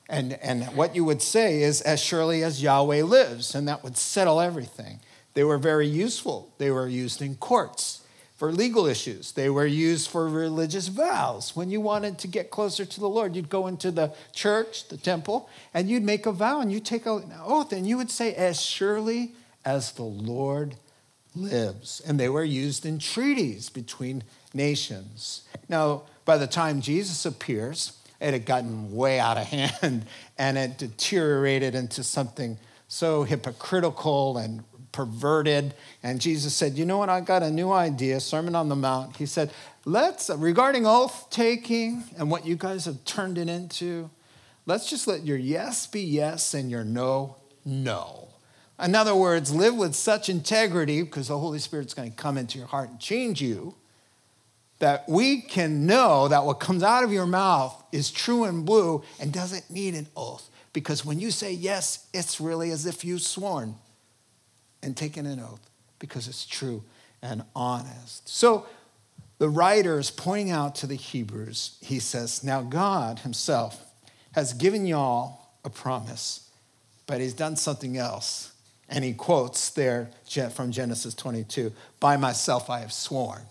And, 0.07 0.33
and 0.33 0.65
what 0.75 0.95
you 0.95 1.03
would 1.03 1.21
say 1.21 1.63
is, 1.63 1.81
as 1.81 1.99
surely 1.99 2.43
as 2.43 2.61
Yahweh 2.61 3.03
lives, 3.03 3.55
and 3.55 3.67
that 3.67 3.83
would 3.83 3.97
settle 3.97 4.39
everything. 4.39 4.99
They 5.33 5.43
were 5.43 5.57
very 5.57 5.87
useful. 5.87 6.53
They 6.59 6.69
were 6.69 6.87
used 6.87 7.21
in 7.21 7.35
courts. 7.35 8.02
For 8.43 8.51
legal 8.51 8.87
issues. 8.87 9.31
They 9.31 9.49
were 9.49 9.65
used 9.65 10.09
for 10.09 10.27
religious 10.27 10.89
vows. 10.89 11.55
When 11.55 11.69
you 11.69 11.79
wanted 11.79 12.17
to 12.19 12.27
get 12.27 12.49
closer 12.51 12.83
to 12.83 12.99
the 12.99 13.07
Lord, 13.07 13.37
you'd 13.37 13.47
go 13.47 13.67
into 13.67 13.89
the 13.89 14.13
church, 14.33 14.89
the 14.89 14.97
temple, 14.97 15.47
and 15.73 15.89
you'd 15.89 16.03
make 16.03 16.25
a 16.25 16.33
vow 16.33 16.59
and 16.59 16.69
you'd 16.69 16.83
take 16.83 17.05
an 17.05 17.31
oath 17.41 17.71
and 17.71 17.87
you 17.87 17.95
would 17.95 18.11
say, 18.11 18.35
As 18.35 18.61
surely 18.61 19.31
as 19.63 19.93
the 19.93 20.03
Lord 20.03 20.75
lives. 21.33 22.01
And 22.05 22.19
they 22.19 22.27
were 22.27 22.43
used 22.43 22.85
in 22.85 22.99
treaties 22.99 23.69
between 23.69 24.25
nations. 24.53 25.43
Now, 25.69 26.01
by 26.25 26.37
the 26.37 26.45
time 26.45 26.81
Jesus 26.81 27.25
appears, 27.25 27.97
it 28.19 28.33
had 28.33 28.45
gotten 28.45 28.93
way 28.93 29.21
out 29.21 29.37
of 29.37 29.43
hand 29.47 30.05
and 30.37 30.57
it 30.57 30.77
deteriorated 30.77 31.75
into 31.75 32.03
something 32.03 32.57
so 32.89 33.23
hypocritical 33.23 34.37
and 34.37 34.65
perverted. 34.93 35.73
And 36.01 36.21
Jesus 36.21 36.55
said, 36.55 36.77
You 36.77 36.85
know 36.85 36.99
what? 36.99 37.09
I 37.09 37.19
got 37.19 37.43
a 37.43 37.51
new 37.51 37.71
idea, 37.71 38.21
Sermon 38.21 38.55
on 38.55 38.69
the 38.69 38.75
Mount. 38.77 39.17
He 39.17 39.25
said, 39.25 39.51
Let's, 39.83 40.29
regarding 40.29 40.87
oath 40.87 41.27
taking 41.29 42.05
and 42.17 42.31
what 42.31 42.45
you 42.45 42.55
guys 42.55 42.85
have 42.85 43.03
turned 43.03 43.37
it 43.37 43.49
into, 43.49 44.09
let's 44.65 44.89
just 44.89 45.07
let 45.07 45.25
your 45.25 45.35
yes 45.35 45.85
be 45.87 46.01
yes 46.01 46.53
and 46.53 46.71
your 46.71 46.85
no, 46.85 47.35
no. 47.65 48.29
In 48.81 48.95
other 48.95 49.13
words, 49.13 49.53
live 49.53 49.75
with 49.75 49.93
such 49.93 50.29
integrity, 50.29 51.01
because 51.01 51.27
the 51.27 51.37
Holy 51.37 51.59
Spirit's 51.59 51.93
going 51.93 52.09
to 52.09 52.17
come 52.17 52.37
into 52.37 52.57
your 52.57 52.67
heart 52.67 52.89
and 52.89 52.99
change 52.99 53.41
you, 53.41 53.75
that 54.79 55.07
we 55.07 55.41
can 55.41 55.85
know 55.85 56.27
that 56.27 56.45
what 56.45 56.55
comes 56.55 56.81
out 56.81 57.03
of 57.03 57.11
your 57.11 57.27
mouth 57.27 57.81
is 57.91 58.09
true 58.09 58.45
and 58.45 58.65
blue 58.65 59.03
and 59.19 59.31
doesn't 59.31 59.69
need 59.69 59.95
an 59.95 60.07
oath. 60.15 60.49
Because 60.73 61.05
when 61.05 61.19
you 61.19 61.29
say 61.29 61.53
yes, 61.53 62.07
it's 62.13 62.41
really 62.41 62.71
as 62.71 62.85
if 62.85 63.05
you've 63.05 63.21
sworn 63.21 63.75
and 64.83 64.95
taken 64.95 65.25
an 65.25 65.39
oath 65.39 65.69
because 65.99 66.27
it's 66.27 66.45
true 66.45 66.83
and 67.21 67.43
honest. 67.55 68.27
So 68.27 68.65
the 69.37 69.49
writer 69.49 69.97
is 69.97 70.11
pointing 70.11 70.51
out 70.51 70.75
to 70.75 70.87
the 70.87 70.95
Hebrews, 70.95 71.77
he 71.81 71.99
says, 71.99 72.43
Now 72.43 72.61
God 72.61 73.19
himself 73.19 73.83
has 74.33 74.53
given 74.53 74.85
y'all 74.85 75.49
a 75.63 75.69
promise, 75.69 76.49
but 77.07 77.21
he's 77.21 77.33
done 77.33 77.55
something 77.55 77.97
else. 77.97 78.51
And 78.89 79.03
he 79.03 79.13
quotes 79.13 79.69
there 79.71 80.11
from 80.53 80.71
Genesis 80.71 81.13
22 81.15 81.71
By 81.99 82.17
myself 82.17 82.69
I 82.69 82.79
have 82.79 82.93
sworn, 82.93 83.41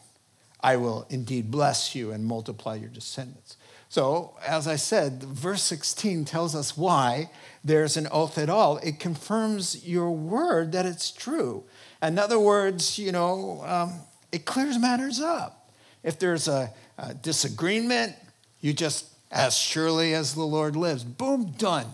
I 0.63 0.77
will 0.77 1.07
indeed 1.11 1.51
bless 1.51 1.95
you 1.95 2.13
and 2.13 2.25
multiply 2.25 2.77
your 2.77 2.89
descendants. 2.89 3.57
So, 3.89 4.37
as 4.47 4.67
I 4.67 4.77
said, 4.77 5.23
verse 5.23 5.63
16 5.65 6.25
tells 6.25 6.55
us 6.55 6.79
why 6.79 7.31
there's 7.63 7.99
an 7.99 8.09
oath 8.11 8.39
at 8.39 8.49
all. 8.49 8.79
It 8.79 8.99
confirms 8.99 9.87
your 9.87 10.11
word 10.11 10.73
that 10.73 10.87
it's 10.87 11.11
true. 11.11 11.65
In 12.01 12.19
other 12.19 12.39
words, 12.39 12.99
you 12.99 13.13
know, 13.13 13.63
um, 13.67 14.01
it 14.33 14.47
clears 14.47 14.79
matters 14.79 15.21
up. 15.21 15.71
If 16.03 16.19
there's 16.19 16.49
a, 16.49 16.73
a 16.97 17.13
disagreement, 17.13 18.15
you 18.63 18.73
just, 18.73 19.09
as 19.31 19.57
surely 19.57 20.15
as 20.15 20.35
the 20.35 20.43
Lord 20.43 20.75
lives, 20.75 21.05
boom, 21.05 21.53
done. 21.59 21.87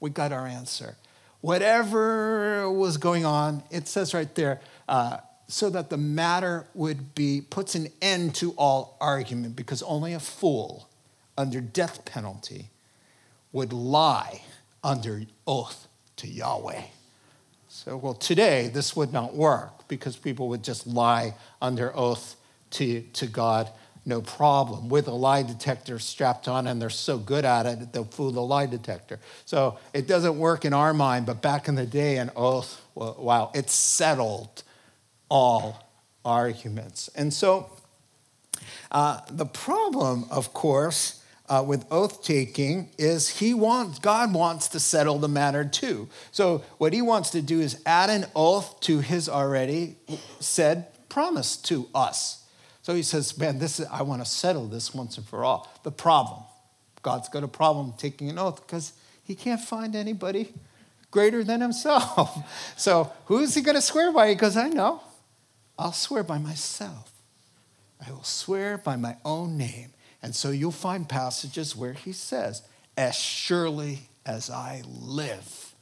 We 0.00 0.10
got 0.10 0.32
our 0.32 0.46
answer. 0.46 0.96
Whatever 1.40 2.68
was 2.70 2.96
going 2.96 3.24
on, 3.24 3.62
it 3.70 3.86
says 3.86 4.12
right 4.12 4.34
there, 4.34 4.60
uh, 4.88 5.18
so 5.48 5.70
that 5.70 5.88
the 5.88 5.96
matter 5.96 6.66
would 6.74 7.14
be, 7.14 7.40
puts 7.40 7.74
an 7.74 7.88
end 8.02 8.34
to 8.36 8.52
all 8.52 8.96
argument, 9.00 9.56
because 9.56 9.82
only 9.82 10.12
a 10.12 10.20
fool 10.20 10.88
under 11.38 11.60
death 11.60 12.04
penalty 12.04 12.66
would 13.52 13.72
lie 13.72 14.42
under 14.84 15.22
oath 15.46 15.88
to 16.16 16.28
Yahweh. 16.28 16.82
So, 17.68 17.96
well, 17.96 18.14
today 18.14 18.68
this 18.68 18.94
would 18.94 19.12
not 19.12 19.34
work 19.34 19.88
because 19.88 20.16
people 20.16 20.48
would 20.48 20.62
just 20.62 20.86
lie 20.86 21.34
under 21.62 21.96
oath 21.96 22.36
to, 22.72 23.00
to 23.00 23.26
God, 23.26 23.70
no 24.04 24.20
problem, 24.20 24.90
with 24.90 25.08
a 25.08 25.12
lie 25.12 25.42
detector 25.42 25.98
strapped 25.98 26.46
on, 26.46 26.66
and 26.66 26.80
they're 26.80 26.90
so 26.90 27.16
good 27.16 27.46
at 27.46 27.64
it, 27.64 27.92
they'll 27.92 28.04
fool 28.04 28.32
the 28.32 28.42
lie 28.42 28.66
detector. 28.66 29.18
So 29.46 29.78
it 29.94 30.06
doesn't 30.06 30.38
work 30.38 30.66
in 30.66 30.74
our 30.74 30.92
mind, 30.92 31.24
but 31.24 31.40
back 31.40 31.68
in 31.68 31.74
the 31.74 31.86
day, 31.86 32.18
an 32.18 32.30
oath, 32.36 32.82
well, 32.94 33.16
wow, 33.18 33.50
it's 33.54 33.72
settled 33.72 34.62
all 35.28 35.88
arguments. 36.24 37.08
And 37.14 37.32
so 37.32 37.70
uh, 38.90 39.20
the 39.30 39.46
problem, 39.46 40.26
of 40.30 40.52
course, 40.52 41.22
uh, 41.48 41.64
with 41.66 41.86
oath 41.90 42.22
taking 42.22 42.90
is 42.98 43.28
he 43.28 43.54
wants 43.54 43.98
god 43.98 44.34
wants 44.34 44.68
to 44.68 44.80
settle 44.80 45.18
the 45.18 45.28
matter 45.28 45.64
too. 45.64 46.08
So 46.30 46.62
what 46.76 46.92
he 46.92 47.00
wants 47.00 47.30
to 47.30 47.42
do 47.42 47.60
is 47.60 47.80
add 47.86 48.10
an 48.10 48.26
oath 48.36 48.80
to 48.80 49.00
his 49.00 49.28
already 49.28 49.96
said 50.40 50.86
promise 51.08 51.56
to 51.56 51.88
us. 51.94 52.44
So 52.82 52.94
he 52.94 53.02
says 53.02 53.36
man 53.38 53.58
this 53.58 53.80
is, 53.80 53.86
i 53.90 54.02
want 54.02 54.22
to 54.22 54.30
settle 54.30 54.66
this 54.66 54.94
once 54.94 55.16
and 55.16 55.26
for 55.26 55.44
all. 55.44 55.72
The 55.84 55.90
problem. 55.90 56.42
God's 57.02 57.28
got 57.28 57.44
a 57.44 57.48
problem 57.48 57.94
taking 57.96 58.28
an 58.28 58.38
oath 58.38 58.66
because 58.66 58.92
he 59.24 59.34
can't 59.34 59.60
find 59.60 59.96
anybody 59.96 60.52
greater 61.10 61.42
than 61.42 61.60
himself. 61.60 62.38
So 62.76 63.10
who's 63.26 63.54
he 63.54 63.62
going 63.62 63.74
to 63.74 63.82
swear 63.82 64.12
by? 64.12 64.28
He 64.28 64.34
goes 64.34 64.56
i 64.56 64.68
know 64.68 65.00
i'll 65.78 65.92
swear 65.92 66.22
by 66.22 66.38
myself 66.38 67.12
i 68.06 68.10
will 68.10 68.24
swear 68.24 68.76
by 68.78 68.96
my 68.96 69.16
own 69.24 69.56
name 69.56 69.92
and 70.22 70.34
so 70.34 70.50
you'll 70.50 70.72
find 70.72 71.08
passages 71.08 71.76
where 71.76 71.92
he 71.92 72.12
says, 72.12 72.62
As 72.96 73.14
surely 73.14 74.00
as 74.26 74.50
I 74.50 74.82
live, 74.86 75.74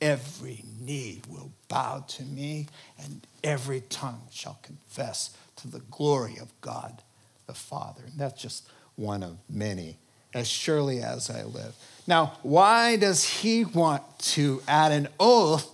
every 0.00 0.64
knee 0.80 1.20
will 1.28 1.52
bow 1.68 2.04
to 2.08 2.22
me, 2.22 2.68
and 2.98 3.26
every 3.42 3.82
tongue 3.82 4.22
shall 4.30 4.58
confess 4.62 5.36
to 5.56 5.68
the 5.68 5.80
glory 5.90 6.38
of 6.40 6.52
God 6.60 7.02
the 7.46 7.54
Father. 7.54 8.02
And 8.06 8.18
that's 8.18 8.40
just 8.40 8.66
one 8.96 9.22
of 9.22 9.36
many. 9.50 9.98
As 10.32 10.48
surely 10.48 11.00
as 11.00 11.30
I 11.30 11.44
live. 11.44 11.76
Now, 12.08 12.38
why 12.42 12.96
does 12.96 13.22
he 13.22 13.64
want 13.64 14.02
to 14.18 14.62
add 14.66 14.90
an 14.90 15.08
oath 15.20 15.70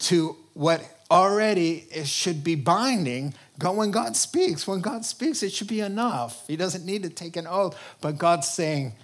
to 0.00 0.34
what 0.52 0.82
already 1.10 1.86
it 1.90 2.06
should 2.06 2.44
be 2.44 2.54
binding 2.54 3.34
when 3.68 3.90
God 3.90 4.16
speaks, 4.16 4.66
when 4.66 4.80
God 4.80 5.04
speaks, 5.04 5.42
it 5.42 5.52
should 5.52 5.68
be 5.68 5.80
enough. 5.80 6.46
He 6.46 6.56
doesn't 6.56 6.86
need 6.86 7.02
to 7.02 7.10
take 7.10 7.36
an 7.36 7.46
oath. 7.46 7.78
But 8.00 8.16
God's 8.16 8.48
saying, 8.48 8.94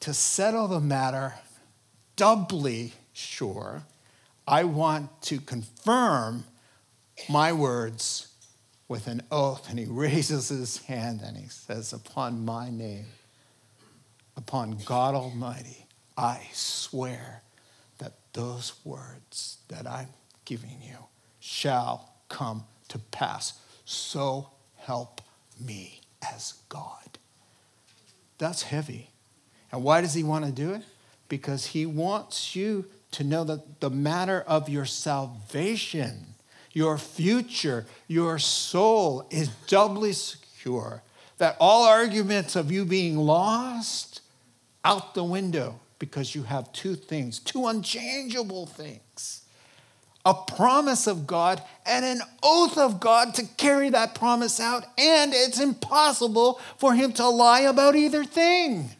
to 0.00 0.14
settle 0.14 0.68
the 0.68 0.80
matter 0.80 1.34
doubly 2.14 2.92
sure, 3.12 3.82
I 4.46 4.64
want 4.64 5.22
to 5.22 5.40
confirm 5.40 6.44
my 7.28 7.52
words 7.52 8.28
with 8.86 9.08
an 9.08 9.22
oath. 9.32 9.68
And 9.68 9.78
he 9.78 9.84
raises 9.88 10.50
his 10.50 10.78
hand 10.84 11.20
and 11.24 11.36
he 11.36 11.48
says, 11.48 11.92
Upon 11.92 12.44
my 12.44 12.70
name, 12.70 13.06
upon 14.36 14.78
God 14.84 15.14
Almighty, 15.16 15.86
I 16.16 16.46
swear 16.52 17.42
that 17.98 18.12
those 18.32 18.74
words 18.84 19.58
that 19.68 19.86
I'm 19.86 20.08
giving 20.44 20.80
you 20.80 20.96
shall 21.46 22.10
come 22.28 22.64
to 22.88 22.98
pass 22.98 23.60
so 23.84 24.50
help 24.74 25.20
me 25.64 26.00
as 26.34 26.54
God. 26.68 27.18
That's 28.38 28.62
heavy. 28.62 29.10
And 29.70 29.84
why 29.84 30.00
does 30.00 30.14
he 30.14 30.24
want 30.24 30.44
to 30.44 30.50
do 30.50 30.72
it? 30.72 30.82
Because 31.28 31.66
he 31.66 31.86
wants 31.86 32.56
you 32.56 32.86
to 33.12 33.22
know 33.22 33.44
that 33.44 33.78
the 33.80 33.90
matter 33.90 34.42
of 34.46 34.68
your 34.68 34.86
salvation, 34.86 36.34
your 36.72 36.98
future, 36.98 37.86
your 38.08 38.40
soul 38.40 39.28
is 39.30 39.48
doubly 39.68 40.14
secure. 40.14 41.02
That 41.38 41.56
all 41.60 41.84
arguments 41.84 42.56
of 42.56 42.72
you 42.72 42.84
being 42.84 43.16
lost 43.16 44.20
out 44.84 45.14
the 45.14 45.24
window 45.24 45.78
because 46.00 46.34
you 46.34 46.42
have 46.42 46.72
two 46.72 46.96
things, 46.96 47.38
two 47.38 47.68
unchangeable 47.68 48.66
things 48.66 49.00
a 50.26 50.34
promise 50.34 51.06
of 51.06 51.24
God 51.24 51.62
and 51.86 52.04
an 52.04 52.20
oath 52.42 52.76
of 52.76 52.98
God 52.98 53.32
to 53.34 53.46
carry 53.56 53.90
that 53.90 54.16
promise 54.16 54.58
out, 54.58 54.84
and 54.98 55.32
it's 55.32 55.60
impossible 55.60 56.60
for 56.78 56.94
him 56.94 57.12
to 57.12 57.28
lie 57.28 57.60
about 57.60 57.94
either 57.94 58.24
thing. 58.24 58.90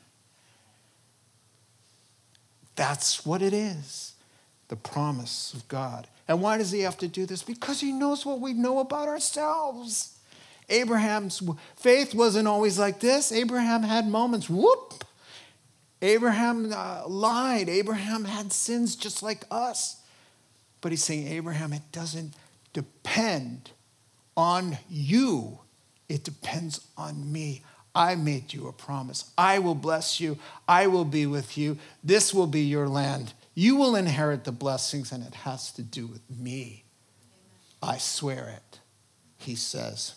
That's 2.76 3.26
what 3.26 3.42
it 3.42 3.52
is 3.52 4.14
the 4.68 4.76
promise 4.76 5.52
of 5.52 5.66
God. 5.68 6.06
And 6.28 6.40
why 6.40 6.58
does 6.58 6.70
he 6.70 6.80
have 6.80 6.98
to 6.98 7.08
do 7.08 7.26
this? 7.26 7.42
Because 7.42 7.80
he 7.80 7.92
knows 7.92 8.24
what 8.24 8.40
we 8.40 8.52
know 8.52 8.78
about 8.78 9.08
ourselves. 9.08 10.16
Abraham's 10.68 11.42
faith 11.76 12.14
wasn't 12.14 12.48
always 12.48 12.78
like 12.78 13.00
this. 13.00 13.32
Abraham 13.32 13.82
had 13.82 14.08
moments, 14.08 14.48
whoop. 14.48 15.04
Abraham 16.02 16.72
uh, 16.72 17.02
lied. 17.08 17.68
Abraham 17.68 18.24
had 18.24 18.52
sins 18.52 18.94
just 18.94 19.22
like 19.22 19.44
us. 19.50 20.00
But 20.80 20.92
he's 20.92 21.02
saying, 21.02 21.28
Abraham, 21.28 21.72
it 21.72 21.82
doesn't 21.92 22.34
depend 22.72 23.70
on 24.36 24.78
you, 24.88 25.60
it 26.08 26.24
depends 26.24 26.86
on 26.96 27.32
me. 27.32 27.62
I 27.94 28.14
made 28.14 28.52
you 28.52 28.68
a 28.68 28.72
promise. 28.72 29.32
I 29.38 29.58
will 29.58 29.74
bless 29.74 30.20
you. 30.20 30.36
I 30.68 30.86
will 30.86 31.06
be 31.06 31.24
with 31.24 31.56
you. 31.56 31.78
This 32.04 32.34
will 32.34 32.46
be 32.46 32.60
your 32.60 32.88
land. 32.88 33.32
You 33.54 33.76
will 33.76 33.96
inherit 33.96 34.44
the 34.44 34.52
blessings, 34.52 35.12
and 35.12 35.24
it 35.24 35.34
has 35.34 35.72
to 35.72 35.82
do 35.82 36.06
with 36.06 36.20
me. 36.28 36.84
I 37.82 37.96
swear 37.96 38.52
it, 38.54 38.80
he 39.38 39.54
says. 39.54 40.14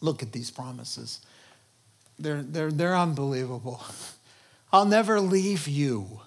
Look 0.00 0.20
at 0.20 0.32
these 0.32 0.50
promises. 0.50 1.20
They're, 2.18 2.42
they're, 2.42 2.72
they're 2.72 2.96
unbelievable. 2.96 3.84
I'll 4.72 4.86
never 4.86 5.20
leave 5.20 5.68
you. 5.68 6.20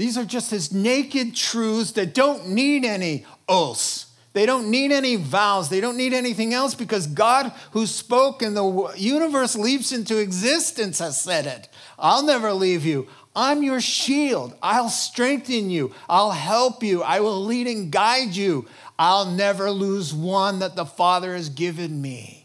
These 0.00 0.16
are 0.16 0.24
just 0.24 0.50
his 0.50 0.72
naked 0.72 1.36
truths 1.36 1.92
that 1.92 2.14
don't 2.14 2.48
need 2.48 2.86
any 2.86 3.26
oaths. 3.46 4.06
They 4.32 4.46
don't 4.46 4.70
need 4.70 4.92
any 4.92 5.16
vows. 5.16 5.68
They 5.68 5.82
don't 5.82 5.98
need 5.98 6.14
anything 6.14 6.54
else 6.54 6.74
because 6.74 7.06
God, 7.06 7.52
who 7.72 7.86
spoke 7.86 8.40
and 8.40 8.56
the 8.56 8.94
universe 8.96 9.56
leaps 9.56 9.92
into 9.92 10.16
existence, 10.16 11.00
has 11.00 11.20
said 11.20 11.44
it. 11.44 11.68
I'll 11.98 12.24
never 12.24 12.54
leave 12.54 12.86
you. 12.86 13.08
I'm 13.36 13.62
your 13.62 13.82
shield. 13.82 14.56
I'll 14.62 14.88
strengthen 14.88 15.68
you. 15.68 15.92
I'll 16.08 16.30
help 16.30 16.82
you. 16.82 17.02
I 17.02 17.20
will 17.20 17.44
lead 17.44 17.66
and 17.66 17.92
guide 17.92 18.34
you. 18.34 18.66
I'll 18.98 19.26
never 19.26 19.70
lose 19.70 20.14
one 20.14 20.60
that 20.60 20.76
the 20.76 20.86
Father 20.86 21.34
has 21.34 21.50
given 21.50 22.00
me. 22.00 22.39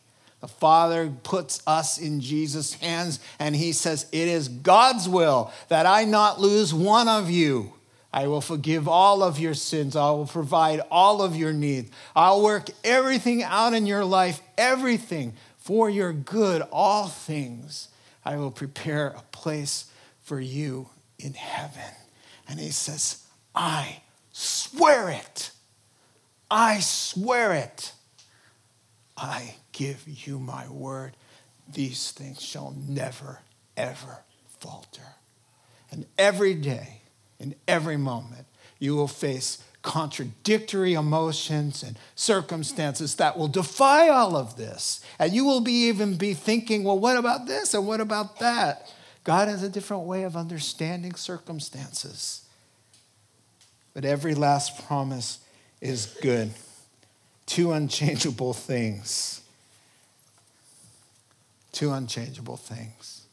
The 0.46 0.52
Father 0.52 1.12
puts 1.24 1.60
us 1.66 1.98
in 1.98 2.22
Jesus' 2.22 2.76
hands, 2.76 3.20
and 3.40 3.56
He 3.56 3.72
says, 3.72 4.06
It 4.12 4.28
is 4.28 4.48
God's 4.48 5.10
will 5.10 5.52
that 5.70 5.88
I 5.88 6.04
not 6.04 6.40
lose 6.40 6.72
one 6.72 7.08
of 7.08 7.32
you. 7.32 7.74
I 8.14 8.28
will 8.28 8.42
forgive 8.42 8.88
all 8.88 9.24
of 9.24 9.40
your 9.40 9.56
sins. 9.56 9.96
I 9.96 10.12
will 10.12 10.28
provide 10.28 10.82
all 10.92 11.24
of 11.24 11.36
your 11.36 11.52
needs. 11.52 11.90
I'll 12.16 12.44
work 12.44 12.70
everything 12.84 13.42
out 13.42 13.74
in 13.74 13.88
your 13.88 14.06
life, 14.06 14.40
everything 14.56 15.34
for 15.58 15.90
your 15.90 16.14
good, 16.14 16.62
all 16.72 17.08
things. 17.08 17.88
I 18.24 18.38
will 18.38 18.52
prepare 18.52 19.08
a 19.18 19.24
place 19.32 19.86
for 20.22 20.40
you 20.40 20.90
in 21.18 21.34
heaven. 21.34 21.96
And 22.48 22.60
he 22.60 22.70
says, 22.70 23.24
I 23.56 24.04
swear 24.32 25.10
it. 25.10 25.50
I 26.52 26.82
swear 26.82 27.52
it. 27.54 27.94
I 29.18 29.56
give 29.76 30.06
you 30.08 30.40
my 30.40 30.68
word. 30.70 31.16
These 31.72 32.12
things 32.12 32.42
shall 32.42 32.76
never, 32.88 33.42
ever 33.76 34.24
falter. 34.60 35.16
And 35.92 36.06
every 36.18 36.54
day, 36.54 37.02
in 37.40 37.56
every 37.68 37.98
moment, 37.98 38.46
you 38.80 38.96
will 38.96 39.08
face 39.08 39.62
contradictory 39.82 40.94
emotions 40.94 41.84
and 41.84 41.98
circumstances 42.16 43.16
that 43.16 43.38
will 43.38 43.50
defy 43.50 44.08
all 44.10 44.36
of 44.36 44.56
this. 44.58 45.04
And 45.20 45.34
you 45.34 45.46
will 45.46 45.62
be 45.62 45.88
even 45.88 46.16
be 46.16 46.34
thinking, 46.34 46.84
well, 46.84 46.98
what 46.98 47.18
about 47.18 47.46
this 47.46 47.74
and 47.74 47.86
what 47.86 48.02
about 48.02 48.40
that? 48.40 48.92
God 49.24 49.48
has 49.48 49.62
a 49.62 49.70
different 49.70 50.04
way 50.04 50.24
of 50.24 50.38
understanding 50.38 51.16
circumstances. 51.16 52.46
But 53.94 54.06
every 54.06 54.36
last 54.36 54.88
promise 54.88 55.40
is 55.82 56.18
good. 56.22 56.52
Two 57.46 57.74
unchangeable 57.74 58.54
things. 58.54 59.42
Two 61.76 61.92
unchangeable 61.92 62.56
things. 62.56 63.28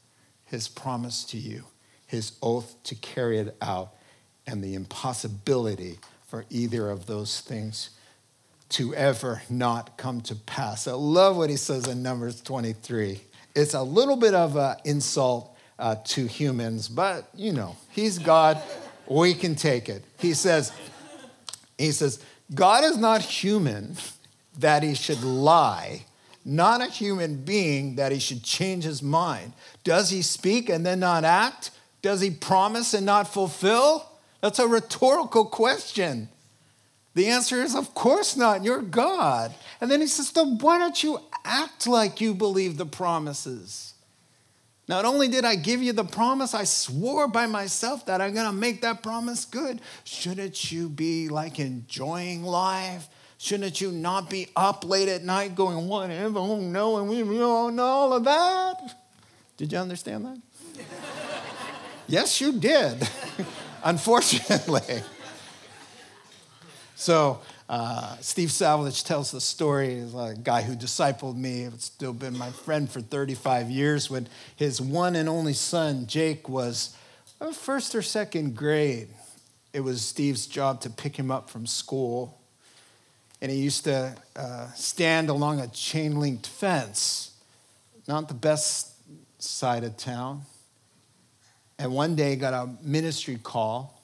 His 0.45 0.67
promise 0.67 1.23
to 1.27 1.39
you, 1.39 1.63
his 2.09 2.33
oath 2.43 2.75
to 2.83 2.97
carry 2.97 3.39
it 3.39 3.57
out, 3.63 3.95
and 4.49 4.65
the 4.65 4.75
impossibility 4.75 6.01
for 6.27 6.45
either 6.51 6.91
of 6.91 7.07
those 7.07 7.41
things 7.41 7.91
to 8.71 8.97
ever 8.97 9.43
not 9.49 9.97
come 9.97 10.21
to 10.23 10.35
pass. 10.35 10.89
I 10.89 10.93
love 10.93 11.37
what 11.37 11.51
he 11.51 11.57
says 11.57 11.87
in 11.87 12.03
Numbers 12.03 12.41
23. 12.43 13.21
It's 13.55 13.75
a 13.75 13.83
little 13.83 14.17
bit 14.17 14.35
of 14.35 14.57
an 14.57 14.75
insult 14.85 15.57
uh, 15.79 15.95
to 16.07 16.27
humans, 16.27 16.89
but 16.89 17.29
you 17.37 17.53
know, 17.53 17.77
he's 17.91 18.19
God. 18.19 18.61
we 19.07 19.35
can 19.35 19.55
take 19.55 19.89
it. 19.89 20.03
He 20.19 20.35
says, 20.35 20.73
he 21.79 21.93
says, 21.93 22.19
God 22.53 22.83
is 22.83 22.97
not 22.97 23.23
human 23.23 23.95
that 24.59 24.83
he 24.83 24.95
should 24.95 25.23
lie, 25.23 26.07
not 26.45 26.81
a 26.81 26.87
human 26.87 27.45
being 27.45 27.97
that 27.97 28.13
he 28.13 28.19
should 28.19 28.43
change 28.43 28.85
his 28.85 29.03
mind. 29.03 29.53
Does 29.85 30.11
he 30.11 30.23
speak 30.23 30.69
and 30.69 30.85
then 30.85 31.01
not 31.01 31.25
act? 31.25 31.71
Does 32.03 32.21
he 32.21 32.31
promise 32.31 32.95
and 32.95 33.07
not 33.07 33.33
fulfill? 33.33 34.09
That's 34.41 34.59
a 34.59 34.67
rhetorical 34.67 35.45
question. 35.45 36.29
The 37.15 37.29
answer 37.29 37.63
is, 37.63 37.77
of 37.77 37.95
course 37.95 38.37
not. 38.37 38.65
You're 38.65 38.83
God. 38.83 39.55
And 39.81 39.91
then 39.91 40.01
he 40.01 40.07
says, 40.07 40.31
then 40.33 40.59
why 40.59 40.79
don't 40.79 41.03
you 41.03 41.21
act 41.45 41.87
like 41.87 42.21
you 42.21 42.35
believe 42.35 42.77
the 42.77 42.87
promises? 42.87 43.95
Not 44.89 45.05
only 45.05 45.29
did 45.29 45.45
I 45.45 45.55
give 45.55 45.83
you 45.83 45.93
the 45.93 46.05
promise, 46.05 46.55
I 46.55 46.65
swore 46.65 47.29
by 47.29 47.47
myself 47.47 48.07
that 48.07 48.21
I'm 48.21 48.35
going 48.35 48.47
to 48.47 48.53
make 48.53 48.81
that 48.83 49.03
promise 49.03 49.45
good. 49.45 49.81
Shouldn't 50.05 50.73
you 50.73 50.89
be 50.89 51.29
like 51.29 51.61
enjoying 51.61 52.43
life? 52.43 53.09
Shouldn't 53.43 53.81
you 53.81 53.91
not 53.91 54.31
be 54.31 54.47
up 54.55 54.85
late 54.85 55.09
at 55.09 55.25
night 55.25 55.57
going, 55.57 55.89
whatever, 55.89 56.39
oh 56.39 56.61
no, 56.61 56.99
and 56.99 57.09
we 57.09 57.25
don't 57.25 57.75
know 57.75 57.83
all 57.83 58.13
of 58.13 58.23
that? 58.23 59.01
Did 59.57 59.73
you 59.73 59.79
understand 59.79 60.27
that? 60.27 60.39
yes, 62.07 62.41
you 62.41 62.53
did, 62.53 63.03
unfortunately. 63.85 65.03
So, 66.95 67.41
uh, 67.69 68.17
Steve 68.21 68.53
Savage 68.53 69.03
tells 69.03 69.33
the 69.33 69.41
story 69.41 69.99
of 69.99 70.15
a 70.15 70.37
guy 70.41 70.63
who 70.63 70.77
discipled 70.77 71.37
me, 71.37 71.63
it's 71.63 71.87
still 71.87 72.13
been 72.13 72.39
my 72.39 72.51
friend 72.51 72.89
for 72.89 73.01
35 73.01 73.71
years, 73.71 74.09
when 74.09 74.29
his 74.55 74.81
one 74.81 75.17
and 75.17 75.29
only 75.29 75.53
son, 75.53 76.07
Jake, 76.07 76.49
was 76.49 76.97
first 77.55 77.97
or 77.97 78.03
second 78.03 78.55
grade. 78.55 79.09
It 79.73 79.81
was 79.81 80.03
Steve's 80.03 80.47
job 80.47 80.81
to 80.83 80.91
pick 80.91 81.17
him 81.17 81.33
up 81.33 81.51
from 81.51 81.67
school. 81.67 82.39
And 83.43 83.51
he 83.51 83.59
used 83.59 83.85
to 83.85 84.17
uh, 84.37 84.73
stand 84.73 85.29
along 85.29 85.61
a 85.61 85.67
chain 85.69 86.19
linked 86.19 86.47
fence, 86.47 87.33
not 88.09 88.29
the 88.29 88.35
best 88.35 88.93
side 89.43 89.85
of 89.85 89.99
town. 89.99 90.43
And 91.79 91.93
one 91.93 92.15
day 92.15 92.31
he 92.31 92.37
got 92.37 92.55
a 92.55 92.71
ministry 92.83 93.39
call 93.43 94.01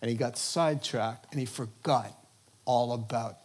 and 0.00 0.08
he 0.08 0.16
got 0.16 0.38
sidetracked 0.38 1.26
and 1.32 1.40
he 1.40 1.46
forgot 1.46 2.16
all 2.64 2.92
about 2.92 3.36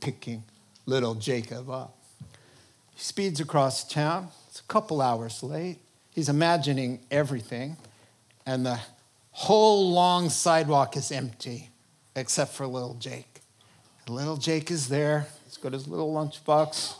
picking 0.00 0.44
little 0.86 1.14
Jacob 1.14 1.68
up. 1.68 1.96
He 2.94 3.00
speeds 3.02 3.40
across 3.40 3.84
town. 3.84 4.28
It's 4.48 4.60
a 4.60 4.64
couple 4.64 5.02
hours 5.02 5.42
late. 5.42 5.78
He's 6.14 6.28
imagining 6.28 7.00
everything, 7.10 7.76
and 8.44 8.66
the 8.66 8.80
whole 9.30 9.92
long 9.92 10.28
sidewalk 10.28 10.96
is 10.96 11.12
empty 11.12 11.70
except 12.16 12.52
for 12.52 12.66
little 12.66 12.94
Jake. 12.94 13.29
Little 14.08 14.36
Jake 14.36 14.70
is 14.70 14.88
there. 14.88 15.26
He's 15.44 15.56
got 15.56 15.72
his 15.72 15.86
little 15.86 16.12
lunchbox, 16.12 16.94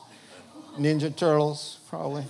Ninja 0.78 1.14
Turtles, 1.14 1.78
probably. 1.88 2.24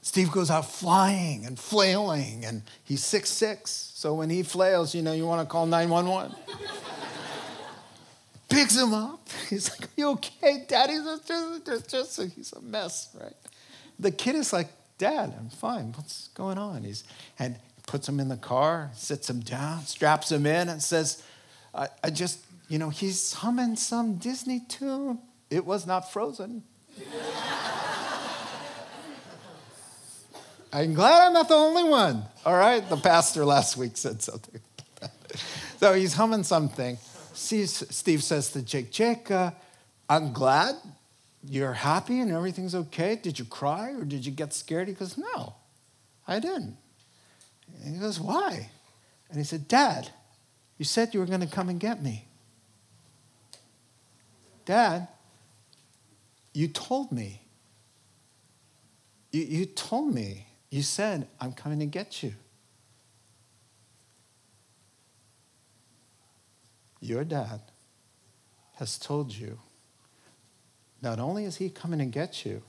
Steve 0.00 0.30
goes 0.30 0.50
out 0.50 0.70
flying 0.70 1.46
and 1.46 1.58
flailing, 1.58 2.44
and 2.44 2.62
he's 2.84 3.02
six 3.02 3.30
six. 3.30 3.92
So 3.94 4.14
when 4.14 4.30
he 4.30 4.42
flails, 4.42 4.94
you 4.94 5.00
know, 5.00 5.12
you 5.12 5.26
want 5.26 5.40
to 5.40 5.50
call 5.50 5.64
911. 5.64 6.36
Picks 8.48 8.76
him 8.76 8.92
up. 8.92 9.26
He's 9.48 9.70
like, 9.70 9.84
Are 9.84 9.92
you 9.96 10.08
okay, 10.10 10.64
Daddy? 10.68 10.98
Just, 10.98 11.64
just, 11.64 11.90
just, 11.90 12.34
he's 12.34 12.52
a 12.52 12.60
mess, 12.60 13.08
right? 13.18 13.32
The 13.98 14.10
kid 14.10 14.34
is 14.34 14.52
like, 14.52 14.68
Dad, 14.98 15.32
I'm 15.38 15.48
fine. 15.48 15.92
What's 15.92 16.28
going 16.34 16.58
on? 16.58 16.84
He's, 16.84 17.04
and 17.38 17.56
puts 17.86 18.08
him 18.08 18.20
in 18.20 18.28
the 18.28 18.36
car, 18.36 18.90
sits 18.94 19.30
him 19.30 19.40
down, 19.40 19.86
straps 19.86 20.30
him 20.30 20.44
in, 20.44 20.68
and 20.68 20.82
says, 20.82 21.22
I, 21.74 21.88
I 22.04 22.10
just, 22.10 22.44
you 22.68 22.78
know, 22.78 22.90
he's 22.90 23.32
humming 23.32 23.76
some 23.76 24.16
Disney 24.16 24.60
tune. 24.68 25.18
It 25.50 25.64
was 25.64 25.86
not 25.86 26.12
frozen. 26.12 26.62
I'm 30.72 30.94
glad 30.94 31.26
I'm 31.26 31.34
not 31.34 31.48
the 31.48 31.54
only 31.54 31.84
one. 31.84 32.24
All 32.46 32.56
right, 32.56 32.88
the 32.88 32.96
pastor 32.96 33.44
last 33.44 33.76
week 33.76 33.96
said 33.96 34.22
something. 34.22 34.60
so 35.78 35.92
he's 35.92 36.14
humming 36.14 36.44
something. 36.44 36.96
Steve 37.34 38.22
says 38.22 38.50
to 38.52 38.62
Jake, 38.62 38.90
Jake, 38.90 39.30
uh, 39.30 39.50
I'm 40.08 40.32
glad 40.32 40.76
you're 41.44 41.72
happy 41.72 42.20
and 42.20 42.30
everything's 42.30 42.74
okay. 42.74 43.16
Did 43.16 43.38
you 43.38 43.44
cry 43.44 43.92
or 43.92 44.04
did 44.04 44.24
you 44.24 44.32
get 44.32 44.54
scared? 44.54 44.88
He 44.88 44.94
goes, 44.94 45.18
No, 45.18 45.54
I 46.26 46.38
didn't. 46.38 46.76
And 47.84 47.94
he 47.94 48.00
goes, 48.00 48.20
Why? 48.20 48.70
And 49.28 49.38
he 49.38 49.44
said, 49.44 49.68
Dad, 49.68 50.10
you 50.82 50.84
said 50.84 51.14
you 51.14 51.20
were 51.20 51.26
going 51.26 51.38
to 51.38 51.46
come 51.46 51.68
and 51.68 51.78
get 51.78 52.02
me. 52.02 52.26
Dad, 54.64 55.06
you 56.52 56.66
told 56.66 57.12
me. 57.12 57.40
You, 59.30 59.42
you 59.42 59.66
told 59.66 60.12
me 60.12 60.44
you 60.70 60.82
said, 60.82 61.28
I'm 61.40 61.52
coming 61.52 61.78
to 61.78 61.86
get 61.86 62.24
you. 62.24 62.34
Your 67.00 67.22
dad 67.22 67.60
has 68.74 68.98
told 68.98 69.32
you 69.32 69.60
not 71.00 71.20
only 71.20 71.44
is 71.44 71.58
he 71.58 71.70
coming 71.70 72.00
to 72.00 72.06
get 72.06 72.44
you, 72.44 72.60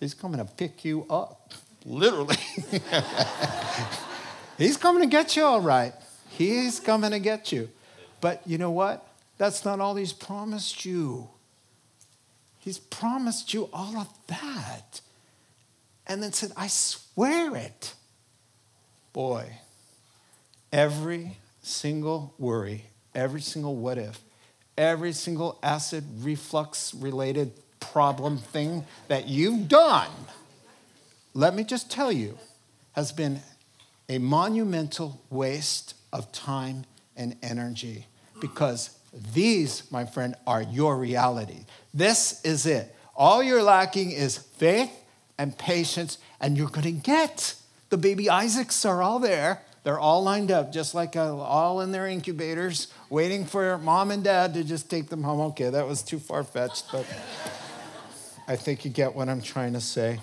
he's 0.00 0.12
coming 0.12 0.38
to 0.38 0.44
pick 0.44 0.84
you 0.84 1.06
up. 1.08 1.54
Literally. 1.86 2.34
he's 4.58 4.76
coming 4.76 5.02
to 5.04 5.08
get 5.08 5.36
you, 5.36 5.44
all 5.44 5.60
right. 5.60 5.94
He's 6.30 6.80
coming 6.80 7.10
to 7.10 7.18
get 7.18 7.52
you. 7.52 7.68
But 8.20 8.42
you 8.46 8.58
know 8.58 8.70
what? 8.70 9.06
That's 9.38 9.64
not 9.64 9.80
all 9.80 9.94
he's 9.96 10.12
promised 10.12 10.84
you. 10.84 11.28
He's 12.58 12.78
promised 12.78 13.54
you 13.54 13.68
all 13.72 13.96
of 13.96 14.08
that. 14.26 15.00
And 16.06 16.22
then 16.22 16.32
said, 16.32 16.52
I 16.56 16.66
swear 16.66 17.56
it. 17.56 17.94
Boy, 19.12 19.56
every 20.72 21.38
single 21.62 22.34
worry, 22.38 22.84
every 23.14 23.40
single 23.40 23.76
what 23.76 23.98
if, 23.98 24.20
every 24.76 25.12
single 25.12 25.58
acid 25.62 26.04
reflux 26.20 26.94
related 26.94 27.52
problem 27.80 28.38
thing 28.38 28.84
that 29.08 29.26
you've 29.26 29.68
done, 29.68 30.10
let 31.34 31.54
me 31.54 31.64
just 31.64 31.90
tell 31.90 32.12
you, 32.12 32.38
has 32.92 33.12
been 33.12 33.40
a 34.08 34.18
monumental 34.18 35.20
waste 35.30 35.94
of 36.12 36.30
time 36.32 36.84
and 37.16 37.36
energy 37.42 38.06
because 38.40 38.90
these, 39.34 39.90
my 39.90 40.04
friend, 40.04 40.34
are 40.46 40.62
your 40.62 40.96
reality. 40.96 41.64
This 41.92 42.40
is 42.44 42.66
it. 42.66 42.94
All 43.16 43.42
you're 43.42 43.62
lacking 43.62 44.12
is 44.12 44.38
faith 44.38 44.90
and 45.38 45.56
patience, 45.56 46.18
and 46.40 46.56
you're 46.56 46.68
to 46.68 46.92
get. 46.92 47.54
The 47.88 47.96
baby 47.96 48.30
Isaacs 48.30 48.84
are 48.84 49.02
all 49.02 49.18
there. 49.18 49.62
They're 49.82 49.98
all 49.98 50.22
lined 50.22 50.50
up, 50.50 50.72
just 50.72 50.94
like 50.94 51.16
uh, 51.16 51.36
all 51.36 51.80
in 51.80 51.92
their 51.92 52.06
incubators, 52.06 52.88
waiting 53.08 53.46
for 53.46 53.78
mom 53.78 54.10
and 54.10 54.22
dad 54.22 54.54
to 54.54 54.64
just 54.64 54.90
take 54.90 55.08
them 55.08 55.22
home. 55.22 55.40
Okay, 55.40 55.70
that 55.70 55.86
was 55.86 56.02
too 56.02 56.18
far 56.18 56.44
fetched, 56.44 56.92
but 56.92 57.06
I 58.46 58.56
think 58.56 58.84
you 58.84 58.90
get 58.90 59.14
what 59.14 59.28
I'm 59.28 59.40
trying 59.40 59.72
to 59.72 59.80
say. 59.80 60.20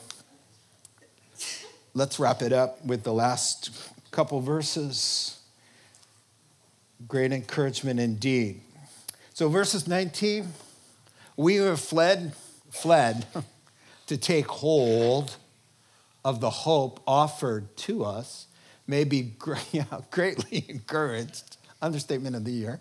Let's 1.95 2.19
wrap 2.19 2.43
it 2.43 2.53
up 2.53 2.85
with 2.85 3.03
the 3.03 3.13
last 3.13 3.71
couple 4.11 4.39
verses. 4.39 5.36
Great 7.05 7.31
encouragement 7.31 7.99
indeed. 7.99 8.61
So, 9.33 9.49
verses 9.49 9.87
19, 9.87 10.47
we 11.35 11.55
have 11.57 11.79
fled, 11.79 12.33
fled 12.71 13.27
to 14.07 14.17
take 14.17 14.47
hold 14.47 15.35
of 16.25 16.41
the 16.41 16.49
hope 16.49 16.99
offered 17.05 17.75
to 17.77 18.03
us, 18.03 18.47
may 18.87 19.03
be 19.03 19.21
greatly 20.11 20.65
encouraged. 20.69 21.57
Understatement 21.81 22.35
of 22.35 22.43
the 22.43 22.51
year. 22.51 22.79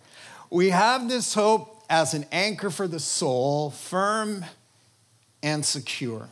We 0.48 0.70
have 0.70 1.08
this 1.08 1.34
hope 1.34 1.84
as 1.90 2.14
an 2.14 2.24
anchor 2.32 2.70
for 2.70 2.88
the 2.88 3.00
soul, 3.00 3.70
firm 3.70 4.46
and 5.42 5.64
secure. 5.64 6.30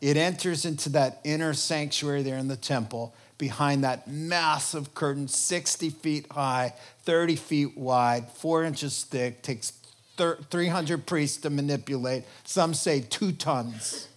It 0.00 0.16
enters 0.16 0.64
into 0.64 0.88
that 0.90 1.20
inner 1.24 1.52
sanctuary 1.52 2.22
there 2.22 2.38
in 2.38 2.48
the 2.48 2.56
temple 2.56 3.14
behind 3.38 3.84
that 3.84 4.08
massive 4.08 4.94
curtain, 4.94 5.28
60 5.28 5.90
feet 5.90 6.26
high, 6.32 6.74
30 7.02 7.36
feet 7.36 7.76
wide, 7.76 8.28
four 8.30 8.64
inches 8.64 9.04
thick, 9.04 9.42
takes 9.42 9.72
300 10.16 11.06
priests 11.06 11.38
to 11.38 11.50
manipulate. 11.50 12.24
Some 12.44 12.74
say 12.74 13.00
two 13.00 13.32
tons. 13.32 14.08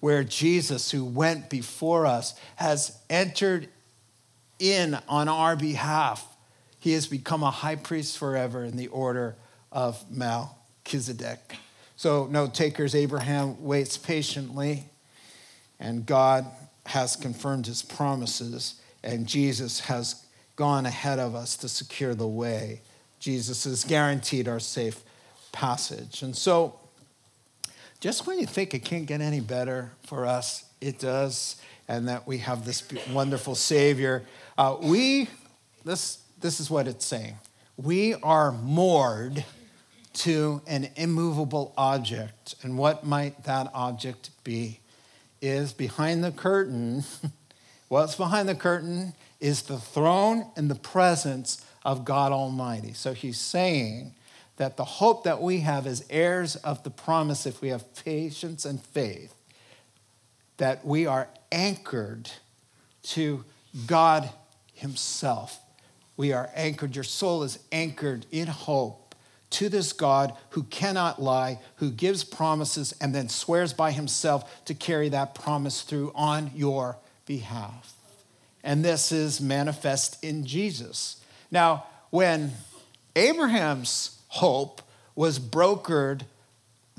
Where 0.00 0.24
Jesus, 0.24 0.90
who 0.90 1.04
went 1.04 1.48
before 1.48 2.06
us, 2.06 2.34
has 2.56 2.98
entered 3.08 3.68
in 4.58 4.98
on 5.08 5.28
our 5.28 5.56
behalf. 5.56 6.26
He 6.78 6.92
has 6.92 7.06
become 7.06 7.42
a 7.42 7.50
high 7.50 7.76
priest 7.76 8.18
forever 8.18 8.64
in 8.64 8.76
the 8.76 8.88
order 8.88 9.36
of 9.72 10.04
Melchizedek. 10.10 11.56
So, 11.96 12.26
note 12.26 12.54
takers, 12.54 12.94
Abraham 12.94 13.64
waits 13.64 13.96
patiently, 13.96 14.84
and 15.80 16.04
God 16.04 16.46
has 16.86 17.16
confirmed 17.16 17.66
his 17.66 17.82
promises, 17.82 18.80
and 19.02 19.26
Jesus 19.26 19.80
has 19.80 20.24
gone 20.56 20.86
ahead 20.86 21.18
of 21.18 21.34
us 21.34 21.56
to 21.58 21.68
secure 21.68 22.14
the 22.14 22.26
way. 22.26 22.80
Jesus 23.20 23.64
has 23.64 23.84
guaranteed 23.84 24.48
our 24.48 24.60
safe 24.60 25.02
passage. 25.52 26.22
And 26.22 26.36
so, 26.36 26.78
just 28.00 28.26
when 28.26 28.38
you 28.38 28.46
think 28.46 28.74
it 28.74 28.84
can't 28.84 29.06
get 29.06 29.20
any 29.20 29.40
better 29.40 29.92
for 30.06 30.26
us, 30.26 30.64
it 30.80 30.98
does, 30.98 31.56
and 31.88 32.08
that 32.08 32.26
we 32.26 32.38
have 32.38 32.64
this 32.64 32.82
wonderful 33.10 33.54
Savior. 33.54 34.22
Uh, 34.58 34.76
we, 34.80 35.28
this, 35.84 36.18
this 36.40 36.60
is 36.60 36.70
what 36.70 36.86
it's 36.86 37.06
saying. 37.06 37.36
We 37.76 38.14
are 38.14 38.52
moored 38.52 39.44
to 40.14 40.62
an 40.66 40.88
immovable 40.96 41.74
object. 41.76 42.54
And 42.62 42.78
what 42.78 43.04
might 43.04 43.44
that 43.44 43.70
object 43.74 44.30
be? 44.44 44.80
Is 45.40 45.72
behind 45.72 46.24
the 46.24 46.32
curtain. 46.32 47.04
What's 47.88 48.16
behind 48.16 48.48
the 48.48 48.54
curtain 48.54 49.14
is 49.40 49.62
the 49.62 49.78
throne 49.78 50.50
and 50.56 50.70
the 50.70 50.74
presence 50.74 51.64
of 51.84 52.04
God 52.04 52.32
Almighty. 52.32 52.92
So 52.92 53.12
he's 53.12 53.38
saying 53.38 54.14
that 54.56 54.76
the 54.76 54.84
hope 54.84 55.24
that 55.24 55.40
we 55.40 55.60
have 55.60 55.86
as 55.86 56.04
heirs 56.10 56.56
of 56.56 56.82
the 56.82 56.90
promise, 56.90 57.46
if 57.46 57.60
we 57.60 57.68
have 57.68 57.94
patience 58.04 58.64
and 58.64 58.82
faith, 58.82 59.34
that 60.56 60.84
we 60.84 61.06
are 61.06 61.28
anchored 61.52 62.30
to 63.02 63.44
God 63.86 64.30
Himself. 64.72 65.60
We 66.16 66.32
are 66.32 66.50
anchored, 66.54 66.94
your 66.94 67.04
soul 67.04 67.42
is 67.42 67.58
anchored 67.70 68.26
in 68.32 68.46
hope 68.46 69.05
to 69.56 69.70
this 69.70 69.94
God 69.94 70.34
who 70.50 70.64
cannot 70.64 71.20
lie, 71.20 71.60
who 71.76 71.90
gives 71.90 72.24
promises 72.24 72.94
and 73.00 73.14
then 73.14 73.30
swears 73.30 73.72
by 73.72 73.90
himself 73.90 74.64
to 74.66 74.74
carry 74.74 75.08
that 75.08 75.34
promise 75.34 75.80
through 75.80 76.12
on 76.14 76.50
your 76.54 76.98
behalf. 77.24 77.94
And 78.62 78.84
this 78.84 79.12
is 79.12 79.40
manifest 79.40 80.22
in 80.22 80.44
Jesus. 80.44 81.22
Now, 81.50 81.86
when 82.10 82.52
Abraham's 83.14 84.18
hope 84.28 84.82
was 85.14 85.38
brokered 85.38 86.22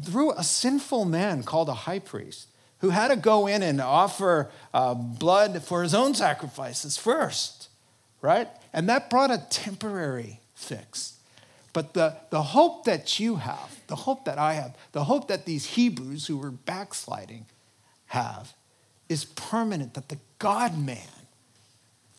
through 0.01 0.31
a 0.31 0.43
sinful 0.43 1.05
man 1.05 1.43
called 1.43 1.69
a 1.69 1.73
high 1.73 1.99
priest 1.99 2.47
who 2.79 2.89
had 2.89 3.09
to 3.09 3.15
go 3.15 3.45
in 3.45 3.61
and 3.61 3.79
offer 3.79 4.49
uh, 4.73 4.95
blood 4.95 5.63
for 5.63 5.83
his 5.83 5.93
own 5.93 6.15
sacrifices 6.15 6.97
first, 6.97 7.69
right? 8.21 8.47
And 8.73 8.89
that 8.89 9.11
brought 9.11 9.29
a 9.29 9.45
temporary 9.51 10.39
fix. 10.55 11.16
But 11.77 11.93
the, 11.93 12.15
the 12.31 12.41
hope 12.41 12.85
that 12.85 13.19
you 13.19 13.35
have, 13.35 13.81
the 13.85 13.95
hope 13.95 14.25
that 14.25 14.39
I 14.39 14.53
have, 14.53 14.75
the 14.93 15.03
hope 15.03 15.27
that 15.27 15.45
these 15.45 15.63
Hebrews 15.63 16.25
who 16.25 16.35
were 16.35 16.49
backsliding 16.49 17.45
have 18.07 18.55
is 19.09 19.25
permanent, 19.25 19.93
that 19.93 20.09
the 20.09 20.17
God 20.39 20.75
man, 20.75 21.27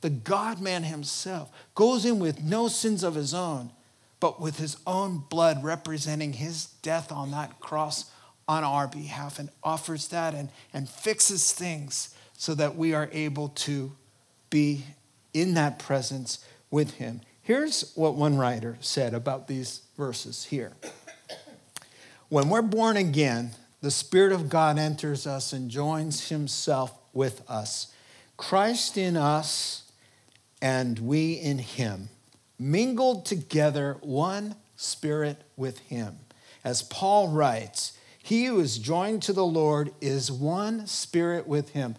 the 0.01 0.11
God 0.11 0.61
man 0.61 0.85
himself, 0.85 1.51
goes 1.75 2.05
in 2.05 2.21
with 2.21 2.41
no 2.41 2.69
sins 2.69 3.03
of 3.03 3.17
his 3.17 3.35
own, 3.35 3.73
but 4.21 4.41
with 4.41 4.59
his 4.59 4.77
own 4.87 5.25
blood 5.29 5.65
representing 5.65 6.35
his 6.35 6.67
death 6.83 7.11
on 7.11 7.33
that 7.33 7.59
cross 7.59 8.13
on 8.47 8.63
our 8.63 8.87
behalf 8.87 9.41
and 9.41 9.49
offers 9.65 10.07
that 10.07 10.35
and, 10.35 10.51
and 10.73 10.89
fixes 10.89 11.51
things 11.51 12.15
so 12.37 12.55
that 12.55 12.77
we 12.77 12.95
are 12.95 13.09
able 13.11 13.49
to 13.49 13.91
be 14.51 14.85
in 15.35 15.55
that 15.55 15.81
presence 15.81 16.47
with 16.71 16.95
him. 16.95 17.23
Here's 17.49 17.93
what 17.95 18.15
one 18.15 18.37
writer 18.37 18.77
said 18.83 19.15
about 19.15 19.49
these 19.49 19.81
verses 19.97 20.45
here. 20.45 20.73
When 22.29 22.51
we're 22.51 22.61
born 22.61 22.99
again, 22.99 23.53
the 23.81 23.91
Spirit 23.91 24.33
of 24.33 24.51
God 24.51 24.79
enters 24.79 25.27
us 25.27 25.55
and 25.55 25.71
joins 25.71 26.29
Himself 26.29 26.93
with 27.15 27.43
us. 27.49 27.91
Christ 28.37 28.99
in 28.99 29.17
us 29.17 29.91
and 30.61 30.99
we 30.99 31.33
in 31.33 31.57
Him, 31.57 32.11
mingled 32.59 33.25
together, 33.25 33.97
one 34.03 34.55
Spirit 34.77 35.41
with 35.57 35.79
Him. 35.79 36.19
As 36.63 36.83
Paul 36.83 37.29
writes, 37.29 37.97
He 38.23 38.45
who 38.45 38.61
is 38.61 38.77
joined 38.77 39.23
to 39.23 39.33
the 39.33 39.47
Lord 39.47 39.95
is 40.03 40.31
one 40.31 40.87
Spirit 40.87 41.47
with 41.47 41.71
Him. 41.71 41.97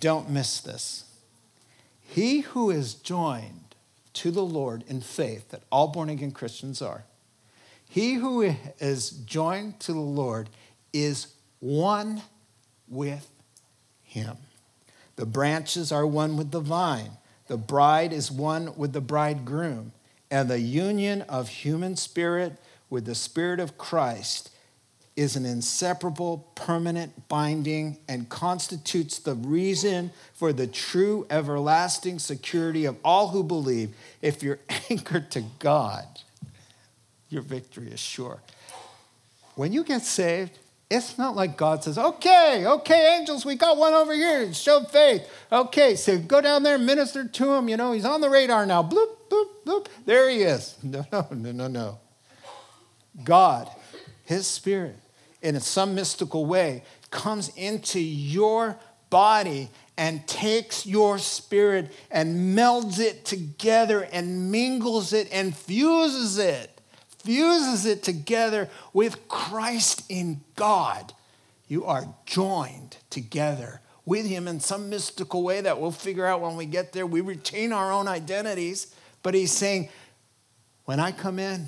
Don't 0.00 0.30
miss 0.30 0.58
this. 0.58 1.04
He 2.00 2.40
who 2.40 2.70
is 2.70 2.94
joined 2.94 3.69
to 4.20 4.30
the 4.30 4.44
Lord 4.44 4.84
in 4.86 5.00
faith 5.00 5.48
that 5.48 5.62
all 5.72 5.88
born 5.88 6.10
again 6.10 6.30
Christians 6.30 6.82
are. 6.82 7.04
He 7.88 8.14
who 8.14 8.54
is 8.78 9.10
joined 9.10 9.80
to 9.80 9.94
the 9.94 9.98
Lord 9.98 10.50
is 10.92 11.28
one 11.60 12.20
with 12.86 13.30
him. 14.02 14.36
The 15.16 15.24
branches 15.24 15.90
are 15.90 16.06
one 16.06 16.36
with 16.36 16.50
the 16.50 16.60
vine. 16.60 17.12
The 17.46 17.56
bride 17.56 18.12
is 18.12 18.30
one 18.30 18.76
with 18.76 18.92
the 18.92 19.00
bridegroom. 19.00 19.92
And 20.30 20.50
the 20.50 20.60
union 20.60 21.22
of 21.22 21.48
human 21.48 21.96
spirit 21.96 22.58
with 22.90 23.06
the 23.06 23.14
spirit 23.14 23.58
of 23.58 23.78
Christ 23.78 24.50
is 25.16 25.36
an 25.36 25.44
inseparable, 25.44 26.50
permanent 26.54 27.28
binding 27.28 27.98
and 28.08 28.28
constitutes 28.28 29.18
the 29.18 29.34
reason 29.34 30.10
for 30.32 30.52
the 30.52 30.66
true, 30.66 31.26
everlasting 31.30 32.18
security 32.18 32.84
of 32.84 32.96
all 33.04 33.28
who 33.28 33.42
believe. 33.42 33.94
If 34.22 34.42
you're 34.42 34.60
anchored 34.90 35.30
to 35.32 35.42
God, 35.58 36.06
your 37.28 37.42
victory 37.42 37.88
is 37.88 38.00
sure. 38.00 38.40
When 39.56 39.72
you 39.72 39.84
get 39.84 40.02
saved, 40.02 40.58
it's 40.90 41.16
not 41.16 41.36
like 41.36 41.56
God 41.56 41.84
says, 41.84 41.96
okay, 41.96 42.64
okay, 42.66 43.16
angels, 43.18 43.44
we 43.44 43.54
got 43.54 43.76
one 43.76 43.94
over 43.94 44.12
here. 44.12 44.52
Show 44.52 44.82
faith. 44.82 45.28
Okay, 45.52 45.94
so 45.94 46.18
go 46.18 46.40
down 46.40 46.64
there 46.64 46.78
minister 46.78 47.28
to 47.28 47.54
him. 47.54 47.68
You 47.68 47.76
know, 47.76 47.92
he's 47.92 48.04
on 48.04 48.20
the 48.20 48.28
radar 48.28 48.66
now. 48.66 48.82
Bloop, 48.82 49.16
bloop, 49.30 49.46
bloop. 49.64 49.86
There 50.04 50.28
he 50.28 50.42
is. 50.42 50.76
No, 50.82 51.06
no, 51.12 51.26
no, 51.30 51.52
no, 51.52 51.68
no. 51.68 51.98
God, 53.22 53.70
his 54.30 54.46
spirit, 54.46 54.96
in 55.42 55.58
some 55.58 55.96
mystical 55.96 56.46
way, 56.46 56.84
comes 57.10 57.50
into 57.56 57.98
your 57.98 58.78
body 59.10 59.68
and 59.98 60.24
takes 60.28 60.86
your 60.86 61.18
spirit 61.18 61.90
and 62.12 62.56
melds 62.56 63.00
it 63.00 63.24
together 63.24 64.08
and 64.12 64.52
mingles 64.52 65.12
it 65.12 65.28
and 65.32 65.56
fuses 65.56 66.38
it, 66.38 66.80
fuses 67.18 67.84
it 67.84 68.04
together 68.04 68.68
with 68.92 69.26
Christ 69.26 70.04
in 70.08 70.42
God. 70.54 71.12
You 71.66 71.84
are 71.86 72.14
joined 72.24 72.98
together 73.10 73.80
with 74.06 74.26
Him 74.26 74.46
in 74.46 74.60
some 74.60 74.88
mystical 74.88 75.42
way 75.42 75.60
that 75.60 75.80
we'll 75.80 75.90
figure 75.90 76.24
out 76.24 76.40
when 76.40 76.54
we 76.54 76.66
get 76.66 76.92
there. 76.92 77.04
We 77.04 77.20
retain 77.20 77.72
our 77.72 77.90
own 77.90 78.06
identities, 78.06 78.94
but 79.24 79.34
He's 79.34 79.52
saying, 79.52 79.88
when 80.84 81.00
I 81.00 81.10
come 81.10 81.40
in, 81.40 81.66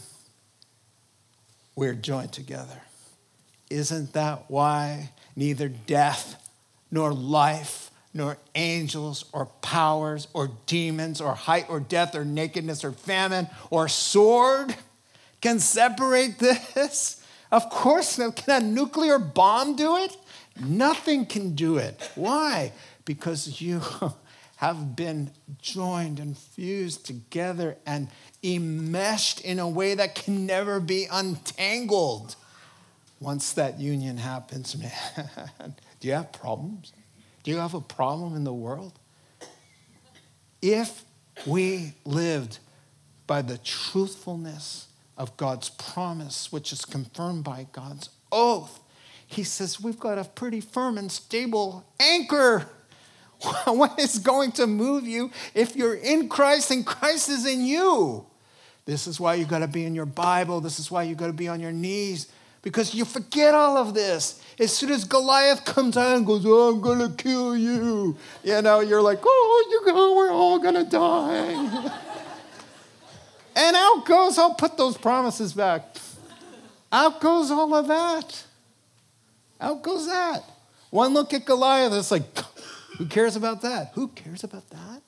we're 1.74 1.94
joined 1.94 2.32
together. 2.32 2.80
Isn't 3.70 4.12
that 4.12 4.44
why 4.48 5.10
neither 5.34 5.68
death 5.68 6.50
nor 6.90 7.12
life 7.12 7.90
nor 8.14 8.36
angels 8.54 9.24
or 9.32 9.46
powers 9.46 10.28
or 10.34 10.50
demons 10.66 11.20
or 11.20 11.34
height 11.34 11.66
or 11.68 11.80
death 11.80 12.14
or 12.14 12.24
nakedness 12.24 12.84
or 12.84 12.92
famine 12.92 13.48
or 13.70 13.88
sword 13.88 14.74
can 15.40 15.58
separate 15.58 16.38
this? 16.38 17.24
Of 17.50 17.68
course, 17.68 18.16
can 18.16 18.32
a 18.48 18.60
nuclear 18.60 19.18
bomb 19.18 19.76
do 19.76 19.96
it? 19.96 20.16
Nothing 20.60 21.26
can 21.26 21.54
do 21.54 21.76
it. 21.76 22.10
Why? 22.14 22.72
Because 23.04 23.60
you 23.60 23.80
have 24.56 24.94
been 24.94 25.30
joined 25.60 26.20
and 26.20 26.36
fused 26.36 27.04
together 27.04 27.76
and 27.84 28.08
enmeshed 28.42 29.40
in 29.40 29.58
a 29.58 29.68
way 29.68 29.94
that 29.94 30.14
can 30.14 30.46
never 30.46 30.80
be 30.80 31.06
untangled. 31.10 32.36
Once 33.20 33.52
that 33.52 33.78
union 33.78 34.16
happens, 34.16 34.76
man, 34.78 35.74
do 36.00 36.08
you 36.08 36.14
have 36.14 36.32
problems? 36.32 36.92
Do 37.42 37.50
you 37.50 37.58
have 37.58 37.74
a 37.74 37.80
problem 37.80 38.36
in 38.36 38.44
the 38.44 38.52
world? 38.52 38.98
If 40.60 41.04
we 41.46 41.94
lived 42.04 42.58
by 43.26 43.42
the 43.42 43.58
truthfulness 43.58 44.88
of 45.16 45.36
God's 45.36 45.70
promise, 45.70 46.52
which 46.52 46.72
is 46.72 46.84
confirmed 46.84 47.44
by 47.44 47.66
God's 47.72 48.10
oath, 48.30 48.80
he 49.26 49.44
says 49.44 49.80
we've 49.80 49.98
got 49.98 50.18
a 50.18 50.24
pretty 50.24 50.60
firm 50.60 50.98
and 50.98 51.10
stable 51.10 51.84
anchor. 51.98 52.66
what 53.64 53.98
is 53.98 54.18
going 54.18 54.52
to 54.52 54.66
move 54.66 55.06
you 55.06 55.30
if 55.54 55.74
you're 55.74 55.94
in 55.94 56.28
Christ 56.28 56.70
and 56.70 56.86
Christ 56.86 57.28
is 57.28 57.46
in 57.46 57.64
you? 57.64 58.26
This 58.84 59.06
is 59.06 59.20
why 59.20 59.34
you 59.34 59.44
got 59.44 59.60
to 59.60 59.68
be 59.68 59.84
in 59.84 59.94
your 59.94 60.06
Bible. 60.06 60.60
This 60.60 60.78
is 60.78 60.90
why 60.90 61.04
you 61.04 61.14
got 61.14 61.28
to 61.28 61.32
be 61.32 61.48
on 61.48 61.60
your 61.60 61.72
knees 61.72 62.28
because 62.62 62.94
you 62.94 63.04
forget 63.04 63.54
all 63.54 63.76
of 63.76 63.92
this. 63.92 64.40
As 64.58 64.74
soon 64.74 64.90
as 64.90 65.04
Goliath 65.04 65.64
comes 65.64 65.96
out 65.96 66.16
and 66.16 66.24
goes, 66.24 66.44
oh, 66.46 66.72
I'm 66.72 66.80
going 66.80 66.98
to 67.00 67.22
kill 67.22 67.56
you, 67.56 68.16
you 68.44 68.62
know, 68.62 68.80
you're 68.80 69.02
like, 69.02 69.18
oh, 69.22 69.68
you 69.70 69.92
go, 69.92 70.16
we're 70.16 70.30
all 70.30 70.58
going 70.60 70.74
to 70.74 70.84
die. 70.84 71.92
and 73.56 73.76
out 73.76 74.04
goes, 74.06 74.38
I'll 74.38 74.54
put 74.54 74.76
those 74.76 74.96
promises 74.96 75.52
back. 75.52 75.96
Out 76.92 77.20
goes 77.20 77.50
all 77.50 77.74
of 77.74 77.88
that. 77.88 78.44
Out 79.60 79.82
goes 79.82 80.06
that. 80.06 80.42
One 80.90 81.14
look 81.14 81.32
at 81.32 81.44
Goliath, 81.44 81.92
it's 81.94 82.10
like, 82.10 82.24
who 82.98 83.06
cares 83.06 83.34
about 83.34 83.62
that? 83.62 83.92
Who 83.94 84.08
cares 84.08 84.44
about 84.44 84.68
that? 84.70 85.00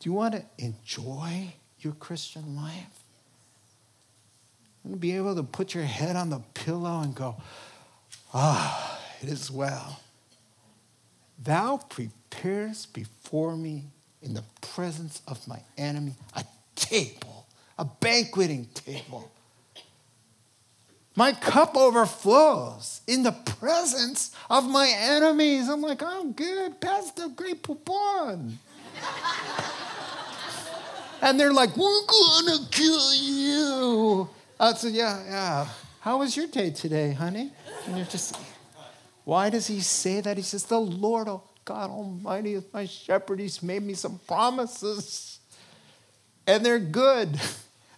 Do 0.00 0.08
you 0.08 0.14
want 0.14 0.34
to 0.34 0.44
enjoy 0.58 1.52
your 1.80 1.92
Christian 1.92 2.56
life? 2.56 3.00
And 4.82 4.98
be 4.98 5.14
able 5.16 5.34
to 5.34 5.42
put 5.42 5.74
your 5.74 5.84
head 5.84 6.16
on 6.16 6.30
the 6.30 6.40
pillow 6.54 7.00
and 7.00 7.14
go, 7.14 7.36
ah, 8.32 8.98
it 9.20 9.28
is 9.28 9.50
well. 9.50 10.00
Thou 11.42 11.76
preparest 11.88 12.94
before 12.94 13.56
me 13.56 13.84
in 14.22 14.32
the 14.32 14.44
presence 14.62 15.20
of 15.28 15.46
my 15.46 15.60
enemy 15.76 16.14
a 16.34 16.44
table, 16.76 17.46
a 17.78 17.84
banqueting 17.84 18.68
table. 18.74 19.30
My 21.14 21.32
cup 21.32 21.76
overflows 21.76 23.02
in 23.06 23.22
the 23.22 23.32
presence 23.32 24.34
of 24.48 24.66
my 24.66 24.90
enemies. 24.96 25.68
I'm 25.68 25.82
like, 25.82 26.00
oh, 26.02 26.32
good, 26.34 26.80
pass 26.80 27.10
the 27.10 27.28
Grey 27.28 27.52
Poupon. 27.52 28.54
And 31.20 31.38
they're 31.38 31.52
like, 31.52 31.76
we're 31.76 32.06
gonna 32.06 32.66
kill 32.70 33.14
you. 33.14 34.28
I 34.58 34.74
said, 34.74 34.92
yeah, 34.92 35.24
yeah. 35.24 35.68
How 36.00 36.18
was 36.18 36.36
your 36.36 36.46
day 36.46 36.70
today, 36.70 37.12
honey? 37.12 37.52
And 37.86 37.96
you're 37.96 38.06
just, 38.06 38.36
why 39.24 39.50
does 39.50 39.66
he 39.66 39.80
say 39.80 40.20
that? 40.20 40.36
He 40.36 40.42
says, 40.42 40.64
the 40.64 40.80
Lord, 40.80 41.28
oh 41.28 41.42
God 41.64 41.90
Almighty 41.90 42.54
is 42.54 42.64
my 42.72 42.86
shepherd. 42.86 43.40
He's 43.40 43.62
made 43.62 43.82
me 43.82 43.94
some 43.94 44.18
promises. 44.26 45.38
And 46.46 46.64
they're 46.64 46.78
good. 46.78 47.40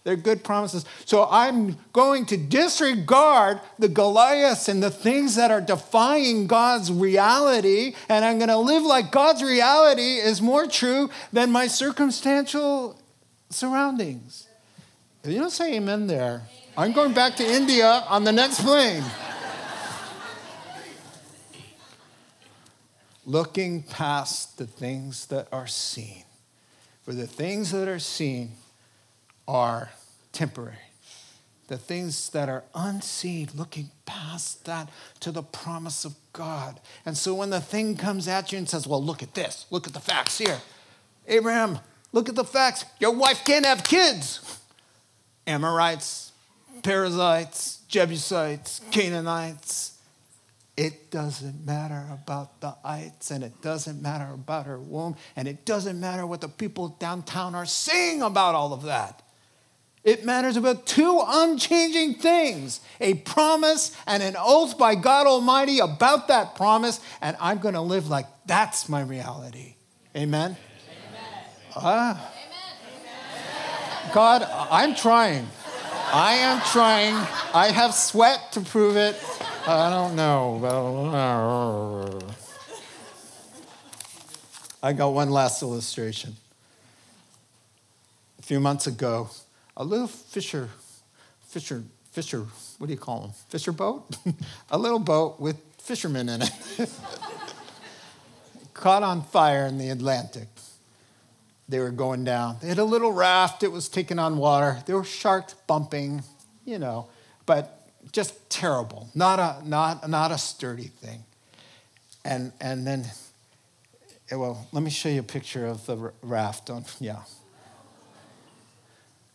They're 0.03 0.17
good 0.17 0.43
promises. 0.43 0.83
So 1.05 1.29
I'm 1.31 1.77
going 1.93 2.25
to 2.25 2.35
disregard 2.35 3.61
the 3.79 3.87
Goliaths 3.87 4.67
and 4.67 4.83
the 4.83 4.91
things 4.91 5.35
that 5.35 5.49
are 5.49 5.61
defying 5.61 6.45
God's 6.45 6.91
reality, 6.91 7.95
and 8.09 8.25
I'm 8.25 8.37
going 8.37 8.49
to 8.49 8.57
live 8.57 8.83
like 8.83 9.13
God's 9.13 9.41
reality 9.41 10.17
is 10.17 10.41
more 10.41 10.67
true 10.67 11.09
than 11.31 11.51
my 11.51 11.67
circumstantial 11.67 12.99
surroundings. 13.53 14.47
You 15.25 15.39
don't 15.39 15.51
say 15.51 15.75
amen 15.75 16.07
there. 16.07 16.41
I'm 16.75 16.91
going 16.91 17.13
back 17.13 17.35
to 17.37 17.45
India 17.45 18.03
on 18.09 18.23
the 18.23 18.31
next 18.31 18.61
plane. 18.61 19.03
Looking 23.25 23.83
past 23.83 24.57
the 24.57 24.67
things 24.67 25.27
that 25.27 25.47
are 25.51 25.67
seen. 25.67 26.23
For 27.03 27.13
the 27.13 27.27
things 27.27 27.71
that 27.71 27.87
are 27.87 27.99
seen 27.99 28.51
are 29.47 29.91
temporary. 30.33 30.75
The 31.67 31.77
things 31.77 32.29
that 32.31 32.49
are 32.49 32.65
unseen, 32.75 33.49
looking 33.55 33.91
past 34.05 34.65
that 34.65 34.89
to 35.21 35.31
the 35.31 35.43
promise 35.43 36.03
of 36.03 36.15
God. 36.33 36.81
And 37.05 37.17
so 37.17 37.33
when 37.33 37.49
the 37.49 37.61
thing 37.61 37.95
comes 37.95 38.27
at 38.27 38.51
you 38.51 38.57
and 38.57 38.67
says, 38.67 38.85
Well, 38.85 39.03
look 39.03 39.23
at 39.23 39.33
this, 39.33 39.65
look 39.69 39.87
at 39.87 39.93
the 39.93 40.01
facts 40.01 40.37
here. 40.37 40.59
Abraham, 41.27 41.79
look 42.13 42.29
at 42.29 42.35
the 42.35 42.45
facts. 42.45 42.85
Your 42.99 43.11
wife 43.11 43.43
can't 43.43 43.65
have 43.65 43.83
kids. 43.83 44.39
Amorites, 45.45 46.31
Perizzites, 46.81 47.79
Jebusites, 47.89 48.79
Canaanites. 48.91 49.89
It 50.75 51.11
doesn't 51.11 51.65
matter 51.65 52.07
about 52.11 52.59
the 52.61 52.75
ites, 52.83 53.29
and 53.29 53.43
it 53.43 53.61
doesn't 53.61 54.01
matter 54.01 54.33
about 54.33 54.65
her 54.65 54.79
womb, 54.79 55.15
and 55.35 55.47
it 55.47 55.65
doesn't 55.65 55.99
matter 55.99 56.25
what 56.25 56.41
the 56.41 56.47
people 56.47 56.89
downtown 56.99 57.53
are 57.53 57.65
saying 57.65 58.21
about 58.23 58.55
all 58.55 58.73
of 58.73 58.83
that. 58.83 59.21
It 60.03 60.25
matters 60.25 60.57
about 60.57 60.85
two 60.85 61.21
unchanging 61.25 62.15
things 62.15 62.81
a 62.99 63.13
promise 63.13 63.95
and 64.05 64.21
an 64.21 64.35
oath 64.37 64.77
by 64.77 64.95
God 64.95 65.27
Almighty 65.27 65.79
about 65.79 66.27
that 66.29 66.55
promise, 66.55 66.99
and 67.21 67.37
I'm 67.39 67.59
going 67.59 67.75
to 67.75 67.81
live 67.81 68.09
like 68.09 68.25
that's 68.45 68.89
my 68.89 69.01
reality. 69.01 69.75
Amen? 70.15 70.57
Ah. 71.75 72.31
God, 74.13 74.43
I'm 74.69 74.93
trying. 74.93 75.47
I 76.11 76.35
am 76.35 76.61
trying. 76.71 77.15
I 77.53 77.71
have 77.71 77.95
sweat 77.95 78.51
to 78.51 78.61
prove 78.61 78.95
it. 78.95 79.15
I 79.65 79.89
don't 79.89 80.15
know. 80.15 80.59
I 84.83 84.93
got 84.93 85.13
one 85.13 85.31
last 85.31 85.63
illustration. 85.63 86.35
A 88.37 88.43
few 88.43 88.59
months 88.59 88.85
ago, 88.85 89.29
a 89.75 89.83
little 89.83 90.07
fisher, 90.07 90.69
fisher, 91.47 91.83
fisher, 92.11 92.45
what 92.77 92.87
do 92.87 92.93
you 92.93 92.99
call 92.99 93.21
them? 93.21 93.31
Fisher 93.49 93.71
boat? 93.71 94.15
a 94.69 94.77
little 94.77 94.99
boat 94.99 95.39
with 95.39 95.57
fishermen 95.79 96.29
in 96.29 96.43
it. 96.43 96.51
Caught 98.75 99.03
on 99.03 99.23
fire 99.23 99.65
in 99.65 99.79
the 99.79 99.89
Atlantic 99.89 100.49
they 101.69 101.79
were 101.79 101.91
going 101.91 102.23
down. 102.23 102.57
They 102.61 102.67
had 102.67 102.77
a 102.77 102.83
little 102.83 103.11
raft, 103.11 103.63
it 103.63 103.71
was 103.71 103.89
taking 103.89 104.19
on 104.19 104.37
water. 104.37 104.79
There 104.85 104.95
were 104.95 105.03
sharks 105.03 105.53
bumping, 105.67 106.23
you 106.65 106.79
know, 106.79 107.07
but 107.45 107.87
just 108.11 108.49
terrible. 108.49 109.09
Not 109.15 109.39
a, 109.39 109.67
not, 109.67 110.09
not 110.09 110.31
a 110.31 110.37
sturdy 110.37 110.87
thing. 110.87 111.23
And, 112.25 112.51
and 112.59 112.85
then, 112.85 113.05
eh, 114.29 114.35
well, 114.35 114.67
let 114.71 114.83
me 114.83 114.89
show 114.89 115.09
you 115.09 115.21
a 115.21 115.23
picture 115.23 115.65
of 115.65 115.85
the 115.85 116.11
raft. 116.21 116.69
On, 116.69 116.85
yeah. 116.99 117.21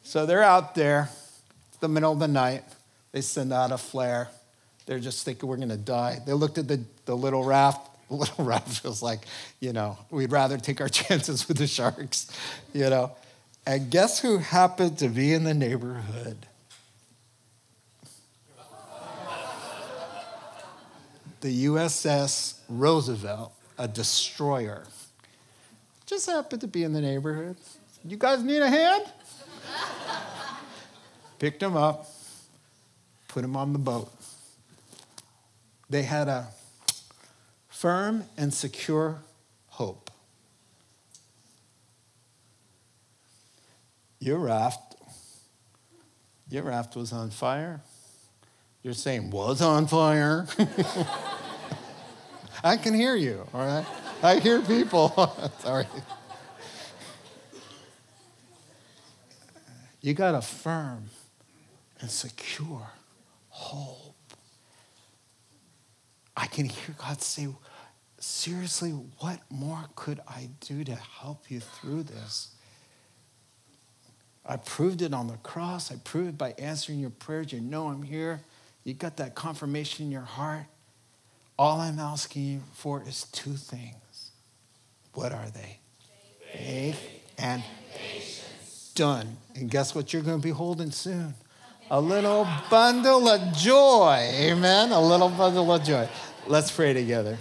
So 0.03 0.27
they're 0.27 0.43
out 0.43 0.75
there, 0.75 1.11
it's 1.69 1.79
the 1.79 1.89
middle 1.89 2.13
of 2.13 2.19
the 2.19 2.29
night. 2.29 2.65
They 3.13 3.21
send 3.21 3.53
out 3.53 3.73
a 3.73 3.79
flare. 3.79 4.29
They're 4.87 5.01
just 5.01 5.25
thinking 5.25 5.49
we're 5.49 5.57
going 5.57 5.69
to 5.69 5.77
die. 5.77 6.21
They 6.27 6.33
looked 6.33 6.57
at 6.57 6.69
the, 6.69 6.83
the 7.05 7.17
little 7.17 7.45
raft 7.45 7.91
little 8.15 8.45
raft 8.45 8.85
was 8.85 9.03
like, 9.03 9.27
you 9.61 9.73
know, 9.73 9.99
we'd 10.11 10.33
rather 10.33 10.59
take 10.59 10.81
our 10.81 10.89
chances 10.91 11.47
with 11.49 11.59
the 11.59 11.67
sharks, 11.67 12.31
you 12.73 12.89
know. 12.89 13.13
And 13.67 13.91
guess 13.91 14.21
who 14.21 14.39
happened 14.39 14.99
to 14.99 15.09
be 15.09 15.35
in 15.35 15.45
the 15.45 15.53
neighborhood? 15.53 16.47
the 21.41 21.67
USS 21.67 22.55
Roosevelt, 22.69 23.53
a 23.77 23.87
destroyer. 23.87 24.85
Just 26.07 26.31
happened 26.31 26.63
to 26.63 26.67
be 26.67 26.85
in 26.85 26.95
the 26.95 27.03
neighborhood. 27.03 27.57
You 28.05 28.17
guys 28.17 28.43
need 28.43 28.63
a 28.63 28.71
hand? 28.71 29.05
Picked 31.39 31.63
him 31.63 31.77
up, 31.77 32.07
put 33.29 33.45
him 33.45 33.55
on 33.55 33.75
the 33.75 33.79
boat. 33.79 34.11
They 35.91 36.03
had 36.03 36.29
a 36.29 36.49
firm 37.79 38.25
and 38.37 38.53
secure 38.53 39.21
hope. 39.69 40.11
Your 44.19 44.41
raft, 44.41 44.97
your 46.51 46.65
raft 46.65 46.97
was 46.97 47.13
on 47.13 47.31
fire. 47.31 47.81
You're 48.83 48.95
saying 48.95 49.31
was 49.31 49.63
on 49.63 49.87
fire. 49.87 50.49
I 52.65 52.77
can 52.79 52.95
hear 52.95 53.15
you, 53.15 53.47
all 53.55 53.65
right? 53.65 53.87
I 54.25 54.41
hear 54.41 54.61
people. 54.61 55.33
Sorry. 55.61 55.87
You 60.01 60.15
got 60.15 60.35
a 60.35 60.43
firm 60.43 61.11
and 62.01 62.11
secure 62.11 62.89
hope. 63.51 64.17
I 66.37 66.47
can 66.47 66.67
hear 66.67 66.97
God 66.99 67.23
say, 67.23 67.47
seriously, 68.19 68.91
what 68.91 69.41
more 69.51 69.85
could 69.95 70.21
I 70.27 70.51
do 70.61 70.85
to 70.85 70.95
help 70.95 71.51
you 71.51 71.61
through 71.61 72.05
this? 72.05 72.55
I 74.45 74.57
proved 74.57 75.03
it 75.03 75.13
on 75.13 75.27
the 75.27 75.37
cross. 75.37 75.93
I 75.93 75.97
proved 75.97 76.29
it 76.31 76.39
by 76.39 76.55
answering 76.59 77.01
your 77.01 77.11
prayers. 77.11 77.53
You 77.53 77.61
know 77.61 77.89
I'm 77.89 78.03
here. 78.03 78.41
You 78.83 78.95
got 78.95 79.19
that 79.19 79.35
confirmation 79.35 80.07
in 80.07 80.13
your 80.13 80.23
heart. 80.23 80.65
All 81.59 81.81
I'm 81.81 81.99
asking 81.99 82.45
you 82.45 82.61
for 82.73 83.03
is 83.07 83.25
two 83.25 83.55
things. 83.55 84.31
What 85.13 85.33
are 85.33 85.51
they? 85.51 85.81
Faith, 86.53 87.01
and 87.37 87.63
patience. 87.95 88.93
Done. 88.95 89.37
And 89.55 89.71
guess 89.71 89.95
what 89.95 90.13
you're 90.13 90.23
going 90.23 90.41
to 90.41 90.43
be 90.43 90.53
holding 90.53 90.93
soon? 90.93 91.35
A 91.91 92.01
little 92.01 92.47
bundle 92.71 93.29
of 93.29 93.55
joy. 93.55 94.31
Amen. 94.33 94.93
A 94.93 95.01
little 95.01 95.29
bundle 95.29 95.73
of 95.73 95.83
joy. 95.85 96.09
Let's 96.47 96.71
pray 96.71 96.93
together. 96.93 97.37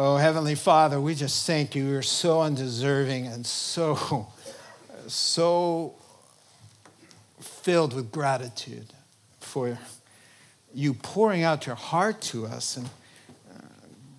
Oh, 0.00 0.16
Heavenly 0.16 0.54
Father, 0.54 1.00
we 1.00 1.16
just 1.16 1.44
thank 1.44 1.74
you. 1.74 1.84
You're 1.84 2.02
so 2.02 2.40
undeserving 2.42 3.26
and 3.26 3.44
so, 3.44 4.28
so 5.08 5.96
filled 7.40 7.94
with 7.94 8.12
gratitude 8.12 8.92
for 9.40 9.76
you 10.72 10.94
pouring 10.94 11.42
out 11.42 11.66
your 11.66 11.74
heart 11.74 12.20
to 12.20 12.46
us 12.46 12.76
and 12.76 12.86
uh, 13.52 13.58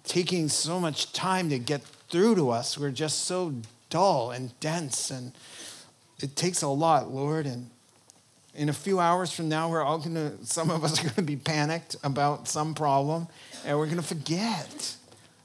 taking 0.03 0.49
so 0.49 0.81
much 0.81 1.13
time 1.13 1.49
to 1.49 1.57
get 1.57 1.81
through 2.09 2.35
to 2.35 2.49
us. 2.49 2.77
We're 2.77 2.91
just 2.91 3.19
so 3.23 3.53
dull 3.89 4.31
and 4.31 4.51
dense, 4.59 5.09
and 5.09 5.31
it 6.21 6.35
takes 6.35 6.61
a 6.61 6.67
lot, 6.67 7.09
Lord. 7.09 7.45
And 7.45 7.69
in 8.53 8.67
a 8.67 8.73
few 8.73 8.99
hours 8.99 9.31
from 9.31 9.47
now, 9.47 9.69
we're 9.69 9.83
all 9.83 9.99
gonna, 9.99 10.43
some 10.43 10.71
of 10.71 10.83
us 10.83 10.99
are 11.01 11.07
gonna 11.09 11.25
be 11.25 11.37
panicked 11.37 11.95
about 12.03 12.49
some 12.49 12.75
problem, 12.75 13.29
and 13.63 13.79
we're 13.79 13.87
gonna 13.87 14.01
forget. 14.01 14.97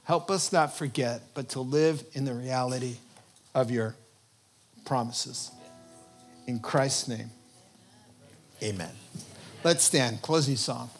Help 0.04 0.30
us 0.30 0.52
not 0.52 0.76
forget, 0.76 1.22
but 1.34 1.48
to 1.50 1.60
live 1.60 2.04
in 2.12 2.24
the 2.24 2.34
reality 2.34 2.96
of 3.54 3.70
your 3.70 3.96
promises. 4.84 5.50
In 6.46 6.58
Christ's 6.60 7.08
name, 7.08 7.30
amen. 8.62 8.90
Let's 9.62 9.82
stand. 9.82 10.20
Closing 10.20 10.56
song. 10.56 10.90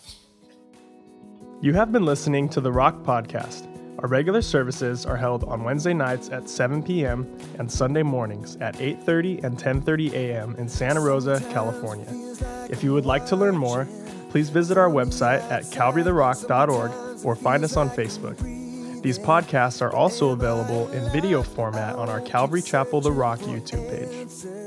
You 1.61 1.75
have 1.75 1.93
been 1.93 2.07
listening 2.07 2.49
to 2.51 2.63
the 2.63 2.73
Rock 2.73 3.03
Podcast. 3.03 3.69
Our 3.99 4.09
regular 4.09 4.41
services 4.41 5.05
are 5.05 5.17
held 5.17 5.45
on 5.45 5.65
Wednesday 5.65 5.93
nights 5.93 6.31
at 6.31 6.49
7 6.49 6.83
p.m. 6.83 7.31
and 7.59 7.71
Sunday 7.71 8.03
mornings 8.03 8.57
at 8.57 8.75
8:30 8.77 9.45
and 9.45 9.59
10:30 9.59 10.13
a.m. 10.15 10.57
in 10.57 10.69
Santa 10.69 11.01
Rosa, 11.01 11.43
California. 11.53 12.07
If 12.71 12.83
you 12.83 12.95
would 12.95 13.07
like 13.07 13.27
to 13.27 13.37
learn 13.37 13.57
more, 13.57 13.87
please 14.31 14.49
visit 14.49 14.79
our 14.79 14.89
website 14.89 15.43
at 15.51 15.65
calvarytherock.org 15.65 17.25
or 17.25 17.37
find 17.37 17.65
us 17.65 17.77
on 17.77 17.91
Facebook. 17.91 18.64
These 19.05 19.19
podcasts 19.19 19.83
are 19.83 19.95
also 19.95 20.31
available 20.31 20.91
in 20.93 21.13
video 21.13 21.43
format 21.43 21.95
on 21.97 22.09
our 22.09 22.23
Calvary 22.23 22.63
Chapel 22.63 23.03
The 23.03 23.13
Rock 23.13 23.41
YouTube 23.41 23.91
page. 23.91 24.64